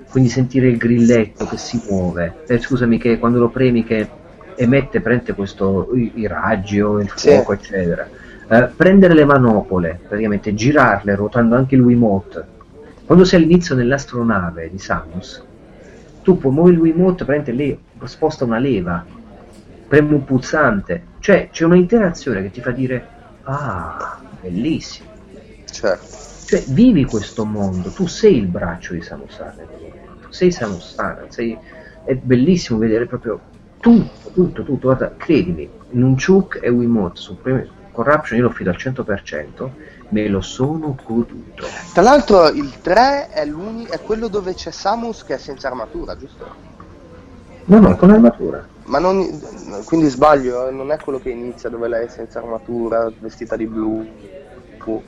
quindi 0.09 0.29
sentire 0.29 0.69
il 0.69 0.77
grilletto 0.77 1.45
che 1.47 1.57
si 1.57 1.83
muove, 1.89 2.45
eh, 2.47 2.61
scusami 2.61 2.97
che 2.97 3.19
quando 3.19 3.41
lo 3.41 3.49
premi 3.49 3.83
che 3.83 4.09
emette, 4.55 5.01
prende 5.01 5.33
questo, 5.33 5.91
i, 5.95 6.13
i 6.15 6.29
raggi 6.29 6.81
o 6.81 7.01
il 7.01 7.09
fuoco, 7.09 7.57
sì. 7.57 7.59
eccetera, 7.59 8.09
eh, 8.49 8.71
prendere 8.77 9.13
le 9.13 9.25
manopole, 9.25 9.99
praticamente 10.07 10.55
girarle 10.55 11.17
ruotando 11.17 11.57
anche 11.57 11.75
il 11.75 11.81
Wiimote, 11.81 12.45
quando 13.05 13.25
sei 13.25 13.43
all'inizio 13.43 13.75
nell'astronave 13.75 14.71
di 14.71 14.79
Samus, 14.79 15.43
tu 16.23 16.39
puoi 16.39 16.53
muovere 16.53 16.77
il 16.77 16.83
Wiimote, 16.83 17.25
prende 17.25 17.51
lì, 17.51 17.77
sposta 18.05 18.45
una 18.45 18.59
leva, 18.59 19.05
premi 19.89 20.15
un 20.15 20.25
pulsante, 20.25 21.11
cioè 21.23 21.51
c'è 21.53 21.65
un'interazione 21.65 22.43
che 22.43 22.51
ti 22.51 22.61
fa 22.61 22.73
dire 22.73 23.07
ah, 23.45 24.19
bellissimo. 24.41 25.11
Certo. 25.71 26.07
Cioè, 26.47 26.65
vivi 26.67 27.05
questo 27.05 27.45
mondo, 27.45 27.91
tu 27.91 28.09
sei 28.09 28.37
il 28.37 28.47
braccio 28.47 28.93
di 28.93 29.03
Samus 29.03 29.39
Aran, 29.39 29.69
sei 30.31 30.51
Samus 30.51 30.99
Aran, 30.99 31.31
sei... 31.31 31.57
è 32.05 32.15
bellissimo 32.17 32.81
vedere 32.81 33.07
proprio 33.07 33.41
tutto, 33.79 34.33
tutto, 34.33 34.65
tutto, 34.65 34.89
guarda, 34.89 35.15
credimi, 35.17 35.71
Nunchuk 35.91 36.59
e 36.61 36.69
Wiimote 36.69 37.21
su 37.21 37.39
Corruption 37.93 38.39
io 38.41 38.47
l'ho 38.47 38.51
finito 38.51 38.75
al 38.75 39.17
100%, 39.17 39.71
me 40.09 40.27
lo 40.27 40.41
sono 40.41 40.97
goduto. 41.07 41.67
Tra 41.93 42.03
l'altro 42.03 42.49
il 42.49 42.81
3 42.81 43.29
è, 43.31 43.47
è 43.47 44.01
quello 44.01 44.27
dove 44.27 44.55
c'è 44.55 44.73
Samus 44.73 45.23
che 45.23 45.35
è 45.35 45.39
senza 45.39 45.69
armatura, 45.69 46.17
giusto? 46.17 46.53
No, 47.67 47.79
no, 47.79 47.93
è 47.93 47.97
con 47.97 48.09
l'armatura. 48.09 48.72
Ma 48.93 48.99
non, 48.99 49.41
quindi 49.87 50.09
sbaglio, 50.09 50.71
non 50.71 50.93
è 50.93 50.99
quello 50.99 51.19
che 51.19 51.31
inizia 51.31 51.71
dove 51.71 51.89
lei 51.89 52.05
è 52.05 52.09
senza 52.09 52.41
armatura, 52.41 53.11
vestita 53.21 53.57
di 53.57 53.67
blu. 53.67 54.07
Fu. 54.77 55.03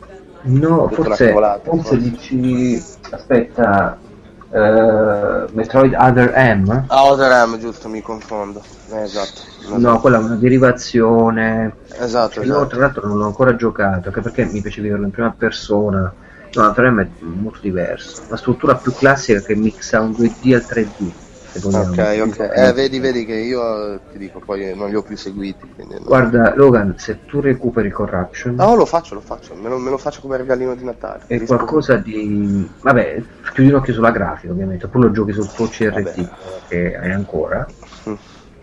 No, 0.45 0.89
forse, 0.89 1.35
forse, 1.63 1.97
dici, 1.99 2.83
aspetta, 3.11 3.99
uh, 4.49 5.53
Metroid 5.53 5.95
Other 5.99 6.33
M? 6.35 6.85
Ah, 6.87 7.05
Other 7.05 7.47
M, 7.47 7.59
giusto, 7.59 7.91
mi 7.91 8.01
confondo. 8.01 8.63
Eh, 8.91 9.03
esatto, 9.03 9.43
esatto. 9.61 9.79
No, 9.79 10.01
quella 10.01 10.17
è 10.17 10.23
una 10.23 10.37
derivazione. 10.37 11.75
Esatto, 11.89 12.41
esatto. 12.41 12.61
Io 12.61 12.67
tra 12.67 12.79
l'altro 12.79 13.07
non 13.07 13.19
l'ho 13.19 13.27
ancora 13.27 13.55
giocato, 13.55 14.09
anche 14.09 14.23
perché 14.23 14.47
mi 14.47 14.63
piace 14.63 14.81
viverlo 14.81 15.05
in 15.05 15.11
prima 15.11 15.35
persona. 15.37 16.11
No, 16.55 16.63
Other 16.63 16.91
M 16.91 17.01
è 17.03 17.09
molto 17.21 17.59
diverso. 17.61 18.23
La 18.29 18.39
struttura 18.39 18.77
più 18.77 18.95
classica 18.95 19.41
che 19.41 19.55
mixa 19.55 20.01
un 20.01 20.13
2D 20.13 20.55
al 20.55 20.65
3D 20.67 21.24
Ok, 21.63 22.21
ok. 22.21 22.51
Eh, 22.53 22.73
vedi, 22.73 22.99
vedi 22.99 23.25
che 23.25 23.35
io 23.35 24.01
ti 24.11 24.19
dico, 24.19 24.41
poi 24.41 24.75
non 24.75 24.89
li 24.89 24.97
ho 24.97 25.03
più 25.03 25.17
seguiti. 25.17 25.73
Non... 25.77 26.03
Guarda, 26.03 26.55
Logan, 26.57 26.95
se 26.99 27.25
tu 27.27 27.41
recuperi 27.41 27.91
Corruption. 27.91 28.55
No, 28.57 28.75
lo 28.75 28.87
faccio, 28.87 29.15
lo 29.15 29.21
faccio. 29.21 29.55
Me 29.55 29.69
lo, 29.69 29.79
me 29.79 29.91
lo 29.91 29.99
faccio 29.99 30.21
come 30.21 30.37
regalino 30.37 30.75
di 30.75 30.85
Natale. 30.85 31.25
È 31.27 31.45
qualcosa 31.45 31.97
di. 31.97 32.69
Vabbè, 32.81 33.23
chiudi 33.53 33.71
un 33.71 33.77
occhio 33.77 33.93
sulla 33.93 34.11
grafica, 34.11 34.53
ovviamente. 34.53 34.89
Poi 34.89 35.03
lo 35.03 35.11
giochi 35.13 35.33
sul 35.33 35.49
tuo 35.53 35.69
CRT 35.69 35.93
Vabbè. 35.93 36.31
che 36.69 36.97
hai 36.97 37.13
ancora. 37.13 37.67
Mm. 38.09 38.15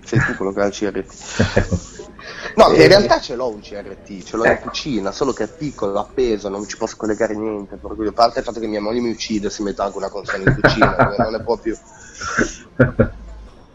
Sei 0.03 0.19
tu 0.19 0.35
quello 0.35 0.51
che 0.51 0.61
ha 0.61 0.65
il 0.65 0.73
CRT. 0.73 1.99
No, 2.55 2.65
che 2.69 2.81
in 2.83 2.87
realtà 2.87 3.19
ce 3.19 3.35
l'ho 3.35 3.49
un 3.49 3.61
CRT, 3.61 4.23
ce 4.23 4.35
l'ho 4.35 4.45
in 4.45 4.59
cucina, 4.61 5.11
solo 5.11 5.31
che 5.31 5.45
è 5.45 5.47
piccolo, 5.47 5.99
appeso, 5.99 6.49
non 6.49 6.67
ci 6.67 6.77
posso 6.77 6.95
collegare 6.97 7.35
niente. 7.35 7.77
Per 7.77 7.95
cui, 7.95 8.07
a 8.07 8.11
parte 8.11 8.39
il 8.39 8.45
fatto 8.45 8.59
che 8.59 8.67
mia 8.67 8.81
moglie 8.81 8.99
mi 8.99 9.09
uccide 9.09 9.49
se 9.49 9.63
metto 9.63 9.81
anche 9.81 9.97
una 9.97 10.09
console 10.09 10.43
in 10.43 10.59
cucina, 10.59 11.15
non 11.17 11.31
ne 11.31 11.41
può 11.43 11.57
più. 11.57 11.75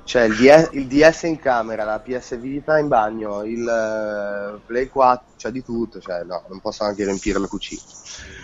C'è 0.05 0.23
il 0.23 0.37
DS, 0.37 0.69
il 0.73 0.87
DS, 0.87 1.23
in 1.25 1.41
camera, 1.41 1.83
la 1.83 1.99
PS 1.99 2.39
Vita 2.39 2.79
in 2.79 2.87
bagno, 2.87 3.43
il 3.43 3.63
uh, 3.63 4.61
Play 4.65 4.87
4, 4.89 5.27
c'è 5.37 5.51
di 5.51 5.65
tutto, 5.65 5.99
cioè 5.99 6.23
no, 6.23 6.45
non 6.49 6.61
posso 6.61 6.85
anche 6.85 7.05
riempire 7.05 7.41
la 7.41 7.49
cucina. 7.49 7.81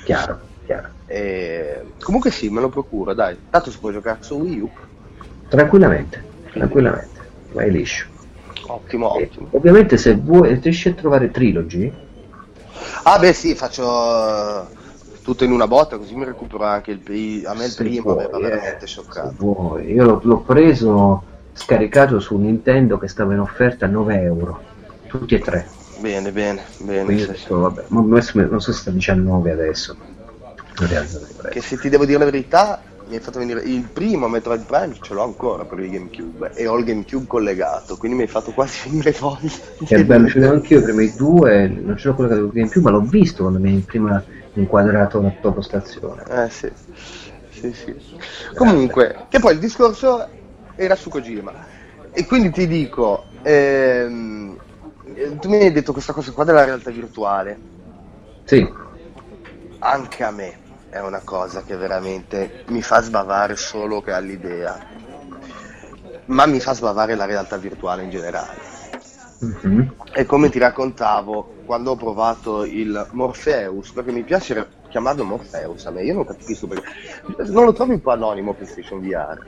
Chiaro, 0.04 0.40
chiaro. 0.64 0.88
E... 1.06 1.92
Comunque 2.00 2.32
sì, 2.32 2.48
me 2.48 2.60
lo 2.60 2.68
procuro, 2.68 3.14
dai. 3.14 3.38
Tanto 3.48 3.70
si 3.70 3.78
può 3.78 3.92
giocare 3.92 4.18
su 4.22 4.34
Wii 4.34 4.60
U. 4.60 4.70
Tranquillamente, 5.48 6.24
tranquillamente, 6.50 7.20
vai 7.52 7.70
liscio. 7.70 8.06
Ottimo, 8.66 9.16
e, 9.18 9.22
ottimo. 9.22 9.48
Ovviamente 9.52 9.96
se 9.98 10.14
vuoi, 10.16 10.58
riesci 10.60 10.88
a 10.88 10.94
trovare 10.94 11.30
Trilogy... 11.30 12.10
Ah 13.04 13.18
beh 13.18 13.32
sì, 13.32 13.54
faccio 13.54 14.68
tutto 15.22 15.44
in 15.44 15.52
una 15.52 15.66
botta, 15.66 15.96
così 15.96 16.14
mi 16.14 16.24
recupero 16.24 16.64
anche 16.64 16.90
il 16.90 16.98
primo. 16.98 17.48
A 17.48 17.54
me 17.54 17.66
il 17.66 17.74
primo 17.74 18.14
mi 18.14 18.22
aveva 18.22 18.38
eh, 18.38 18.42
veramente 18.42 18.86
scioccato. 18.86 19.78
Io 19.78 20.04
l'ho, 20.04 20.20
l'ho, 20.22 20.40
preso 20.40 21.22
scaricato 21.52 22.18
su 22.20 22.36
Nintendo 22.36 22.98
che 22.98 23.08
stava 23.08 23.32
in 23.32 23.40
offerta 23.40 23.86
a 23.86 23.88
9 23.88 24.20
euro, 24.20 24.62
tutti 25.06 25.34
e 25.34 25.38
tre. 25.38 25.66
Bene, 26.00 26.32
bene, 26.32 26.62
bene. 26.78 27.04
Quindi 27.04 27.22
adesso, 27.22 27.58
vabbè, 27.60 27.84
non 27.88 28.20
so 28.22 28.60
se 28.60 28.72
sta 28.72 28.90
19 28.90 29.50
adesso. 29.50 29.96
Che 31.50 31.60
se 31.60 31.78
ti 31.78 31.88
devo 31.88 32.04
dire 32.04 32.18
la 32.18 32.24
verità, 32.24 32.82
mi 33.12 33.14
hai 33.18 33.20
fatto 33.20 33.38
venire 33.38 33.60
il 33.60 33.86
primo 33.92 34.26
Metroid 34.26 34.64
Prime 34.64 34.96
ce 35.00 35.12
l'ho 35.12 35.22
ancora 35.22 35.64
per 35.64 35.78
il 35.80 35.90
GameCube 35.90 36.52
e 36.54 36.66
ho 36.66 36.78
il 36.78 36.84
GameCube 36.84 37.26
collegato 37.26 37.98
quindi 37.98 38.16
mi 38.16 38.22
hai 38.22 38.28
fatto 38.28 38.52
quasi 38.52 38.88
venire 38.88 39.14
voglia 39.18 39.50
che 39.84 40.04
bello 40.06 40.28
ce 40.28 40.38
l'ho 40.38 40.50
anch'io 40.50 40.78
i 40.78 40.82
primi 40.82 41.12
due 41.14 41.68
non 41.68 41.98
ce 41.98 42.08
l'ho 42.08 42.14
collegato 42.14 42.40
con 42.40 42.48
il 42.48 42.54
GameCube 42.54 42.90
ma 42.90 42.96
l'ho 42.96 43.04
visto 43.04 43.42
quando 43.42 43.58
mi 43.58 43.78
prima 43.80 44.24
inquadrato 44.54 45.20
la 45.20 45.30
tua 45.40 45.52
postazione. 45.52 46.22
Eh 46.28 46.50
sì, 46.50 46.70
sì, 47.48 47.72
sì. 47.72 47.94
Comunque, 48.54 49.26
che 49.28 49.38
poi 49.38 49.54
il 49.54 49.58
discorso 49.58 50.28
era 50.74 50.96
su 50.96 51.10
Kojima. 51.10 51.54
E 52.10 52.26
quindi 52.26 52.50
ti 52.50 52.66
dico, 52.66 53.26
ehm, 53.42 54.58
tu 55.38 55.48
mi 55.48 55.56
hai 55.56 55.72
detto 55.72 55.92
questa 55.92 56.12
cosa 56.12 56.32
qua 56.32 56.44
della 56.44 56.64
realtà 56.64 56.90
virtuale. 56.90 57.60
Sì. 58.44 58.66
Anche 59.80 60.24
a 60.24 60.30
me 60.30 60.58
è 60.88 60.98
una 61.00 61.22
cosa 61.22 61.62
che 61.62 61.76
veramente 61.76 62.58
mi 62.66 62.82
fa 62.82 63.00
sbavare 63.00 63.56
solo 63.56 64.00
che 64.00 64.12
all'idea. 64.12 64.78
Ma 66.26 66.46
mi 66.46 66.60
fa 66.60 66.72
sbavare 66.74 67.14
la 67.14 67.24
realtà 67.24 67.56
virtuale 67.56 68.02
in 68.04 68.10
generale. 68.10 68.60
Mm-hmm. 69.44 69.80
E 70.12 70.24
come 70.24 70.50
ti 70.50 70.58
raccontavo, 70.58 71.54
quando 71.64 71.92
ho 71.92 71.96
provato 71.96 72.64
il 72.64 73.08
Morpheus, 73.12 73.90
perché 73.90 74.12
mi 74.12 74.22
piace 74.22 74.66
chiamarlo 74.88 75.24
Morpheus 75.24 75.86
a 75.86 75.90
me, 75.90 76.04
io 76.04 76.14
non 76.14 76.24
capisco 76.24 76.66
perché. 76.66 76.88
Non 77.46 77.64
lo 77.64 77.72
trovi 77.72 77.92
un 77.92 78.00
po' 78.00 78.10
anonimo 78.10 78.52
PlayStation 78.52 79.00
VR? 79.00 79.38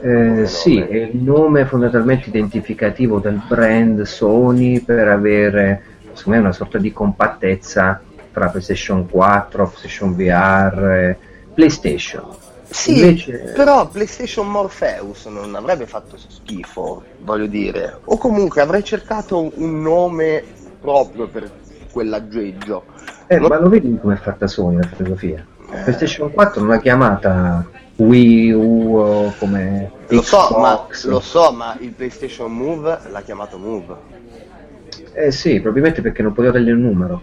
Eh, 0.00 0.46
sì, 0.46 0.78
è 0.78 0.96
il 0.96 1.16
nome 1.16 1.66
fondamentalmente 1.66 2.28
identificativo 2.28 3.18
del 3.18 3.42
brand 3.46 4.02
Sony 4.02 4.80
per 4.80 5.08
avere, 5.08 5.82
secondo 6.12 6.38
me, 6.38 6.44
una 6.44 6.52
sorta 6.52 6.78
di 6.78 6.92
compattezza 6.92 8.00
tra 8.32 8.48
PlayStation 8.48 9.08
4, 9.08 9.66
PlayStation 9.66 10.14
VR, 10.14 11.16
PlayStation 11.52 12.37
sì, 12.70 13.00
Invece... 13.00 13.52
però 13.54 13.88
PlayStation 13.88 14.50
Morpheus 14.50 15.26
non 15.26 15.54
avrebbe 15.54 15.86
fatto 15.86 16.16
schifo, 16.16 17.02
voglio 17.20 17.46
dire. 17.46 18.00
O 18.04 18.18
comunque 18.18 18.60
avrei 18.60 18.84
cercato 18.84 19.50
un 19.54 19.80
nome 19.80 20.44
proprio 20.80 21.28
per 21.28 21.50
quell'aggeggio. 21.90 22.84
Eh, 23.26 23.38
non... 23.38 23.48
ma 23.48 23.58
lo 23.58 23.68
vedi 23.68 23.98
come 24.00 24.14
è 24.14 24.18
fatta 24.18 24.46
Sony 24.46 24.76
la 24.76 24.86
filosofia? 24.94 25.44
Eh... 25.70 25.82
PlayStation 25.82 26.30
4 26.30 26.60
non 26.60 26.70
l'ha 26.70 26.78
chiamata 26.78 27.66
Wii 27.96 28.52
U 28.52 28.96
o 28.96 29.34
come 29.38 29.90
lo 30.08 30.22
so, 30.22 30.56
ma, 30.58 30.86
lo 31.04 31.20
so, 31.20 31.52
ma 31.52 31.76
il 31.80 31.90
PlayStation 31.90 32.52
Move 32.52 32.98
l'ha 33.10 33.22
chiamato 33.22 33.58
Move. 33.58 33.96
Eh 35.12 35.30
sì, 35.30 35.60
probabilmente 35.60 36.00
perché 36.00 36.22
non 36.22 36.32
poteva 36.32 36.54
togliere 36.54 36.72
il 36.72 36.78
numero. 36.78 37.22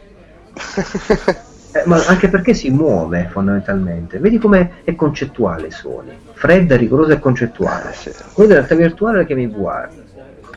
Eh, 1.75 1.83
ma 1.87 2.01
anche 2.05 2.29
perché 2.29 2.53
si 2.53 2.69
muove 2.69 3.27
fondamentalmente. 3.29 4.17
Vedi 4.19 4.37
come 4.37 4.75
è 4.85 4.95
concettuale 4.95 5.71
Sony. 5.71 6.17
Fredda, 6.31 6.77
rigorosa 6.77 7.13
e 7.13 7.19
concettuale. 7.19 7.91
Sì. 7.91 8.11
Quello 8.31 8.47
della 8.47 8.61
realtà 8.61 8.75
virtuale 8.75 9.17
la 9.17 9.23
chiami 9.25 9.47
VR. 9.47 9.89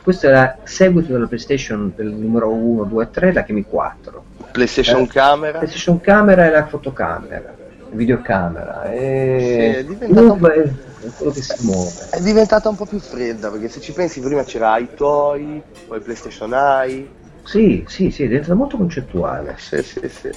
Questo 0.01 0.27
era 0.27 0.59
seguito 0.63 1.11
della 1.11 1.27
PlayStation 1.27 1.91
del 1.93 2.07
numero 2.07 2.53
1, 2.53 2.85
2 2.85 3.03
e 3.03 3.09
3, 3.11 3.33
la 3.33 3.43
chiami 3.43 3.65
4. 3.65 4.23
PlayStation 4.51 5.01
eh, 5.01 5.07
Camera. 5.07 5.57
PlayStation 5.57 5.99
Camera 5.99 6.45
e 6.45 6.51
la 6.51 6.65
fotocamera, 6.65 7.53
videocamera. 7.91 8.83
E... 8.85 9.37
Sì, 9.41 9.79
è 9.79 9.83
diventato 9.83 10.35
quello 10.35 11.31
che 11.31 11.41
si 11.41 11.65
muove. 11.65 11.91
È 12.11 12.21
diventata 12.21 12.69
un 12.69 12.77
po' 12.77 12.85
più 12.85 12.99
fredda 12.99 13.49
perché 13.49 13.67
se 13.67 13.81
ci 13.81 13.91
pensi 13.91 14.21
prima 14.21 14.43
c'era 14.43 14.77
iToy, 14.77 15.61
poi 15.85 15.99
PlayStation 15.99 16.53
Eye 16.53 17.17
sì, 17.49 17.83
sì, 17.87 18.11
sì, 18.11 18.27
diventa 18.27 18.53
molto 18.55 18.77
concettuale. 18.77 19.55
Sì, 19.57 19.81
sì, 19.83 20.07
sì. 20.09 20.29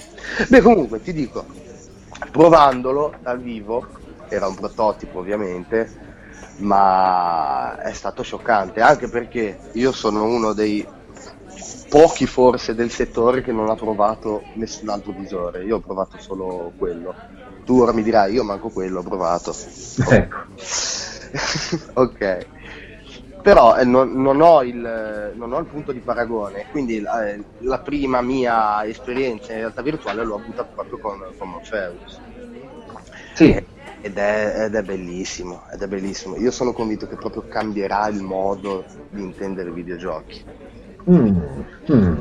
Beh, 0.48 0.60
comunque 0.60 1.00
ti 1.00 1.12
dico, 1.12 1.46
provandolo 2.30 3.18
dal 3.20 3.40
vivo, 3.40 3.90
era 4.28 4.46
un 4.48 4.54
prototipo 4.54 5.18
ovviamente, 5.18 5.96
ma 6.56 7.78
è 7.80 7.92
stato 7.92 8.22
scioccante, 8.22 8.80
anche 8.80 9.08
perché 9.08 9.64
io 9.72 9.92
sono 9.92 10.24
uno 10.24 10.52
dei 10.52 10.88
pochi 11.88 12.26
forse 12.26 12.74
del 12.74 12.90
settore 12.90 13.42
che 13.42 13.52
non 13.52 13.68
ha 13.68 13.74
provato 13.74 14.48
nessun 14.52 14.88
altro 14.88 15.12
visore, 15.12 15.64
io 15.64 15.76
ho 15.76 15.80
provato 15.80 16.18
solo 16.18 16.72
quello. 16.76 17.18
Tu 17.62 17.78
ora 17.80 17.92
mi 17.92 18.02
dirai, 18.02 18.32
io 18.32 18.44
manco 18.44 18.70
quello 18.70 19.00
ho 19.00 19.02
provato. 19.02 19.52
Ecco. 20.10 20.36
ok 21.94 22.48
però 23.42 23.76
eh, 23.76 23.84
non, 23.84 24.12
non, 24.12 24.40
ho 24.40 24.62
il, 24.62 25.32
non, 25.34 25.52
ho 25.52 25.58
il, 25.58 25.66
punto 25.66 25.92
di 25.92 25.98
paragone, 25.98 26.66
quindi 26.70 26.96
eh, 26.96 27.42
la 27.58 27.78
prima 27.80 28.22
mia 28.22 28.84
esperienza 28.86 29.52
in 29.52 29.58
realtà 29.58 29.82
virtuale 29.82 30.24
l'ho 30.24 30.36
avuta 30.36 30.64
proprio 30.64 30.98
con, 30.98 31.20
con 31.36 31.50
Morpheus. 31.50 32.20
Sì. 33.34 33.70
Ed 34.04 34.16
è, 34.16 34.64
ed 34.64 34.74
è, 34.74 34.82
bellissimo, 34.82 35.62
ed 35.72 35.82
è 35.82 35.86
bellissimo. 35.86 36.36
Io 36.36 36.50
sono 36.50 36.72
convinto 36.72 37.06
che 37.06 37.16
proprio 37.16 37.44
cambierà 37.48 38.08
il 38.08 38.20
modo 38.20 38.84
di 39.10 39.22
intendere 39.22 39.70
i 39.70 39.72
videogiochi. 39.72 40.44
Mm. 41.10 41.38
Mm. 41.92 42.16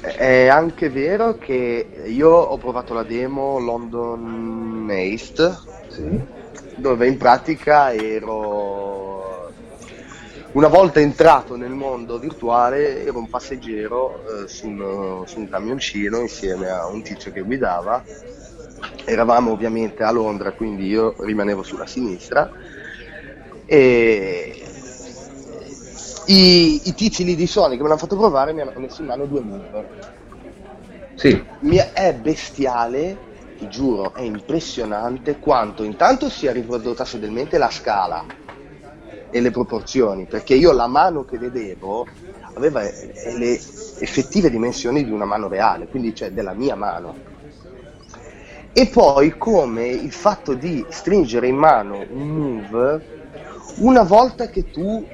È 0.00 0.46
anche 0.48 0.90
vero 0.90 1.38
che 1.38 2.04
io 2.06 2.30
ho 2.30 2.58
provato 2.58 2.94
la 2.94 3.04
demo 3.04 3.58
London 3.58 4.88
Haste, 4.90 5.56
sì. 5.88 6.20
dove 6.76 7.06
in 7.08 7.16
pratica 7.16 7.92
ero 7.92 9.13
una 10.54 10.68
volta 10.68 11.00
entrato 11.00 11.56
nel 11.56 11.72
mondo 11.72 12.18
virtuale 12.18 13.04
ero 13.04 13.18
un 13.18 13.28
passeggero 13.28 14.22
eh, 14.44 14.48
su, 14.48 14.68
un, 14.68 15.22
su, 15.26 15.40
un, 15.40 15.48
camioncino 15.48 16.18
insieme 16.20 16.68
a 16.68 16.86
un 16.86 17.02
tizio 17.02 17.32
che 17.32 17.40
guidava. 17.40 18.02
Eravamo 19.04 19.50
ovviamente 19.50 20.04
a 20.04 20.12
Londra, 20.12 20.52
quindi 20.52 20.86
io 20.86 21.16
rimanevo 21.18 21.62
sulla 21.64 21.86
sinistra 21.86 22.50
e 23.66 24.62
i, 26.26 26.80
i 26.84 26.94
tizi 26.94 27.24
lì 27.24 27.34
di 27.34 27.46
Sony 27.46 27.76
che 27.76 27.82
me 27.82 27.88
l'hanno 27.88 28.00
fatto 28.00 28.16
provare 28.16 28.52
mi 28.52 28.60
hanno 28.60 28.72
messo 28.76 29.00
in 29.00 29.08
mano 29.08 29.26
due 29.26 29.40
move. 29.40 29.88
Sì. 31.16 31.44
Mi 31.60 31.78
è 31.78 32.14
bestiale, 32.14 33.16
ti 33.58 33.68
giuro, 33.68 34.14
è 34.14 34.20
impressionante 34.20 35.38
quanto 35.40 35.82
intanto 35.82 36.28
sia 36.28 36.52
riprodotta 36.52 37.04
fedelmente 37.04 37.58
la 37.58 37.70
scala 37.70 38.42
e 39.34 39.40
le 39.40 39.50
proporzioni, 39.50 40.26
perché 40.26 40.54
io 40.54 40.70
la 40.70 40.86
mano 40.86 41.24
che 41.24 41.38
vedevo 41.38 42.06
aveva 42.52 42.82
le 42.82 43.60
effettive 43.98 44.48
dimensioni 44.48 45.04
di 45.04 45.10
una 45.10 45.24
mano 45.24 45.48
reale, 45.48 45.88
quindi 45.88 46.14
cioè 46.14 46.30
della 46.30 46.52
mia 46.52 46.76
mano. 46.76 47.16
E 48.72 48.86
poi 48.86 49.36
come 49.36 49.88
il 49.88 50.12
fatto 50.12 50.54
di 50.54 50.86
stringere 50.88 51.48
in 51.48 51.56
mano 51.56 52.06
un 52.10 52.28
move, 52.28 53.06
una 53.78 54.04
volta 54.04 54.48
che 54.48 54.70
tu 54.70 55.04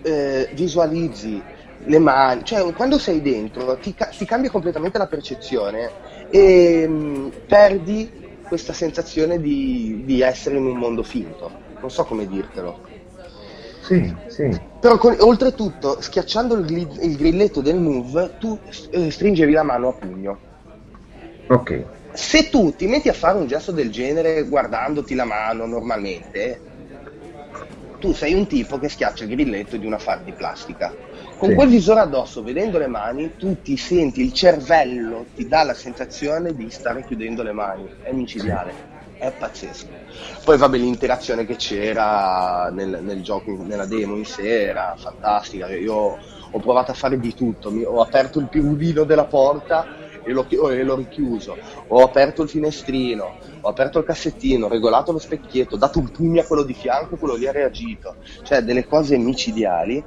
eh, 0.00 0.48
visualizzi 0.54 1.42
le 1.84 1.98
mani, 1.98 2.44
cioè 2.44 2.72
quando 2.72 2.98
sei 2.98 3.20
dentro 3.20 3.76
ti, 3.76 3.94
ti 4.16 4.24
cambia 4.24 4.48
completamente 4.48 4.96
la 4.96 5.08
percezione 5.08 5.90
e 6.30 6.88
mh, 6.88 6.92
mm, 6.94 7.28
perdi 7.46 8.10
questa 8.48 8.72
sensazione 8.72 9.38
di, 9.38 10.04
di 10.06 10.22
essere 10.22 10.56
in 10.56 10.64
un 10.64 10.78
mondo 10.78 11.02
finto. 11.02 11.52
Non 11.82 11.90
so 11.90 12.04
come 12.04 12.26
dirtelo. 12.26 12.87
Sì, 13.88 14.14
sì. 14.26 14.60
Però 14.80 14.98
con, 14.98 15.16
oltretutto, 15.18 16.02
schiacciando 16.02 16.58
il, 16.58 16.88
il, 17.00 17.16
grilletto 17.16 17.62
del 17.62 17.76
move, 17.76 18.34
tu 18.38 18.58
eh, 18.90 19.10
stringevi 19.10 19.52
la 19.52 19.62
mano 19.62 19.88
a 19.88 19.92
pugno. 19.94 20.38
Ok. 21.46 21.84
Se 22.12 22.50
tu 22.50 22.74
ti 22.76 22.86
metti 22.86 23.08
a 23.08 23.14
fare 23.14 23.38
un 23.38 23.46
gesto 23.46 23.72
del 23.72 23.90
genere 23.90 24.42
guardandoti 24.42 25.14
la 25.14 25.24
mano 25.24 25.64
normalmente, 25.64 26.60
tu 27.98 28.12
sei 28.12 28.34
un 28.34 28.46
tipo 28.46 28.78
che 28.78 28.90
schiaccia 28.90 29.24
il 29.24 29.30
grilletto 29.30 29.78
di 29.78 29.86
una 29.86 29.98
far 29.98 30.20
di 30.20 30.32
plastica. 30.32 30.94
Con 31.38 31.48
sì. 31.48 31.54
quel 31.54 31.68
visore 31.70 32.00
addosso, 32.00 32.42
vedendo 32.42 32.76
le 32.76 32.88
mani, 32.88 33.36
tu 33.38 33.62
ti 33.62 33.78
senti 33.78 34.20
il 34.20 34.34
cervello, 34.34 35.24
ti 35.34 35.48
dà 35.48 35.62
la 35.62 35.74
sensazione 35.74 36.54
di 36.54 36.68
stare 36.68 37.06
chiudendo 37.06 37.42
le 37.42 37.52
mani. 37.52 37.88
È 38.02 38.12
micidiale. 38.12 38.72
Sì 38.72 38.97
è 39.18 39.32
pazzesco. 39.32 39.96
Poi 40.44 40.56
vabbè 40.56 40.78
l'interazione 40.78 41.44
che 41.44 41.56
c'era 41.56 42.70
nel, 42.72 43.00
nel 43.02 43.22
gioco, 43.22 43.64
nella 43.64 43.84
demo 43.84 44.16
in 44.16 44.24
sé 44.24 44.68
era 44.68 44.94
fantastica, 44.96 45.68
io 45.70 46.16
ho 46.50 46.58
provato 46.60 46.92
a 46.92 46.94
fare 46.94 47.18
di 47.18 47.34
tutto, 47.34 47.70
Mi, 47.70 47.84
ho 47.84 48.00
aperto 48.00 48.38
il 48.38 48.48
pivudino 48.48 49.04
della 49.04 49.26
porta 49.26 49.86
e 50.24 50.32
l'ho, 50.32 50.46
e 50.48 50.82
l'ho, 50.82 50.96
richiuso, 50.96 51.58
ho 51.88 52.02
aperto 52.02 52.42
il 52.42 52.48
finestrino, 52.48 53.36
ho 53.60 53.68
aperto 53.68 53.98
il 53.98 54.04
cassettino, 54.04 54.66
ho 54.66 54.68
regolato 54.68 55.12
lo 55.12 55.18
specchietto, 55.18 55.74
ho 55.74 55.78
dato 55.78 55.98
un 55.98 56.10
pugno 56.10 56.40
a 56.40 56.44
quello 56.44 56.62
di 56.62 56.74
fianco 56.74 57.14
e 57.14 57.18
quello 57.18 57.34
lì 57.34 57.46
ha 57.46 57.52
reagito, 57.52 58.16
cioè 58.42 58.62
delle 58.62 58.86
cose 58.86 59.16
micidiali 59.18 60.02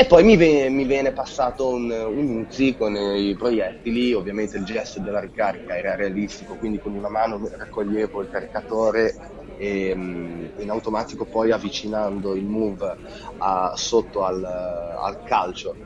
e 0.00 0.06
poi 0.06 0.24
mi 0.24 0.36
viene, 0.36 0.70
mi 0.70 0.84
viene 0.86 1.12
passato 1.12 1.68
un, 1.68 1.90
un 1.90 2.40
Uzi 2.40 2.74
con 2.74 2.94
i 2.96 3.34
proiettili, 3.36 4.12
ovviamente 4.14 4.56
il 4.56 4.64
gesto 4.64 5.00
della 5.00 5.20
ricarica 5.20 5.76
era 5.76 5.94
realistico, 5.94 6.56
quindi 6.56 6.78
con 6.78 6.94
una 6.94 7.10
mano 7.10 7.40
raccoglievo 7.52 8.20
il 8.22 8.28
caricatore 8.28 9.16
e 9.54 9.92
mm, 9.94 10.46
in 10.56 10.70
automatico 10.70 11.26
poi 11.26 11.50
avvicinando 11.50 12.34
il 12.34 12.46
move 12.46 12.98
a, 13.38 13.72
sotto 13.74 14.22
al, 14.24 14.42
al 14.42 15.20
calcio 15.22 15.80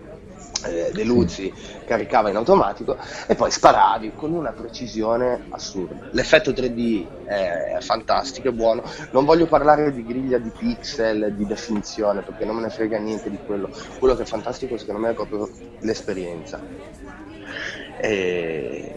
eh, 0.65 0.91
De 0.93 1.05
Luzzi 1.05 1.53
caricava 1.87 2.31
in 2.31 2.37
automatico 2.37 2.97
e 3.27 3.35
poi 3.35 3.51
sparavi 3.51 4.13
con 4.15 4.33
una 4.33 4.53
precisione 4.53 5.47
assurda. 5.51 6.09
L'effetto 6.11 6.51
3D 6.51 7.25
è 7.25 7.79
fantastico, 7.81 8.49
è 8.49 8.53
buono. 8.53 8.83
Non 9.11 9.25
voglio 9.25 9.47
parlare 9.47 9.93
di 9.93 10.05
griglia 10.05 10.39
di 10.39 10.51
pixel, 10.51 11.35
di 11.35 11.47
definizione, 11.47 12.23
perché 12.23 12.45
non 12.45 12.57
me 12.57 12.63
ne 12.63 12.71
frega 12.71 12.99
niente 12.99 13.31
di 13.31 13.39
quello. 13.45 13.71
Quello 13.99 14.15
che 14.15 14.23
è 14.23 14.27
fantastico 14.27 14.77
secondo 14.79 15.01
me 15.01 15.11
è 15.11 15.15
proprio 15.15 15.49
l'esperienza. 15.81 16.61
E, 17.97 18.95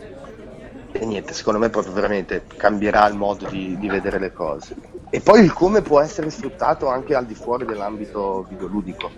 e 0.92 1.06
niente, 1.06 1.34
secondo 1.34 1.60
me 1.60 1.70
proprio 1.70 1.94
veramente 1.94 2.44
cambierà 2.58 3.08
il 3.08 3.16
modo 3.16 3.48
di, 3.48 3.78
di, 3.78 3.88
vedere 3.88 4.20
le 4.20 4.34
cose. 4.34 4.76
E 5.10 5.22
poi 5.22 5.42
il 5.42 5.54
come 5.54 5.82
può 5.82 6.02
essere 6.02 6.30
sfruttato 6.30 6.88
anche 6.88 7.16
al 7.16 7.26
di 7.26 7.36
fuori 7.36 7.66
dell'ambito 7.66 8.46
videoludico. 8.50 9.12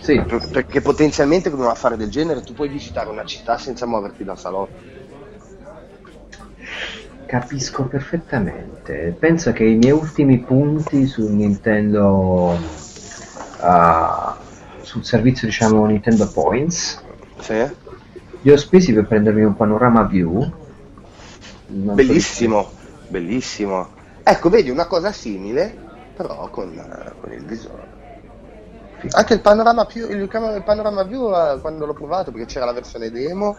Sì. 0.00 0.20
Perché 0.50 0.80
potenzialmente 0.80 1.50
con 1.50 1.60
un 1.60 1.66
affare 1.66 1.96
del 1.96 2.10
genere 2.10 2.42
tu 2.42 2.54
puoi 2.54 2.68
visitare 2.68 3.08
una 3.08 3.24
città 3.24 3.58
senza 3.58 3.86
muoverti 3.86 4.24
dal 4.24 4.38
salotto. 4.38 4.98
Capisco 7.26 7.84
perfettamente. 7.84 9.14
Penso 9.18 9.52
che 9.52 9.64
i 9.64 9.76
miei 9.76 9.92
ultimi 9.92 10.38
punti 10.38 11.06
sul 11.06 11.30
Nintendo. 11.30 12.58
Uh, 13.60 14.38
sul 14.80 15.04
servizio 15.04 15.46
diciamo 15.46 15.84
Nintendo 15.86 16.28
Points. 16.28 17.02
Sì. 17.38 17.64
Li 18.42 18.50
ho 18.50 18.56
spesi 18.56 18.92
per 18.92 19.06
prendermi 19.06 19.42
un 19.42 19.54
panorama 19.54 20.02
view. 20.02 20.50
Non 21.66 21.94
bellissimo, 21.94 22.62
so 22.62 22.70
bellissimo. 23.08 23.88
Ecco, 24.22 24.48
vedi 24.48 24.70
una 24.70 24.86
cosa 24.86 25.12
simile, 25.12 25.74
però 26.16 26.48
con, 26.50 26.72
con 27.20 27.32
il 27.32 27.44
visore. 27.44 27.89
Anche 29.10 29.34
il 29.34 29.40
panorama, 29.40 29.84
più, 29.86 30.08
il, 30.08 30.20
il 30.20 30.62
panorama 30.64 31.02
view 31.04 31.32
eh, 31.34 31.58
quando 31.60 31.86
l'ho 31.86 31.94
provato, 31.94 32.30
perché 32.30 32.46
c'era 32.46 32.66
la 32.66 32.72
versione 32.72 33.10
demo, 33.10 33.56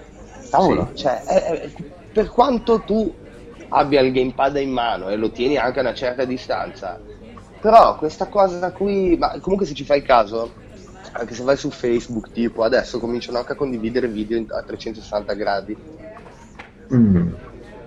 cavolo, 0.50 0.90
sì. 0.94 1.04
cioè, 1.04 1.24
è, 1.24 1.44
è, 1.44 1.72
per 2.12 2.30
quanto 2.30 2.82
tu 2.82 3.14
abbia 3.70 4.02
il 4.02 4.12
gamepad 4.12 4.58
in 4.58 4.72
mano 4.72 5.10
e 5.10 5.16
lo 5.16 5.32
tieni 5.32 5.58
anche 5.58 5.80
a 5.80 5.82
una 5.82 5.94
certa 5.94 6.26
distanza, 6.26 7.00
però 7.60 7.96
questa 7.96 8.28
cosa 8.28 8.72
qui, 8.72 9.16
ma 9.18 9.38
comunque 9.40 9.66
se 9.66 9.74
ci 9.74 9.86
fai 9.86 10.02
caso, 10.02 10.52
anche 11.14 11.34
se 11.34 11.44
vai 11.44 11.58
su 11.58 11.70
Facebook, 11.70 12.32
tipo 12.32 12.64
adesso 12.64 13.00
cominciano 13.00 13.38
anche 13.38 13.54
a 13.54 13.56
condividere 13.56 14.08
video 14.08 14.44
a 14.56 14.64
360 14.64 15.34
gradi. 15.34 15.78
Mm. 16.94 17.34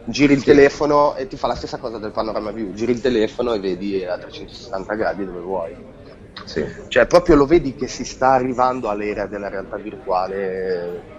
Giri 0.07 0.35
il 0.35 0.41
sì. 0.41 0.47
telefono 0.47 1.15
e 1.15 1.27
ti 1.27 1.37
fa 1.37 1.47
la 1.47 1.55
stessa 1.55 1.79
cosa 1.79 1.99
del 1.99 2.11
panorama 2.11 2.51
view, 2.51 2.73
giri 2.75 2.93
il 2.93 3.01
telefono 3.01 3.55
e 3.55 3.61
vedi 3.61 4.05
a 4.05 4.19
360 4.19 4.95
gradi 4.95 5.25
dove 5.25 5.41
vuoi. 5.41 5.77
Sì. 6.45 6.65
Cioè, 6.89 7.07
proprio 7.07 7.37
lo 7.37 7.47
vedi 7.47 7.75
che 7.75 7.87
si 7.87 8.05
sta 8.05 8.31
arrivando 8.31 8.89
all'era 8.89 9.27
della 9.27 9.49
realtà 9.49 9.77
virtuale 9.77 11.13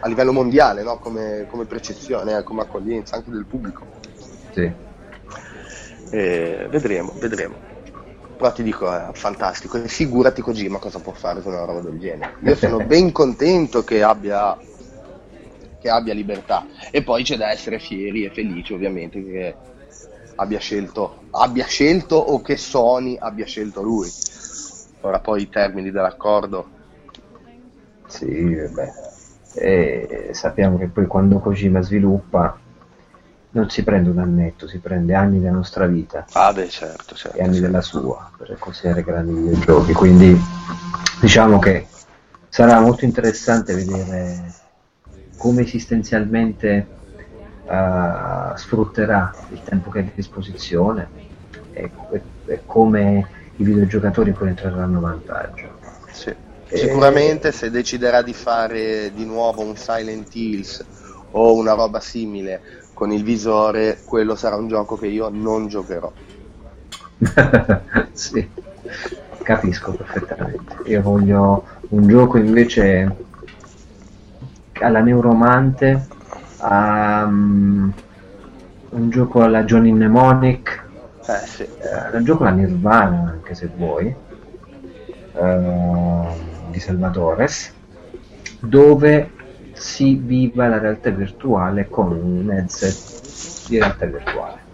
a 0.00 0.08
livello 0.08 0.32
mondiale, 0.32 0.82
no? 0.82 0.98
come, 0.98 1.46
come, 1.48 1.64
percezione, 1.64 2.38
eh, 2.38 2.42
come 2.42 2.62
accoglienza 2.62 3.16
anche 3.16 3.30
del 3.30 3.46
pubblico. 3.46 3.86
Sì. 4.52 4.70
Eh, 6.10 6.66
vedremo, 6.70 7.12
vedremo. 7.18 7.66
Però 8.36 8.52
ti 8.52 8.62
dico, 8.62 8.92
è 8.92 9.08
fantastico. 9.12 9.82
E 9.82 9.88
figurati 9.88 10.42
Kojima 10.42 10.78
cosa 10.78 11.00
può 11.00 11.12
fare 11.12 11.42
con 11.42 11.52
una 11.52 11.64
roba 11.64 11.80
del 11.80 11.98
genere. 11.98 12.34
Io 12.42 12.54
sono 12.54 12.78
ben 12.86 13.10
contento 13.10 13.82
che 13.82 14.02
abbia, 14.02 14.56
che 15.80 15.90
abbia 15.90 16.14
libertà. 16.14 16.66
E 16.92 17.02
poi 17.02 17.24
c'è 17.24 17.36
da 17.36 17.50
essere 17.50 17.80
fieri 17.80 18.24
e 18.24 18.30
felici, 18.30 18.72
ovviamente, 18.72 19.24
che 19.24 19.54
abbia 20.36 20.60
scelto, 20.60 21.24
abbia 21.30 21.66
scelto 21.66 22.14
o 22.14 22.40
che 22.40 22.56
Sony 22.56 23.16
abbia 23.18 23.44
scelto 23.44 23.82
lui 23.82 24.08
ora 25.00 25.20
poi 25.20 25.42
i 25.42 25.48
termini 25.48 25.90
dell'accordo. 25.90 26.76
Sì, 28.06 28.26
beh. 28.26 28.92
E 29.54 30.30
sappiamo 30.32 30.78
che 30.78 30.86
poi 30.86 31.06
quando 31.06 31.38
Kojima 31.38 31.80
sviluppa 31.80 32.58
non 33.50 33.70
si 33.70 33.82
prende 33.82 34.10
un 34.10 34.18
annetto, 34.18 34.68
si 34.68 34.78
prende 34.78 35.14
anni 35.14 35.40
della 35.40 35.56
nostra 35.56 35.86
vita. 35.86 36.26
Ah 36.32 36.52
beh, 36.52 36.68
certo, 36.68 37.14
certo. 37.14 37.36
E 37.36 37.42
anni 37.42 37.54
certo. 37.54 37.66
della 37.66 37.80
sua, 37.80 38.30
per 38.36 38.56
consegnare 38.58 39.02
grandi 39.02 39.32
videogiochi. 39.32 39.92
Quindi 39.92 40.38
diciamo 41.20 41.58
che 41.58 41.86
sarà 42.48 42.80
molto 42.80 43.04
interessante 43.04 43.74
vedere 43.74 44.54
come 45.36 45.62
esistenzialmente 45.62 46.86
uh, 47.64 48.56
sfrutterà 48.56 49.34
il 49.50 49.62
tempo 49.62 49.90
che 49.90 49.98
ha 50.00 50.02
a 50.02 50.10
disposizione 50.14 51.08
e, 51.72 51.90
e, 52.10 52.22
e 52.46 52.62
come 52.66 53.28
i 53.58 53.64
videogiocatori 53.64 54.32
poi 54.32 54.48
entreranno 54.48 54.98
a 54.98 55.00
vantaggio. 55.00 55.78
Sì. 56.10 56.34
Sicuramente 56.70 57.50
se 57.50 57.70
deciderà 57.70 58.22
di 58.22 58.34
fare 58.34 59.10
di 59.14 59.24
nuovo 59.24 59.62
un 59.62 59.76
Silent 59.76 60.34
Hills 60.34 60.84
o 61.30 61.54
una 61.54 61.72
roba 61.72 62.00
simile 62.00 62.60
con 62.92 63.10
il 63.10 63.22
visore, 63.22 64.00
quello 64.04 64.34
sarà 64.34 64.56
un 64.56 64.68
gioco 64.68 64.96
che 64.96 65.06
io 65.06 65.28
non 65.30 65.68
giocherò. 65.68 66.12
sì, 68.12 68.48
capisco 69.42 69.92
perfettamente. 69.92 70.76
Io 70.84 71.00
voglio 71.00 71.64
un 71.90 72.06
gioco 72.06 72.38
invece 72.38 73.16
alla 74.80 75.00
Neuromante, 75.00 76.06
um, 76.60 77.92
un 78.90 79.10
gioco 79.10 79.42
alla 79.42 79.64
Johnny 79.64 79.92
Mnemonic 79.92 80.86
eh, 81.28 81.46
sì. 81.46 81.62
eh, 81.62 82.22
gioco 82.22 82.44
la 82.44 82.50
Nirvana, 82.50 83.30
anche 83.30 83.54
se 83.54 83.70
vuoi. 83.74 84.14
uh, 85.38 86.26
di 86.70 86.78
Salvatores, 86.78 87.72
dove 88.60 89.30
si 89.72 90.14
viva 90.16 90.66
la 90.66 90.78
realtà 90.78 91.10
virtuale 91.10 91.88
con 91.88 92.12
un 92.12 92.50
headset 92.50 93.68
di 93.68 93.78
realtà 93.78 94.06
virtuale. 94.06 94.66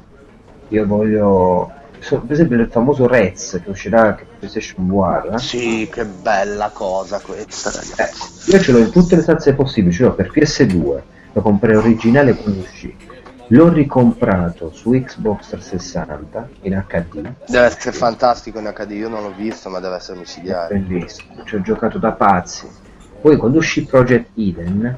Io 0.68 0.86
voglio 0.86 1.72
per 1.98 2.32
esempio 2.32 2.58
il 2.58 2.68
famoso 2.68 3.06
Rez 3.06 3.60
che 3.64 3.70
uscirà 3.70 4.14
che 4.14 4.26
PlayStation 4.38 4.86
VR. 4.86 5.38
Sì, 5.40 5.88
che 5.90 6.04
bella 6.04 6.70
cosa 6.70 7.18
questa, 7.20 7.70
ragazzi. 7.70 8.50
Eh, 8.50 8.56
io 8.56 8.62
ce 8.62 8.72
l'ho 8.72 8.78
in 8.78 8.90
tutte 8.90 9.16
le 9.16 9.22
stanze 9.22 9.54
possibili, 9.54 9.94
ce 9.94 10.02
l'ho 10.02 10.14
per 10.14 10.30
PS2, 10.30 11.00
lo 11.32 11.40
comprai 11.40 11.76
originale 11.76 12.34
quando 12.34 12.60
uscì. 12.60 12.94
L'ho 13.48 13.68
ricomprato 13.68 14.72
su 14.72 14.90
Xbox 14.90 15.48
360 15.48 16.48
in 16.62 16.84
HD. 16.88 17.32
Deve 17.46 17.66
essere 17.66 17.92
fantastico 17.92 18.58
in 18.58 18.72
HD, 18.74 18.92
io 18.92 19.08
non 19.08 19.22
l'ho 19.22 19.34
visto, 19.34 19.68
ma 19.68 19.80
deve 19.80 19.96
essere 19.96 20.18
micidiale. 20.18 20.76
Bellissimo, 20.78 21.44
ci 21.44 21.56
ho 21.56 21.60
giocato 21.60 21.98
da 21.98 22.12
pazzi. 22.12 22.66
Poi 23.20 23.36
quando 23.36 23.58
uscì 23.58 23.84
Project 23.84 24.30
Eden, 24.34 24.96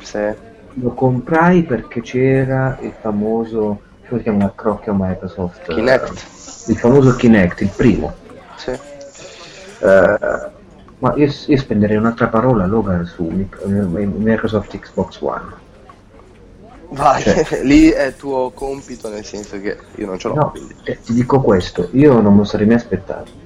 sì. 0.00 0.32
lo 0.74 0.90
comprai 0.90 1.62
perché 1.64 2.00
c'era 2.00 2.78
il 2.80 2.92
famoso 2.98 3.80
come 4.08 4.18
si 4.18 4.24
chiama 4.24 4.52
crocchio 4.54 4.94
Microsoft? 4.94 5.72
Kinect. 5.72 6.68
il 6.68 6.76
famoso 6.76 7.16
Kinect, 7.16 7.60
il 7.62 7.70
primo. 7.74 8.14
Sì. 8.56 8.70
Uh, 8.70 10.52
ma 10.98 11.14
io, 11.16 11.26
io, 11.46 11.56
spenderei 11.56 11.96
un'altra 11.96 12.28
parola 12.28 12.66
Logan 12.66 13.04
su 13.04 13.24
Microsoft 13.64 14.78
Xbox 14.78 15.20
One. 15.20 15.62
Vai, 16.94 17.22
cioè, 17.22 17.44
lì 17.62 17.90
è 17.90 18.14
tuo 18.14 18.50
compito 18.50 19.08
nel 19.08 19.24
senso 19.24 19.60
che 19.60 19.76
io 19.96 20.06
non 20.06 20.18
ce 20.18 20.28
l'ho. 20.28 20.34
No, 20.34 20.52
eh, 20.84 20.98
ti 21.00 21.12
dico 21.12 21.40
questo, 21.40 21.88
io 21.92 22.20
non 22.20 22.32
me 22.32 22.38
lo 22.38 22.44
sarei 22.44 22.66
mai 22.66 22.76
aspettato. 22.76 23.42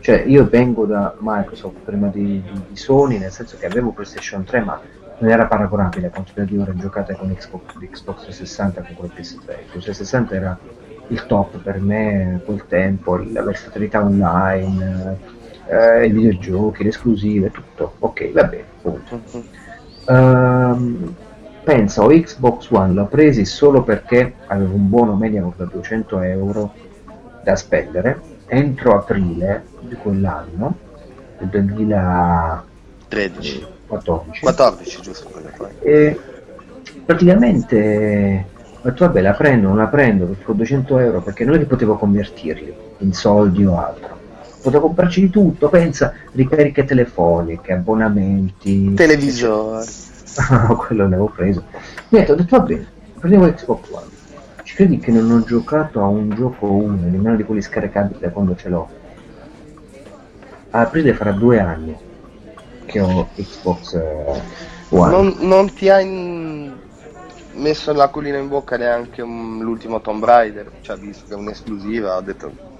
Cioè, 0.00 0.24
io 0.26 0.48
vengo 0.48 0.84
da 0.84 1.14
Microsoft 1.18 1.76
prima 1.84 2.08
di, 2.08 2.42
di, 2.42 2.62
di 2.68 2.76
Sony, 2.76 3.18
nel 3.18 3.30
senso 3.30 3.56
che 3.56 3.66
avevo 3.66 3.90
PlayStation 3.90 4.44
3, 4.44 4.60
ma 4.60 4.80
non 5.18 5.30
era 5.30 5.46
paragonabile 5.46 6.08
a 6.08 6.10
quantità 6.10 6.42
di 6.42 6.58
ore 6.58 6.74
giocate 6.76 7.14
con 7.14 7.32
Xbox, 7.32 7.78
Xbox 7.78 8.22
360 8.22 8.82
con 8.82 8.94
quel 8.96 9.12
PS3. 9.14 9.50
Il 9.60 9.70
360 9.70 10.34
era 10.34 10.58
il 11.06 11.26
top 11.26 11.58
per 11.58 11.80
me 11.80 12.40
quel 12.44 12.64
tempo, 12.66 13.16
la 13.16 13.42
versatilità 13.42 14.02
online, 14.02 15.18
eh, 15.66 16.06
i 16.06 16.10
videogiochi, 16.10 16.82
le 16.82 16.88
esclusive, 16.88 17.50
tutto. 17.50 17.94
Ok, 18.00 18.32
va 18.32 18.44
bene, 18.44 18.64
punto. 18.80 19.22
Uh, 20.04 21.14
pensa, 21.62 22.02
ho 22.02 22.08
Xbox 22.08 22.70
One, 22.70 22.92
l'ho 22.92 23.06
presi 23.06 23.44
solo 23.44 23.82
perché 23.82 24.34
avevo 24.46 24.74
un 24.74 24.88
buono 24.88 25.14
media 25.14 25.48
da 25.56 25.64
200 25.64 26.20
euro 26.20 26.72
da 27.42 27.56
spendere. 27.56 28.20
Entro 28.46 28.96
aprile 28.96 29.64
di 29.80 29.94
quell'anno, 29.94 30.76
del 31.38 31.48
2013, 31.48 33.66
14. 33.86 34.40
14, 34.40 35.00
giusto. 35.00 35.30
E 35.80 36.20
praticamente 37.04 38.46
ho 38.84 38.88
detto 38.88 39.06
vabbè 39.06 39.20
la 39.20 39.32
prendo, 39.32 39.68
non 39.68 39.76
la 39.76 39.86
prendo, 39.86 40.26
per 40.26 40.54
200 40.54 40.98
euro 40.98 41.22
perché 41.22 41.44
non 41.44 41.54
è 41.54 41.58
che 41.58 41.66
potevo 41.66 41.96
convertirli 41.96 42.74
in 42.98 43.12
soldi 43.12 43.64
o 43.64 43.78
altro. 43.78 44.18
Potevo 44.60 44.86
comprarci 44.86 45.20
di 45.22 45.30
tutto, 45.30 45.68
pensa, 45.68 46.12
ricariche 46.32 46.84
telefoniche, 46.84 47.72
abbonamenti. 47.72 48.94
Televisore. 48.94 49.84
no, 50.50 50.76
quello 50.76 51.04
l'avevo 51.04 51.26
preso. 51.26 51.64
Niente, 52.08 52.32
ho 52.32 52.34
detto 52.34 52.56
va 52.56 52.62
bene, 52.64 52.86
prendiamo 53.18 53.52
Xbox 53.52 53.90
One. 53.90 54.06
Ci 54.62 54.74
credi 54.74 54.98
che 54.98 55.10
non 55.10 55.30
ho 55.30 55.42
giocato 55.42 56.00
a 56.00 56.06
un 56.06 56.30
gioco 56.30 56.66
uno, 56.66 56.96
nemmeno 57.00 57.36
di 57.36 57.42
quelli 57.42 57.60
scaricabili 57.60 58.20
da 58.20 58.30
quando 58.30 58.54
ce 58.54 58.68
l'ho? 58.68 58.88
A 60.70 60.80
aprile 60.80 61.12
farà 61.12 61.32
due 61.32 61.58
anni 61.60 61.94
che 62.86 63.00
ho 63.00 63.28
Xbox 63.34 63.94
eh, 63.94 64.40
One. 64.90 65.10
Non, 65.10 65.36
non 65.40 65.72
ti 65.74 65.88
ha 65.88 66.00
in... 66.00 66.72
messo 67.54 67.92
la 67.92 68.08
collina 68.08 68.38
in 68.38 68.48
bocca 68.48 68.76
neanche 68.76 69.20
un, 69.20 69.60
l'ultimo 69.60 70.00
Tomb 70.00 70.24
Raider? 70.24 70.70
Cioè, 70.80 70.96
visto 70.96 71.26
che 71.26 71.34
è 71.34 71.36
un'esclusiva, 71.36 72.16
ho 72.16 72.20
detto... 72.20 72.70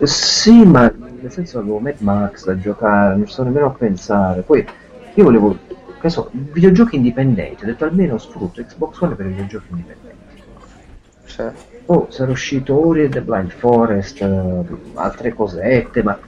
Sì, 0.00 0.64
ma 0.64 0.92
nel 1.20 1.32
senso 1.32 1.58
avevo 1.58 1.80
Mad 1.80 1.96
Max 1.98 2.44
da 2.44 2.56
giocare, 2.58 3.16
non 3.16 3.26
so 3.26 3.42
nemmeno 3.42 3.66
a 3.66 3.70
pensare. 3.70 4.42
Poi 4.42 4.64
io 5.14 5.24
volevo, 5.24 5.56
che 6.00 6.08
so, 6.10 6.30
videogiochi 6.32 6.96
indipendenti, 6.96 7.64
ho 7.64 7.66
detto 7.66 7.84
almeno 7.84 8.18
sfrutto 8.18 8.62
Xbox 8.62 9.00
One 9.00 9.14
per 9.14 9.26
i 9.26 9.30
videogiochi 9.30 9.66
indipendenti. 9.70 10.16
Sì. 11.24 11.42
Oh, 11.86 12.06
sarà 12.10 12.30
uscito 12.30 12.86
Ori 12.86 13.04
e 13.04 13.08
The 13.08 13.22
Blind 13.22 13.50
Forest, 13.50 14.20
uh, 14.20 14.78
altre 14.94 15.32
cosette, 15.34 16.02
ma 16.02 16.18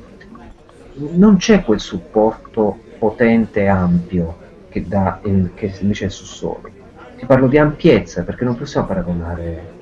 non 0.94 1.36
c'è 1.36 1.62
quel 1.62 1.80
supporto 1.80 2.78
potente 2.98 3.60
e 3.60 3.66
ampio 3.68 4.36
che, 4.68 4.86
dà 4.86 5.20
il, 5.24 5.50
che 5.54 5.74
invece 5.80 6.06
è 6.06 6.08
su 6.08 6.24
Sony. 6.24 6.72
Ti 7.16 7.26
parlo 7.26 7.48
di 7.48 7.58
ampiezza 7.58 8.22
perché 8.22 8.44
non 8.44 8.56
possiamo 8.56 8.86
paragonare 8.86 9.72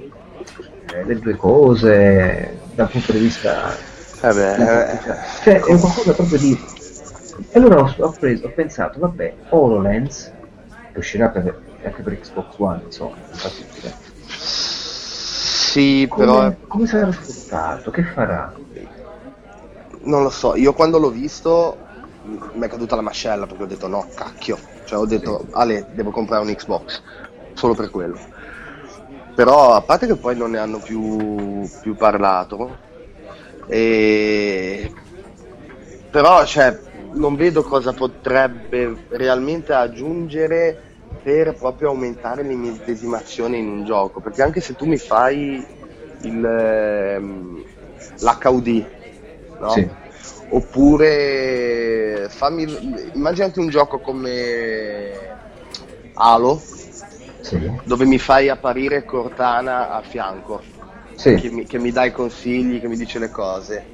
eh, 0.93 1.05
le 1.05 1.19
due 1.19 1.37
cose 1.37 2.59
dal 2.75 2.89
punto 2.89 3.13
di 3.13 3.19
vista. 3.19 3.75
Vabbè, 4.21 4.55
eh, 4.59 4.99
cioè, 5.43 5.55
è 5.57 5.79
qualcosa 5.79 6.13
proprio 6.13 6.39
di. 6.39 6.59
E 7.51 7.59
allora 7.59 7.81
ho, 7.81 7.95
ho, 7.97 8.13
preso, 8.13 8.47
ho 8.47 8.51
pensato, 8.51 8.99
vabbè, 8.99 9.35
HoloLens, 9.51 10.33
che 10.93 10.99
uscirà 10.99 11.29
per, 11.29 11.61
anche 11.85 12.03
per 12.03 12.19
Xbox 12.21 12.59
One, 12.59 12.83
insomma, 12.85 13.17
infatti. 13.31 13.67
Sì, 14.37 16.07
come, 16.09 16.25
però. 16.25 16.53
Come 16.67 16.87
sarà 16.87 17.13
sfruttato? 17.13 17.91
Che 17.91 18.03
farà? 18.03 18.53
non 20.09 20.23
lo 20.23 20.31
so, 20.31 20.55
io 20.57 20.73
quando 20.73 20.99
l'ho 20.99 21.11
visto 21.11 21.77
mi 22.55 22.67
è 22.67 22.69
caduta 22.69 22.97
la 22.97 23.03
mascella 23.03 23.47
perché 23.47 23.63
ho 23.63 23.67
detto 23.67 23.87
no, 23.87 24.07
cacchio. 24.15 24.59
Cioè 24.85 24.99
ho 24.99 25.07
detto, 25.07 25.47
Ale, 25.53 25.87
devo 25.91 26.11
comprare 26.11 26.45
un 26.45 26.55
Xbox, 26.55 27.03
solo 27.55 27.75
per 27.75 27.91
quello. 27.91 28.19
Però 29.35 29.75
a 29.75 29.83
parte 29.83 30.07
che 30.07 30.17
poi 30.17 30.37
non 30.37 30.51
ne 30.51 30.59
hanno 30.59 30.79
più, 30.79 31.69
più 31.81 31.95
parlato, 31.95 32.77
e... 33.67 34.91
però 36.11 36.45
cioè, 36.45 36.79
non 37.11 37.37
vedo 37.37 37.63
cosa 37.63 37.93
potrebbe 37.93 39.05
realmente 39.09 39.73
aggiungere 39.73 40.83
per 41.21 41.57
proprio 41.57 41.89
aumentare 41.91 42.43
l'immedesimazione 42.43 43.57
in 43.57 43.69
un 43.69 43.85
gioco. 43.85 44.21
Perché 44.21 44.43
anche 44.43 44.61
se 44.61 44.75
tu 44.75 44.87
mi 44.87 44.99
fai 44.99 45.67
il, 46.21 46.45
ehm, 46.45 47.65
l'HUD, 48.19 48.87
no? 49.59 49.69
Sì. 49.71 49.89
Oppure 50.51 52.27
fammi, 52.31 52.65
immaginati 53.13 53.59
un 53.59 53.69
gioco 53.69 54.01
come 54.01 55.11
Halo, 56.15 56.63
sì. 57.41 57.59
dove 57.85 58.05
mi 58.07 58.19
fai 58.19 58.49
apparire 58.49 59.05
Cortana 59.05 59.91
a 59.91 60.01
fianco, 60.03 60.63
sì. 61.15 61.35
che, 61.35 61.51
mi, 61.51 61.67
che 61.67 61.79
mi 61.79 61.91
dai 61.93 62.11
consigli, 62.13 62.81
che 62.81 62.89
mi 62.89 62.97
dice 62.97 63.19
le 63.19 63.31
cose. 63.31 63.87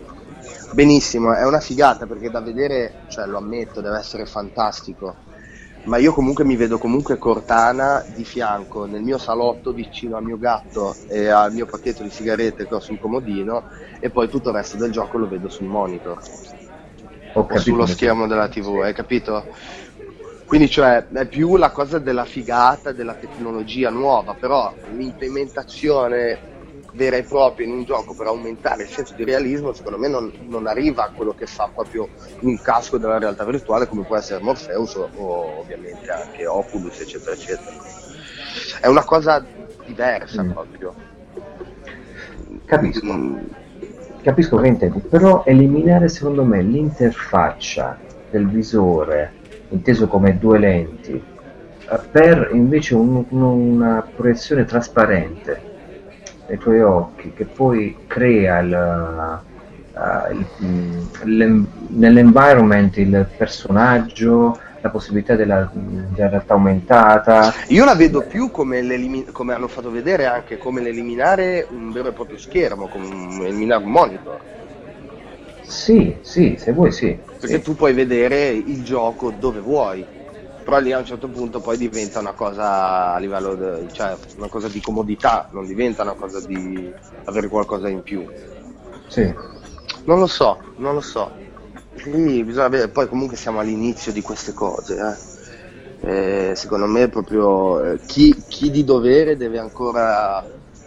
Benissimo, 0.74 1.32
è 1.32 1.44
una 1.44 1.60
figata 1.60 2.04
perché 2.04 2.30
da 2.30 2.40
vedere, 2.40 2.94
cioè 3.06 3.26
lo 3.26 3.38
ammetto, 3.38 3.80
deve 3.80 3.96
essere 3.96 4.26
fantastico. 4.26 5.14
Ma 5.84 5.98
io 5.98 6.12
comunque 6.12 6.44
mi 6.44 6.56
vedo 6.56 6.78
comunque 6.78 7.16
Cortana 7.16 8.02
di 8.08 8.24
fianco 8.24 8.84
nel 8.84 9.02
mio 9.02 9.16
salotto 9.16 9.72
vicino 9.72 10.16
al 10.16 10.24
mio 10.24 10.36
gatto 10.36 10.96
e 11.08 11.28
al 11.28 11.52
mio 11.52 11.66
pacchetto 11.66 12.02
di 12.02 12.10
sigarette 12.10 12.66
che 12.66 12.74
ho 12.74 12.80
sul 12.80 12.98
comodino 12.98 13.62
e 14.00 14.10
poi 14.10 14.28
tutto 14.28 14.48
il 14.48 14.56
resto 14.56 14.76
del 14.76 14.90
gioco 14.90 15.16
lo 15.16 15.28
vedo 15.28 15.48
sul 15.48 15.66
monitor. 15.66 16.20
O 17.34 17.58
sullo 17.58 17.86
schermo 17.86 18.26
della 18.26 18.48
tv, 18.48 18.80
hai 18.82 18.94
capito? 18.94 19.46
Quindi 20.44 20.68
cioè 20.68 21.06
è 21.06 21.26
più 21.26 21.56
la 21.56 21.70
cosa 21.70 22.00
della 22.00 22.24
figata, 22.24 22.90
della 22.90 23.14
tecnologia 23.14 23.90
nuova, 23.90 24.34
però 24.34 24.74
l'implementazione 24.90 26.53
vera 26.94 27.16
e 27.16 27.24
propria 27.24 27.66
in 27.66 27.72
un 27.72 27.84
gioco 27.84 28.14
per 28.14 28.26
aumentare 28.26 28.84
il 28.84 28.88
senso 28.88 29.14
di 29.14 29.24
realismo, 29.24 29.72
secondo 29.72 29.98
me 29.98 30.08
non, 30.08 30.32
non 30.46 30.66
arriva 30.66 31.04
a 31.04 31.10
quello 31.10 31.34
che 31.34 31.46
fa 31.46 31.68
proprio 31.72 32.08
un 32.40 32.60
casco 32.60 32.98
della 32.98 33.18
realtà 33.18 33.44
virtuale 33.44 33.88
come 33.88 34.04
può 34.04 34.16
essere 34.16 34.42
Morpheus 34.42 34.94
o, 34.94 35.08
o 35.16 35.58
ovviamente 35.58 36.10
anche 36.10 36.46
Oculus, 36.46 37.00
eccetera, 37.00 37.32
eccetera. 37.32 37.72
È 38.80 38.86
una 38.86 39.04
cosa 39.04 39.44
diversa 39.84 40.42
mm. 40.42 40.50
proprio. 40.50 40.94
Capisco. 42.64 43.12
Mm. 43.12 43.38
Capisco 44.22 44.56
che 44.56 44.68
intendi, 44.68 45.00
però 45.00 45.42
eliminare 45.44 46.08
secondo 46.08 46.44
me 46.44 46.62
l'interfaccia 46.62 47.98
del 48.30 48.48
visore, 48.48 49.32
inteso 49.68 50.06
come 50.06 50.38
due 50.38 50.58
lenti, 50.58 51.12
eh, 51.12 52.00
per 52.10 52.48
invece 52.54 52.94
un, 52.94 53.26
una 53.28 54.08
proiezione 54.16 54.64
trasparente 54.64 55.72
nei 56.46 56.58
tuoi 56.58 56.80
occhi 56.80 57.32
che 57.32 57.44
poi 57.44 57.96
crea 58.06 58.58
il, 58.58 59.42
uh, 59.92 60.64
il, 61.24 61.66
nell'environment 61.88 62.96
il 62.98 63.26
personaggio 63.36 64.58
la 64.80 64.90
possibilità 64.90 65.34
della, 65.34 65.70
della, 65.72 66.28
realtà 66.28 66.52
aumentata 66.52 67.54
io 67.68 67.84
la 67.84 67.94
vedo 67.94 68.22
più 68.22 68.50
come, 68.50 68.82
come, 69.32 69.54
hanno 69.54 69.68
fatto 69.68 69.90
vedere 69.90 70.26
anche 70.26 70.58
come 70.58 70.82
l'eliminare 70.82 71.66
un 71.70 71.90
vero 71.90 72.08
e 72.08 72.12
proprio 72.12 72.36
schermo 72.36 72.88
come 72.88 73.46
eliminare 73.46 73.82
un 73.82 73.90
monitor 73.90 74.40
Sì, 75.62 76.16
sì, 76.20 76.56
se 76.58 76.72
vuoi 76.72 76.92
sì. 76.92 77.16
Perché 77.24 77.56
sì. 77.56 77.62
tu 77.62 77.74
puoi 77.74 77.94
vedere 77.94 78.48
il 78.48 78.84
gioco 78.84 79.30
dove 79.30 79.60
vuoi, 79.60 80.04
però 80.64 80.80
lì 80.80 80.92
a 80.92 80.98
un 80.98 81.04
certo 81.04 81.28
punto 81.28 81.60
poi 81.60 81.76
diventa 81.76 82.20
una 82.20 82.32
cosa 82.32 83.12
a 83.12 83.18
livello, 83.18 83.54
de, 83.54 83.86
cioè 83.92 84.16
una 84.36 84.48
cosa 84.48 84.68
di 84.68 84.80
comodità, 84.80 85.48
non 85.52 85.66
diventa 85.66 86.02
una 86.02 86.14
cosa 86.14 86.40
di 86.40 86.92
avere 87.24 87.48
qualcosa 87.48 87.88
in 87.88 88.02
più. 88.02 88.26
Sì. 89.08 89.32
Non 90.04 90.18
lo 90.18 90.26
so, 90.26 90.60
non 90.76 90.94
lo 90.94 91.00
so. 91.00 91.30
Lì 92.06 92.42
bisogna 92.42 92.68
vedere, 92.68 92.90
poi 92.90 93.08
comunque 93.08 93.36
siamo 93.36 93.60
all'inizio 93.60 94.10
di 94.12 94.22
queste 94.22 94.52
cose, 94.52 94.96
eh. 94.96 95.32
Eh, 96.06 96.54
secondo 96.54 96.86
me 96.86 97.08
proprio 97.08 97.82
eh, 97.82 98.00
chi, 98.04 98.44
chi 98.46 98.70
di 98.70 98.84
dovere 98.84 99.36
deve 99.36 99.58
ancora 99.58 100.44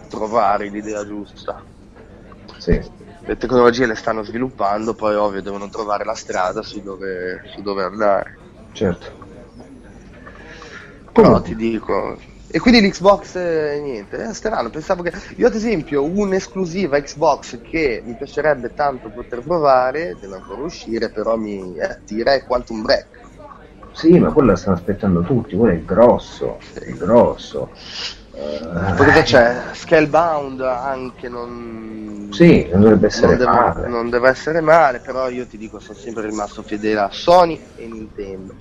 trovare 0.08 0.68
l'idea 0.68 1.04
giusta. 1.04 1.64
Sì. 2.58 2.80
Le 3.24 3.36
tecnologie 3.36 3.86
le 3.86 3.94
stanno 3.94 4.22
sviluppando, 4.22 4.94
poi 4.94 5.14
ovvio 5.16 5.42
devono 5.42 5.68
trovare 5.68 6.04
la 6.04 6.14
strada 6.14 6.62
su 6.62 6.80
dove, 6.80 7.42
su 7.52 7.62
dove 7.62 7.82
andare. 7.82 8.38
Certo. 8.72 9.27
Però 11.12 11.40
ti 11.40 11.54
dico. 11.54 12.18
E 12.50 12.58
quindi 12.60 12.80
l'Xbox 12.80 13.34
eh, 13.34 13.80
niente, 13.82 14.16
è 14.16 14.32
strano, 14.32 14.70
pensavo 14.70 15.02
che. 15.02 15.12
Io 15.36 15.46
ad 15.46 15.54
esempio 15.54 16.02
un'esclusiva 16.04 16.98
Xbox 17.00 17.60
che 17.62 18.02
mi 18.04 18.14
piacerebbe 18.14 18.72
tanto 18.72 19.10
poter 19.10 19.42
provare, 19.42 20.16
deve 20.18 20.36
ancora 20.36 20.62
uscire, 20.62 21.10
però 21.10 21.36
mi 21.36 21.78
attira 21.78 22.32
è 22.32 22.44
Quantum 22.44 22.82
Break. 22.82 23.06
Sì, 23.92 24.18
ma 24.18 24.32
quello 24.32 24.50
la 24.50 24.56
stanno 24.56 24.76
aspettando 24.76 25.22
tutti, 25.22 25.56
quello 25.56 25.74
è 25.74 25.84
grosso, 25.84 26.58
è 26.72 26.90
grosso. 26.92 27.72
Eh, 28.32 28.94
Poi 28.96 29.06
cosa 29.06 29.22
c'è? 29.22 29.62
Scalebound 29.72 30.60
anche 30.60 31.28
non. 31.28 32.28
Sì, 32.30 32.68
non 32.70 32.82
dovrebbe 32.82 33.08
essere 33.08 33.36
non 33.36 33.38
deve, 33.38 33.50
male. 33.50 33.88
non 33.88 34.10
deve 34.10 34.28
essere 34.28 34.60
male, 34.60 35.00
però 35.00 35.28
io 35.28 35.46
ti 35.46 35.58
dico, 35.58 35.80
sono 35.80 35.98
sempre 35.98 36.26
rimasto 36.26 36.62
fedele 36.62 37.00
a 37.00 37.08
Sony 37.10 37.60
e 37.74 37.86
Nintendo. 37.88 38.54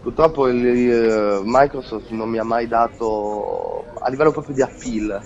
Purtroppo 0.00 0.48
il, 0.48 0.64
il- 0.64 1.40
Microsoft 1.44 2.10
non 2.10 2.28
mi 2.30 2.38
ha 2.38 2.44
mai 2.44 2.66
dato, 2.66 3.84
a 3.98 4.08
livello 4.10 4.32
proprio 4.32 4.54
di 4.54 4.62
appeal, 4.62 5.22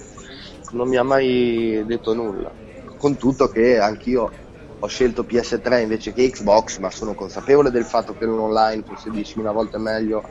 non 0.71 0.89
mi 0.89 0.97
ha 0.97 1.03
mai 1.05 1.85
detto 1.87 2.13
nulla. 2.15 2.53
Con 2.97 3.17
tutto 3.17 3.49
che 3.49 3.79
anch'io 3.79 4.37
ho 4.79 4.87
scelto 4.87 5.25
PS3 5.25 5.81
invece 5.83 6.13
che 6.13 6.29
Xbox, 6.31 6.79
ma 6.79 6.91
sono 6.91 7.15
consapevole 7.15 7.71
del 7.71 7.87
fatto 7.87 8.15
che 8.15 8.25
l'online 8.25 8.83
fosse 8.83 9.11
10.000 9.11 9.53
volte 9.53 9.79
meglio 9.79 10.27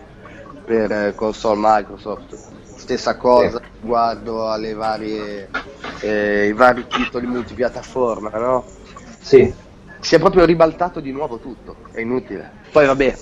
per 0.63 0.91
eh, 0.91 1.13
console 1.15 1.59
Microsoft. 1.61 2.39
Stessa 2.73 3.15
cosa 3.17 3.59
riguardo 3.79 4.49
alle 4.49 4.73
varie, 4.73 5.53
eh, 5.99 6.47
i 6.47 6.53
vari 6.53 6.87
titoli 6.87 7.27
multipiattaforma, 7.27 8.29
no? 8.31 8.71
Sì, 9.19 9.53
Si 9.99 10.15
è 10.15 10.19
proprio 10.19 10.45
ribaltato 10.45 10.99
di 10.99 11.11
nuovo 11.11 11.39
tutto, 11.39 11.79
è 11.91 12.01
inutile. 12.01 12.57
Poi 12.71 12.85
vabbè, 12.85 13.21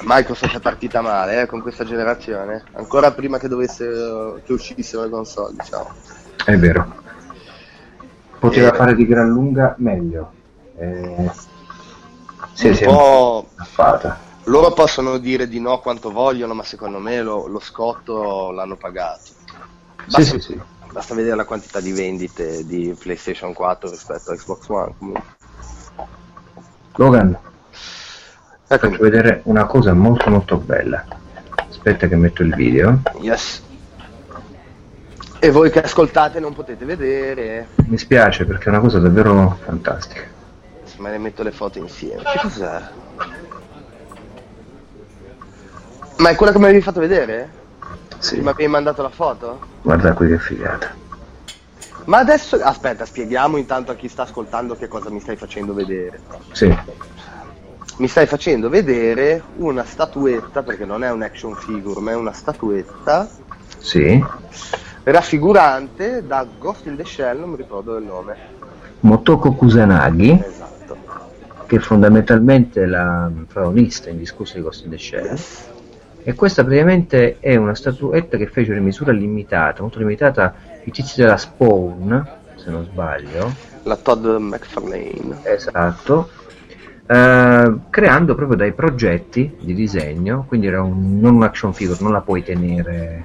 Microsoft 0.00 0.56
è 0.56 0.60
partita 0.60 1.00
male 1.02 1.42
eh, 1.42 1.46
con 1.46 1.60
questa 1.60 1.84
generazione, 1.84 2.68
ancora 2.72 3.12
prima 3.12 3.38
che 3.38 3.48
dovesse 3.48 4.42
che 4.44 4.52
uscissero 4.52 5.02
le 5.04 5.10
console, 5.10 5.54
diciamo. 5.54 5.96
è 6.44 6.56
vero. 6.58 6.88
Poteva 8.38 8.70
Eh. 8.70 8.72
fare 8.72 8.94
di 8.94 9.06
gran 9.06 9.28
lunga 9.28 9.74
meglio. 9.78 10.36
Eh, 10.74 11.32
sì, 12.52 12.68
un 12.68 12.74
sì, 12.74 12.84
po' 12.84 13.52
fatta. 13.56 14.26
loro 14.44 14.72
possono 14.72 15.18
dire 15.18 15.48
di 15.48 15.60
no 15.60 15.80
quanto 15.80 16.10
vogliono, 16.12 16.54
ma 16.54 16.62
secondo 16.64 16.98
me 16.98 17.20
lo, 17.22 17.46
lo 17.46 17.58
scotto 17.60 18.50
l'hanno 18.52 18.76
pagato. 18.76 19.34
Sì, 20.06 20.22
Basta, 20.22 20.22
sì, 20.24 20.40
sì. 20.40 20.64
basta 20.90 21.14
vedere 21.14 21.36
la 21.36 21.44
quantità 21.44 21.80
di 21.80 21.92
vendite 21.92 22.64
di 22.64 22.94
PlayStation 22.98 23.52
4 23.52 23.90
rispetto 23.90 24.30
a 24.30 24.36
Xbox 24.36 24.68
One. 24.68 24.94
comunque. 24.98 25.26
Logan, 26.96 27.38
faccio 28.76 28.98
vedere 29.02 29.40
una 29.44 29.64
cosa 29.64 29.92
molto 29.94 30.28
molto 30.30 30.56
bella. 30.58 31.04
Aspetta 31.68 32.06
che 32.06 32.16
metto 32.16 32.42
il 32.42 32.54
video. 32.54 33.00
yes. 33.20 33.62
E 35.40 35.50
voi 35.50 35.70
che 35.70 35.80
ascoltate 35.80 36.40
non 36.40 36.52
potete 36.52 36.84
vedere, 36.84 37.68
Mi 37.86 37.96
spiace 37.96 38.44
perché 38.44 38.64
è 38.64 38.68
una 38.70 38.80
cosa 38.80 38.98
davvero 38.98 39.56
fantastica. 39.64 40.22
me 40.98 41.10
ne 41.10 41.18
metto 41.18 41.44
le 41.44 41.52
foto 41.52 41.78
insieme. 41.78 42.22
Che 42.24 42.38
cos'è? 42.42 42.80
Ma 46.16 46.30
è 46.30 46.34
quella 46.34 46.50
che 46.50 46.58
mi 46.58 46.64
avevi 46.64 46.80
fatto 46.80 46.98
vedere? 46.98 47.48
Sì. 48.18 48.40
Mi 48.40 48.48
avevi 48.48 48.66
mandato 48.66 49.02
la 49.02 49.10
foto? 49.10 49.60
Guarda 49.82 50.12
qui 50.12 50.26
che 50.26 50.38
figata. 50.40 50.92
Ma 52.06 52.18
adesso, 52.18 52.56
aspetta, 52.56 53.04
spieghiamo 53.04 53.58
intanto 53.58 53.92
a 53.92 53.94
chi 53.94 54.08
sta 54.08 54.22
ascoltando 54.22 54.74
che 54.76 54.88
cosa 54.88 55.08
mi 55.10 55.20
stai 55.20 55.36
facendo 55.36 55.72
vedere. 55.72 56.20
Sì, 56.50 56.76
Mi 57.98 58.06
stai 58.06 58.26
facendo 58.26 58.68
vedere 58.68 59.42
una 59.56 59.84
statuetta, 59.84 60.62
perché 60.62 60.84
non 60.84 61.02
è 61.02 61.10
un 61.10 61.22
action 61.22 61.54
figure, 61.54 62.00
ma 62.00 62.12
è 62.12 62.14
una 62.14 62.32
statuetta 62.32 63.28
sì. 63.78 64.24
raffigurante 65.02 66.24
da 66.24 66.46
Ghost 66.58 66.86
in 66.86 66.96
the 66.96 67.04
Shell, 67.04 67.40
non 67.40 67.50
mi 67.50 67.56
ricordo 67.56 67.96
il 67.96 68.04
nome. 68.04 68.36
Motoko 69.00 69.52
Kusanagi, 69.52 70.30
Esatto. 70.30 70.96
che 71.66 71.76
è 71.76 71.78
fondamentalmente 71.80 72.86
la 72.86 73.28
protagonista 73.48 74.10
in 74.10 74.18
discorso 74.18 74.54
di 74.56 74.62
Ghost 74.62 74.84
in 74.84 74.90
the 74.90 74.98
Shell. 74.98 75.24
Yes. 75.24 75.66
E 76.22 76.34
questa 76.34 76.62
praticamente 76.62 77.38
è 77.40 77.56
una 77.56 77.74
statuetta 77.74 78.36
che 78.36 78.46
fece 78.46 78.74
in 78.74 78.84
misura 78.84 79.10
limitata, 79.10 79.82
molto 79.82 79.98
limitata, 79.98 80.54
i 80.84 80.92
tizi 80.92 81.20
della 81.20 81.36
Spawn, 81.36 82.26
se 82.54 82.70
non 82.70 82.84
sbaglio, 82.84 83.52
La 83.84 83.96
Todd 83.96 84.24
McFarlane. 84.24 85.40
esatto, 85.42 86.28
eh, 87.10 87.74
creando 87.88 88.34
proprio 88.34 88.56
dai 88.58 88.72
progetti 88.72 89.56
di 89.60 89.72
disegno, 89.72 90.44
quindi 90.46 90.66
era 90.66 90.82
un, 90.82 91.18
non 91.18 91.36
un 91.36 91.42
action 91.42 91.72
figure, 91.72 91.96
non 92.02 92.12
la 92.12 92.20
puoi 92.20 92.42
tenere, 92.42 93.24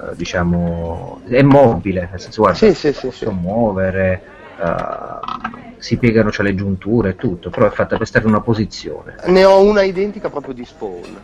eh, 0.00 0.16
diciamo, 0.16 1.20
è 1.28 1.42
mobile, 1.42 2.08
nel 2.10 2.20
senso 2.20 2.42
guarda, 2.42 2.58
Sì, 2.58 2.74
sì, 2.74 2.92
sì, 2.92 3.06
posso 3.06 3.28
sì. 3.30 3.36
muovere, 3.40 4.22
eh, 4.58 5.74
si 5.78 5.98
piegano, 5.98 6.30
c'è 6.30 6.42
le 6.42 6.56
giunture 6.56 7.10
e 7.10 7.16
tutto, 7.16 7.48
però 7.48 7.66
è 7.66 7.70
fatta 7.70 7.96
per 7.96 8.08
stare 8.08 8.24
in 8.24 8.32
una 8.32 8.40
posizione. 8.40 9.14
Ne 9.26 9.44
ho 9.44 9.62
una 9.62 9.82
identica 9.82 10.28
proprio 10.28 10.54
di 10.54 10.64
Spawn. 10.64 11.16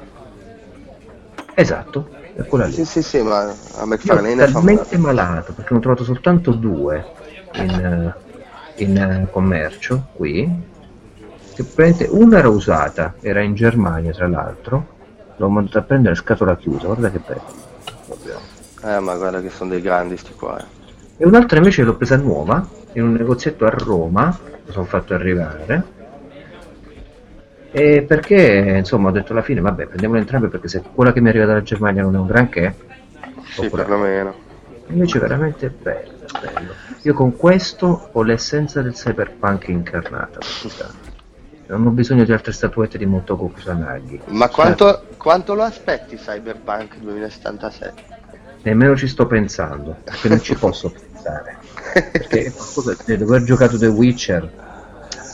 Esatto, 1.55 2.09
è 2.37 2.45
quella 2.45 2.67
lì. 2.67 2.75
Sì, 2.75 2.85
sì, 2.85 3.03
sì, 3.03 3.23
ma 3.23 3.41
a 3.41 3.87
McFarlane 3.87 4.47
fa 4.47 4.53
talmente 4.53 4.97
malato 4.99 5.53
perché 5.53 5.73
ne 5.73 5.79
ho 5.79 5.83
trovato 5.83 6.05
soltanto 6.05 6.53
due 6.53 7.05
in, 7.55 8.15
in, 8.77 9.27
commercio 9.33 10.07
qui 10.13 10.71
che 11.75 12.09
una 12.11 12.39
era 12.39 12.49
usata 12.49 13.15
era 13.21 13.41
in 13.43 13.55
Germania 13.55 14.13
tra 14.13 14.29
l'altro 14.29 14.87
l'ho 15.37 15.49
mandato 15.49 15.79
a 15.79 15.83
prendere 15.83 16.15
scatola 16.15 16.57
chiusa 16.57 16.87
guarda 16.87 17.11
che 17.11 17.19
bello. 17.19 17.43
Eh, 18.85 18.99
ma 19.01 19.17
guarda 19.17 19.41
che 19.41 19.51
sono 19.51 19.71
dei 19.71 19.81
grandi 19.81 20.17
sti 20.17 20.35
qua. 20.35 20.59
eh. 20.61 20.67
e 21.17 21.27
un'altra 21.27 21.59
invece 21.59 21.83
l'ho 21.85 21.97
presa 21.97 22.17
nuova 22.17 22.67
in 22.93 23.03
un 23.05 23.13
negozietto 23.13 23.65
a 23.65 23.71
Roma 23.71 24.39
lo 24.65 24.73
sono 24.73 24.85
fatto 24.87 25.15
arrivare 25.15 25.91
e 27.71 28.03
perché 28.03 28.75
insomma 28.79 29.09
ho 29.09 29.13
detto 29.13 29.33
alla 29.33 29.43
fine 29.43 29.61
vabbè 29.61 29.87
prendiamole 29.87 30.21
entrambe 30.21 30.49
perché 30.49 30.69
se 30.69 30.83
quella 30.93 31.13
che 31.13 31.21
mi 31.21 31.29
arriva 31.29 31.47
dalla 31.47 31.63
Germania 31.63 32.03
non 32.03 32.15
è 32.17 32.19
un 32.19 32.27
granché 32.27 32.77
Sì, 33.49 33.71
perlomeno. 33.71 34.35
Invece 34.89 35.19
veramente 35.19 35.71
bello, 35.71 36.29
bello. 36.41 36.75
Io 37.03 37.15
con 37.15 37.37
questo 37.37 38.09
ho 38.13 38.23
l'essenza 38.23 38.83
del 38.83 38.93
cyberpunk 38.95 39.69
incarnata. 39.69 40.41
guardate. 40.61 41.02
Non 41.77 41.87
ho 41.87 41.91
bisogno 41.91 42.25
di 42.25 42.33
altre 42.33 42.53
statuette 42.53 42.99
di 42.99 43.07
Motoko 43.07 43.49
Kusanagi. 43.49 44.21
Ma 44.27 44.49
quanto, 44.49 45.07
quanto 45.17 45.55
lo 45.55 45.63
aspetti 45.63 46.17
Cyberpunk 46.17 46.99
2077? 46.99 48.21
Nemmeno 48.63 48.95
ci 48.95 49.09
sto 49.09 49.27
pensando, 49.27 49.97
perché 50.05 50.29
non 50.29 50.41
ci 50.43 50.55
posso 50.57 50.91
pensare. 50.93 51.57
Perché 51.93 52.53
qualcosa 52.53 52.97
di 53.07 53.13
aver 53.15 53.43
giocato 53.45 53.79
The 53.79 53.87
Witcher 53.87 54.51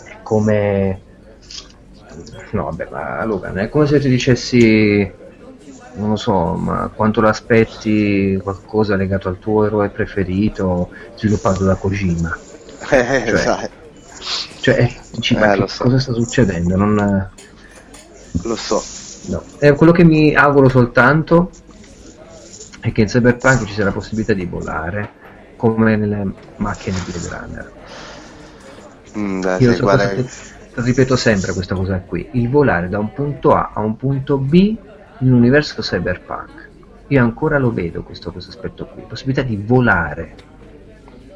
è 0.04 0.16
come... 0.22 1.00
No, 2.52 2.64
vabbè, 2.64 2.88
ma 2.90 3.24
Logan, 3.24 3.58
è 3.58 3.68
come 3.68 3.86
se 3.86 3.98
ti 3.98 4.08
dicessi, 4.08 5.12
non 5.94 6.10
lo 6.10 6.16
so, 6.16 6.54
ma 6.54 6.88
quanto 6.94 7.20
l'aspetti 7.20 8.38
qualcosa 8.42 8.94
legato 8.96 9.28
al 9.28 9.38
tuo 9.38 9.66
eroe 9.66 9.88
preferito 9.90 10.90
sviluppato 11.16 11.64
da 11.64 11.74
Kojima. 11.74 12.38
Eh, 12.90 13.24
Cioè, 13.26 13.36
sai, 13.36 13.68
Cioè, 14.74 14.94
dici, 15.12 15.34
Eh, 15.34 15.38
che 15.38 15.68
so. 15.68 15.84
cosa 15.84 15.98
sta 15.98 16.12
succedendo? 16.12 16.76
Non, 16.76 17.30
lo 18.42 18.56
so. 18.56 18.82
no. 19.28 19.42
Eh, 19.58 19.72
quello 19.72 19.92
che 19.92 20.04
mi 20.04 20.34
auguro 20.34 20.68
soltanto 20.68 21.50
è 22.80 22.92
che 22.92 23.00
in 23.00 23.06
Cyberpunk 23.06 23.64
ci 23.64 23.72
sia 23.72 23.84
la 23.84 23.92
possibilità 23.92 24.34
di 24.34 24.44
volare 24.44 25.08
come 25.56 25.96
nelle 25.96 26.32
macchine 26.56 26.96
di 27.04 27.12
Blade 27.12 27.28
Runner. 27.28 27.72
Mm, 29.16 29.40
dai, 29.40 29.62
Io 29.62 29.72
so 29.74 29.82
guarda, 29.82 30.10
cosa- 30.10 30.28
ripeto 30.74 31.16
sempre 31.16 31.52
questa 31.54 31.74
cosa 31.74 31.98
qui, 32.00 32.28
il 32.32 32.48
volare 32.50 32.88
da 32.88 32.98
un 32.98 33.12
punto 33.12 33.54
A 33.54 33.72
a 33.74 33.80
un 33.80 33.96
punto 33.96 34.36
B 34.36 34.54
in 35.20 35.28
un 35.32 35.32
universo 35.32 35.80
cyberpunk. 35.80 36.68
Io 37.08 37.22
ancora 37.22 37.58
lo 37.58 37.72
vedo 37.72 38.02
questo, 38.02 38.30
questo 38.32 38.50
aspetto 38.50 38.86
qui, 38.86 39.02
possibilità 39.08 39.42
di 39.42 39.56
volare. 39.56 40.34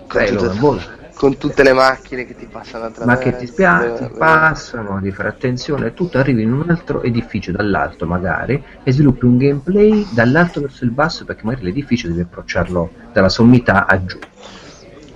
con 0.06 0.20
Dai, 0.20 0.28
tutte, 0.28 0.42
Logan, 0.44 0.58
vola. 0.60 1.00
Con 1.22 1.36
tutte 1.36 1.62
le 1.62 1.72
macchine 1.72 2.24
che 2.24 2.34
ti 2.34 2.46
passano 2.46 2.86
attraverso. 2.86 3.24
Ma 3.24 3.30
che 3.30 3.36
ti, 3.36 3.46
spia- 3.46 3.92
ti 3.92 4.10
passano, 4.18 5.00
di 5.00 5.12
fare 5.12 5.28
attenzione, 5.28 5.94
tu 5.94 6.10
arrivi 6.14 6.42
in 6.42 6.52
un 6.52 6.68
altro 6.68 7.00
edificio 7.00 7.52
dall'alto 7.52 8.06
magari 8.06 8.60
e 8.82 8.90
sviluppi 8.90 9.26
un 9.26 9.36
gameplay 9.36 10.04
dall'alto 10.12 10.60
verso 10.60 10.82
il 10.82 10.90
basso 10.90 11.24
perché 11.24 11.42
magari 11.44 11.66
l'edificio 11.66 12.08
devi 12.08 12.22
approcciarlo 12.22 12.90
dalla 13.12 13.28
sommità 13.28 13.86
a 13.86 14.04
giù. 14.04 14.18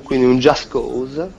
Quindi 0.04 0.26
un 0.26 0.38
Just 0.38 0.70
Cause. 0.70 1.32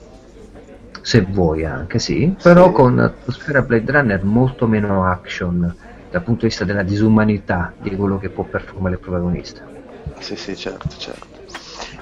Se 1.00 1.22
vuoi 1.22 1.64
anche, 1.64 1.98
sì, 1.98 2.36
però 2.42 2.66
sì. 2.66 2.72
con 2.72 2.98
atmosfera 2.98 3.62
Blade 3.62 3.90
Runner 3.90 4.22
molto 4.22 4.66
meno 4.66 5.06
action 5.06 5.74
dal 6.10 6.22
punto 6.22 6.40
di 6.40 6.48
vista 6.48 6.66
della 6.66 6.82
disumanità 6.82 7.72
di 7.78 7.96
quello 7.96 8.18
che 8.18 8.28
può 8.28 8.44
performare 8.44 8.96
il 8.96 9.00
protagonista. 9.00 9.66
Sì, 10.18 10.36
sì, 10.36 10.54
certo, 10.54 10.90
certo. 10.98 11.26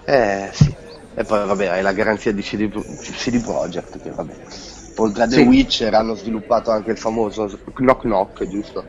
Eh, 0.04 0.50
sì. 0.52 0.85
E 1.18 1.24
poi 1.24 1.46
vabbè, 1.46 1.66
hai 1.68 1.82
la 1.82 1.92
garanzia 1.92 2.30
di 2.30 2.42
CD, 2.42 2.68
CD 2.68 3.42
Projekt 3.42 4.02
che 4.02 4.10
vabbè. 4.10 4.34
Oltre 4.96 5.22
a 5.22 5.26
The. 5.26 5.40
Witcher 5.42 5.94
hanno 5.94 6.14
sviluppato 6.14 6.70
anche 6.70 6.90
il 6.90 6.98
famoso 6.98 7.48
Knock 7.72 8.02
Knock, 8.02 8.46
giusto? 8.46 8.84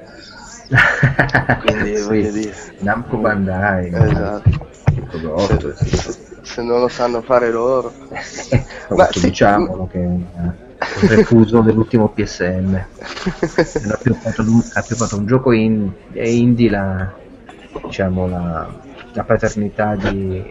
Quindi 1.63 1.95
sì. 1.95 2.03
voglio 2.03 2.31
dire. 2.31 2.53
Namco 2.79 3.15
Bandai. 3.15 3.93
Esatto. 3.93 4.65
Se, 5.77 5.95
se, 5.95 6.17
se, 6.41 6.61
non 6.61 6.81
lo 6.81 6.89
sanno 6.89 7.21
fare 7.21 7.49
loro. 7.49 7.93
Ma 8.91 9.07
sì, 9.09 9.21
diciamolo 9.21 9.87
che 9.87 9.99
eh, 9.99 11.03
il 11.03 11.09
refuso 11.09 11.61
dell'ultimo 11.61 12.09
PSM. 12.09 12.75
ha 12.75 13.97
più 14.01 14.13
fatto, 14.15 14.43
ha 14.73 14.81
più 14.81 14.95
fatto 14.97 15.17
un 15.17 15.25
gioco 15.25 15.53
in, 15.53 15.89
indie 16.11 16.69
la, 16.69 17.13
diciamo, 17.85 18.27
la, 18.27 18.69
la 19.13 19.23
paternità 19.23 19.95
di 19.95 20.43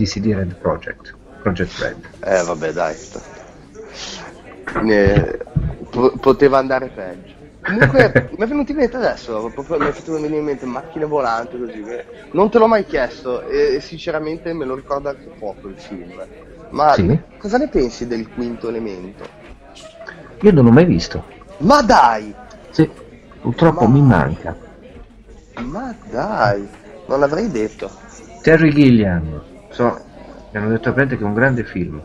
di 0.00 0.06
CD 0.06 0.32
Red 0.32 0.54
Project, 0.54 1.14
Project 1.42 1.78
Red. 1.78 1.96
Eh 2.20 2.42
vabbè 2.42 2.72
dai, 2.72 2.96
ne... 4.82 5.38
P- 5.90 6.18
poteva 6.18 6.58
andare 6.58 6.88
peggio. 6.88 7.34
Comunque 7.60 8.30
mi 8.36 8.44
è 8.44 8.46
venuto 8.46 8.70
in 8.70 8.78
mente 8.78 8.96
adesso, 8.96 9.50
proprio 9.52 9.78
mi 9.78 9.88
è 9.88 9.92
fatto 9.92 10.12
venire 10.12 10.38
in 10.38 10.44
mente 10.44 10.64
macchine 10.64 11.04
volanti 11.04 11.58
così, 11.58 11.84
non 12.32 12.48
te 12.48 12.58
l'ho 12.58 12.66
mai 12.66 12.86
chiesto 12.86 13.42
e, 13.42 13.78
sinceramente 13.80 14.54
me 14.54 14.64
lo 14.64 14.74
ricorda 14.74 15.10
anche 15.10 15.30
poco 15.38 15.68
il 15.68 15.76
film. 15.76 16.24
Ma 16.70 16.94
sì? 16.94 17.18
cosa 17.36 17.58
ne 17.58 17.68
pensi 17.68 18.06
del 18.06 18.30
quinto 18.30 18.68
elemento? 18.68 19.24
Io 20.40 20.52
non 20.52 20.64
l'ho 20.64 20.70
mai 20.70 20.86
visto. 20.86 21.22
Ma 21.58 21.82
dai! 21.82 22.32
Sì, 22.70 22.88
purtroppo 23.40 23.86
ma... 23.86 23.90
mi 23.90 24.00
manca. 24.00 24.56
Ma 25.58 25.94
dai, 26.10 26.66
non 27.06 27.20
l'avrei 27.20 27.50
detto. 27.50 27.90
Terry 28.40 28.70
Gilliam. 28.70 29.49
So, 29.70 29.98
mi 30.50 30.58
hanno 30.58 30.70
detto 30.70 30.88
aperte 30.88 31.16
che 31.16 31.22
è 31.22 31.26
un 31.26 31.34
grande 31.34 31.64
film. 31.64 32.00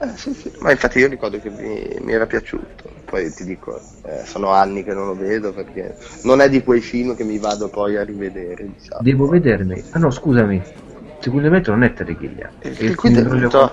Eh, 0.00 0.16
sì, 0.16 0.34
sì. 0.34 0.50
Ma 0.58 0.72
infatti 0.72 0.98
io 0.98 1.08
ricordo 1.08 1.38
che 1.38 1.50
mi, 1.50 1.98
mi 2.00 2.12
era 2.12 2.26
piaciuto. 2.26 2.90
Poi 3.04 3.32
ti 3.32 3.44
dico, 3.44 3.80
eh, 4.04 4.24
sono 4.24 4.50
anni 4.50 4.82
che 4.82 4.92
non 4.92 5.06
lo 5.06 5.14
vedo 5.14 5.52
perché 5.52 5.94
non 6.22 6.40
è 6.40 6.48
di 6.48 6.62
quei 6.64 6.80
film 6.80 7.14
che 7.14 7.22
mi 7.22 7.38
vado 7.38 7.68
poi 7.68 7.96
a 7.96 8.02
rivedere. 8.02 8.66
Diciamo. 8.76 9.02
Devo 9.02 9.28
vedermi. 9.28 9.82
Ah 9.90 9.98
no, 9.98 10.10
scusami. 10.10 10.60
Secondo 11.20 11.50
me 11.50 11.62
non 11.64 11.84
è 11.84 11.92
Terry 11.92 12.16
Gilliam. 12.18 12.50
Il, 12.62 12.70
il, 12.70 12.82
il, 12.82 12.90
il, 12.90 12.96
con, 12.96 13.70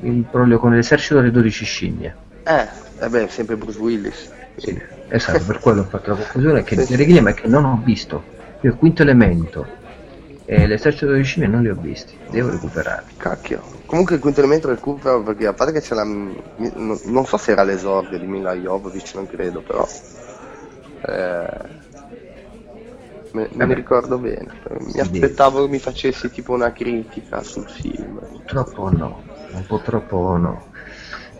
il 0.00 0.24
problema 0.28 0.60
con 0.60 0.74
l'esercito 0.74 1.16
delle 1.16 1.30
12 1.30 1.64
scimmie. 1.64 2.16
Eh, 2.42 2.66
eh 3.00 3.08
beh, 3.08 3.28
sempre 3.28 3.56
Bruce 3.56 3.78
Willis. 3.78 4.30
Sì, 4.56 4.80
esatto, 5.08 5.44
per 5.44 5.60
quello 5.60 5.82
ho 5.82 5.84
fatto 5.84 6.10
la 6.10 6.16
conclusione 6.16 6.64
che 6.64 6.76
sì. 6.80 6.86
Terry 6.88 7.06
Gilliam 7.06 7.28
è 7.28 7.34
che 7.34 7.46
non 7.46 7.64
ho 7.64 7.80
visto. 7.84 8.22
Io 8.60 8.70
il 8.70 8.76
quinto 8.76 9.02
elemento 9.02 9.82
e 10.46 10.66
l'esercito 10.66 11.06
delle 11.06 11.22
scimmie 11.22 11.48
non 11.48 11.62
li 11.62 11.70
ho 11.70 11.74
visti, 11.74 12.14
devo 12.28 12.50
recuperare. 12.50 13.04
Cacchio. 13.16 13.62
Comunque 13.86 14.16
il 14.16 14.20
quinto 14.20 14.40
elemento 14.40 14.68
recupero 14.68 15.22
perché 15.22 15.46
a 15.46 15.52
parte 15.54 15.72
che 15.72 15.80
c'è 15.80 15.94
la. 15.94 16.04
Non 16.04 17.24
so 17.24 17.36
se 17.36 17.52
era 17.52 17.62
l'esordio 17.62 18.18
di 18.18 18.26
Mila 18.26 18.54
Jovovic, 18.54 19.14
non 19.14 19.26
credo, 19.26 19.60
però. 19.60 19.86
Eh, 21.06 21.82
me, 23.32 23.48
me 23.52 23.64
ne 23.64 23.74
ricordo 23.74 24.18
bene. 24.18 24.46
Mi 24.92 25.00
aspettavo 25.00 25.64
che 25.64 25.70
mi 25.70 25.78
facessi 25.78 26.30
tipo 26.30 26.52
una 26.52 26.72
critica 26.72 27.42
sul 27.42 27.68
film. 27.68 28.18
Purtroppo 28.18 28.90
no, 28.90 29.22
un 29.52 29.66
po' 29.66 29.80
troppo 29.80 30.36
no. 30.36 30.66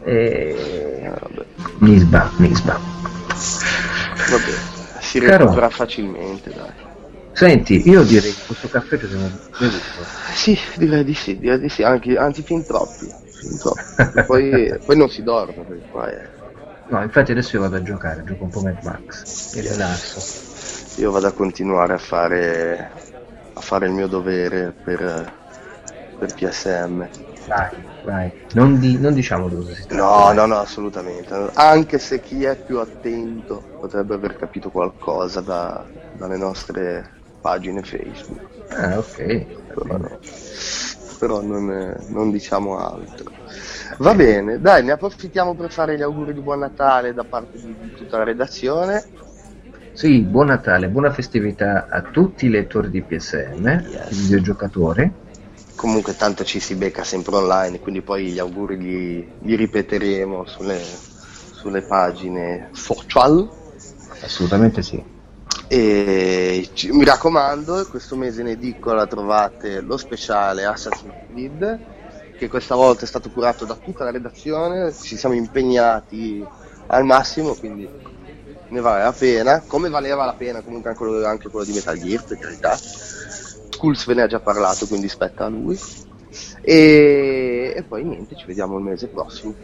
E... 0.03 1.03
Eh, 1.03 1.47
Nisba, 1.79 2.31
Nisba. 2.37 2.79
Vabbè, 4.31 4.53
si 5.01 5.19
recupera 5.19 5.47
Caro. 5.47 5.71
facilmente, 5.71 6.53
dai. 6.53 6.84
Senti, 7.35 7.89
io 7.89 8.05
direi 8.05 8.32
che 8.32 8.43
questo 8.47 8.68
caffè 8.68 8.97
ce 8.97 9.09
l'abbiamo 9.09 9.28
bevuto. 9.59 10.05
Sì, 10.35 10.57
direi 10.76 11.03
di 11.03 11.14
sì, 11.14 11.37
direi 11.37 11.59
di 11.59 11.68
sì, 11.68 11.82
anche, 11.82 12.16
anzi 12.16 12.43
fin 12.43 12.64
troppi. 12.64 13.12
Fin 13.24 13.59
troppi. 13.59 14.22
poi, 14.24 14.72
poi, 14.87 14.97
non 14.97 15.11
si 15.11 15.24
dorme, 15.24 15.66
è... 15.66 16.28
No, 16.87 17.03
infatti 17.03 17.32
adesso 17.32 17.57
io 17.57 17.62
vado 17.62 17.76
a 17.76 17.82
giocare, 17.82 18.22
gioco 18.24 18.45
un 18.45 18.51
po' 18.51 18.61
Mad 18.61 18.78
Max, 18.82 19.55
mi 19.57 19.62
rilasso. 19.62 21.01
Io 21.01 21.11
vado 21.11 21.26
a 21.26 21.32
continuare 21.32 21.95
a 21.95 21.99
fare, 21.99 22.91
a 23.53 23.61
fare 23.61 23.87
il 23.87 23.93
mio 23.93 24.07
dovere 24.07 24.72
per, 24.85 25.32
per 26.16 26.35
PSM. 26.35 27.09
Vai, 27.49 27.68
vai, 28.05 28.32
non, 28.53 28.78
di, 28.78 28.97
non 28.97 29.12
diciamo 29.12 29.49
dove 29.49 29.74
si 29.74 29.87
tratta. 29.87 30.03
No, 30.03 30.32
no, 30.32 30.47
no, 30.47 30.59
assolutamente. 30.59 31.35
Anche 31.55 31.99
se 31.99 32.20
chi 32.20 32.45
è 32.45 32.55
più 32.55 32.78
attento 32.78 33.61
potrebbe 33.80 34.14
aver 34.14 34.37
capito 34.37 34.70
qualcosa 34.70 35.41
da, 35.41 35.85
dalle 36.12 36.37
nostre 36.37 37.22
pagine 37.45 37.82
Facebook. 37.82 38.40
Ah, 38.70 38.97
ok. 38.97 39.45
Però, 39.66 39.99
no. 39.99 40.18
Però 41.18 41.42
non, 41.42 41.95
non, 42.09 42.30
diciamo 42.30 42.78
altro. 42.78 43.30
Va 43.99 44.14
bene, 44.14 44.59
dai, 44.59 44.82
ne 44.82 44.92
approfittiamo 44.92 45.55
per 45.55 45.70
fare 45.70 45.95
gli 45.95 46.01
auguri 46.01 46.32
di 46.32 46.40
buon 46.40 46.61
Natale 46.61 47.12
da 47.12 47.24
parte 47.24 47.61
di, 47.61 47.76
di 47.78 47.92
tutta 47.92 48.16
la 48.16 48.24
redazione. 48.24 49.05
Sì, 49.92 50.20
buon 50.20 50.47
Natale, 50.47 50.88
buona 50.88 51.12
festività 51.12 51.86
a 51.90 52.01
tutti 52.01 52.47
i 52.47 52.51
lettori 52.51 52.88
di 52.88 53.03
PSM, 53.03 53.66
yes. 53.66 54.11
i 54.11 54.22
videogiocatori. 54.22 55.12
Comunque 55.74 56.16
tanto 56.16 56.45
ci 56.45 56.61
si 56.61 56.76
becca 56.76 57.05
sempre 57.05 57.36
online, 57.36 57.78
quindi 57.78 58.01
poi 58.01 58.30
gli 58.30 58.38
auguri 58.38 58.78
li, 58.78 59.28
li 59.40 59.55
ripeteremo 59.55 60.47
sulle, 60.47 60.80
sulle 60.80 61.82
pagine 61.82 62.70
social. 62.72 63.47
Assolutamente 64.22 64.80
sì. 64.80 65.12
E 65.67 66.69
ci, 66.75 66.93
mi 66.93 67.05
raccomando, 67.05 67.87
questo 67.89 68.17
mese 68.17 68.43
in 68.43 68.49
edicola 68.49 69.07
trovate 69.07 69.81
lo 69.81 69.97
speciale 69.97 70.65
Assassin's 70.65 71.15
Creed, 71.29 71.81
che 72.37 72.49
questa 72.49 72.75
volta 72.75 73.05
è 73.05 73.09
stato 73.09 73.31
curato 73.31 73.65
da 73.65 73.75
tutta 73.75 74.05
la 74.05 74.11
redazione, 74.11 74.93
ci 74.93 75.17
siamo 75.17 75.35
impegnati 75.35 76.45
al 76.89 77.05
massimo, 77.05 77.55
quindi 77.55 77.89
ne 78.69 78.81
vale 78.81 79.05
la 79.05 79.12
pena, 79.12 79.62
come 79.67 79.89
valeva 79.89 80.25
la 80.25 80.35
pena 80.35 80.61
comunque 80.61 80.91
anche 80.91 81.03
quello, 81.03 81.27
anche 81.27 81.49
quello 81.49 81.65
di 81.65 81.73
Metal 81.73 81.99
Gear, 81.99 82.25
per 82.25 82.39
carità. 82.39 82.77
Skulls 82.77 84.07
ve 84.07 84.15
ne 84.15 84.23
ha 84.23 84.27
già 84.27 84.41
parlato, 84.41 84.87
quindi 84.87 85.09
spetta 85.09 85.47
a 85.47 85.49
lui. 85.49 85.79
E, 86.61 87.73
e 87.77 87.83
poi 87.83 88.05
niente, 88.05 88.37
ci 88.37 88.47
vediamo 88.47 88.77
il 88.77 88.85
mese 88.85 89.09
prossimo, 89.09 89.55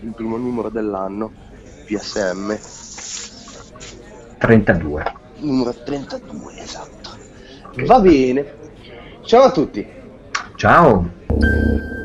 il 0.00 0.12
primo 0.14 0.36
numero 0.36 0.68
dell'anno, 0.68 1.32
PSM. 1.84 2.58
32 4.38 5.26
numero 5.40 5.74
32, 5.84 6.54
esatto. 6.58 7.10
Va 7.86 8.00
bene. 8.00 8.44
Ciao 9.24 9.42
a 9.42 9.50
tutti. 9.50 9.86
Ciao. 10.56 11.96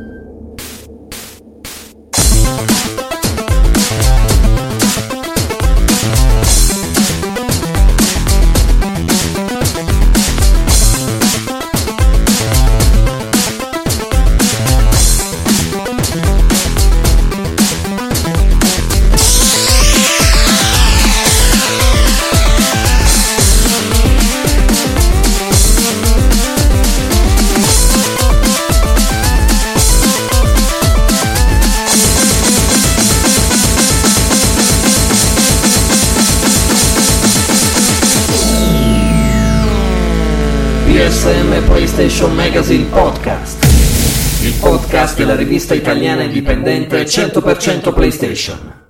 Della 45.34 45.36
rivista 45.36 45.74
italiana 45.74 46.24
indipendente 46.24 47.04
100% 47.04 47.94
PlayStation. 47.94 48.82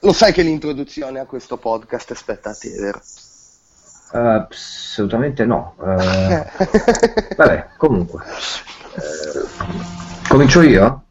Lo 0.00 0.12
sai 0.12 0.32
che 0.32 0.42
l'introduzione 0.42 1.18
a 1.18 1.26
questo 1.26 1.56
podcast 1.56 2.12
è 2.12 2.14
spetta 2.14 2.50
a 2.50 2.54
te, 2.54 2.70
vero? 2.78 3.00
Uh, 4.12 4.46
assolutamente 4.48 5.44
no. 5.44 5.74
Uh, 5.78 5.84
vabbè, 7.36 7.68
comunque. 7.76 8.22
Uh, 8.94 10.28
comincio 10.28 10.62
io? 10.62 11.02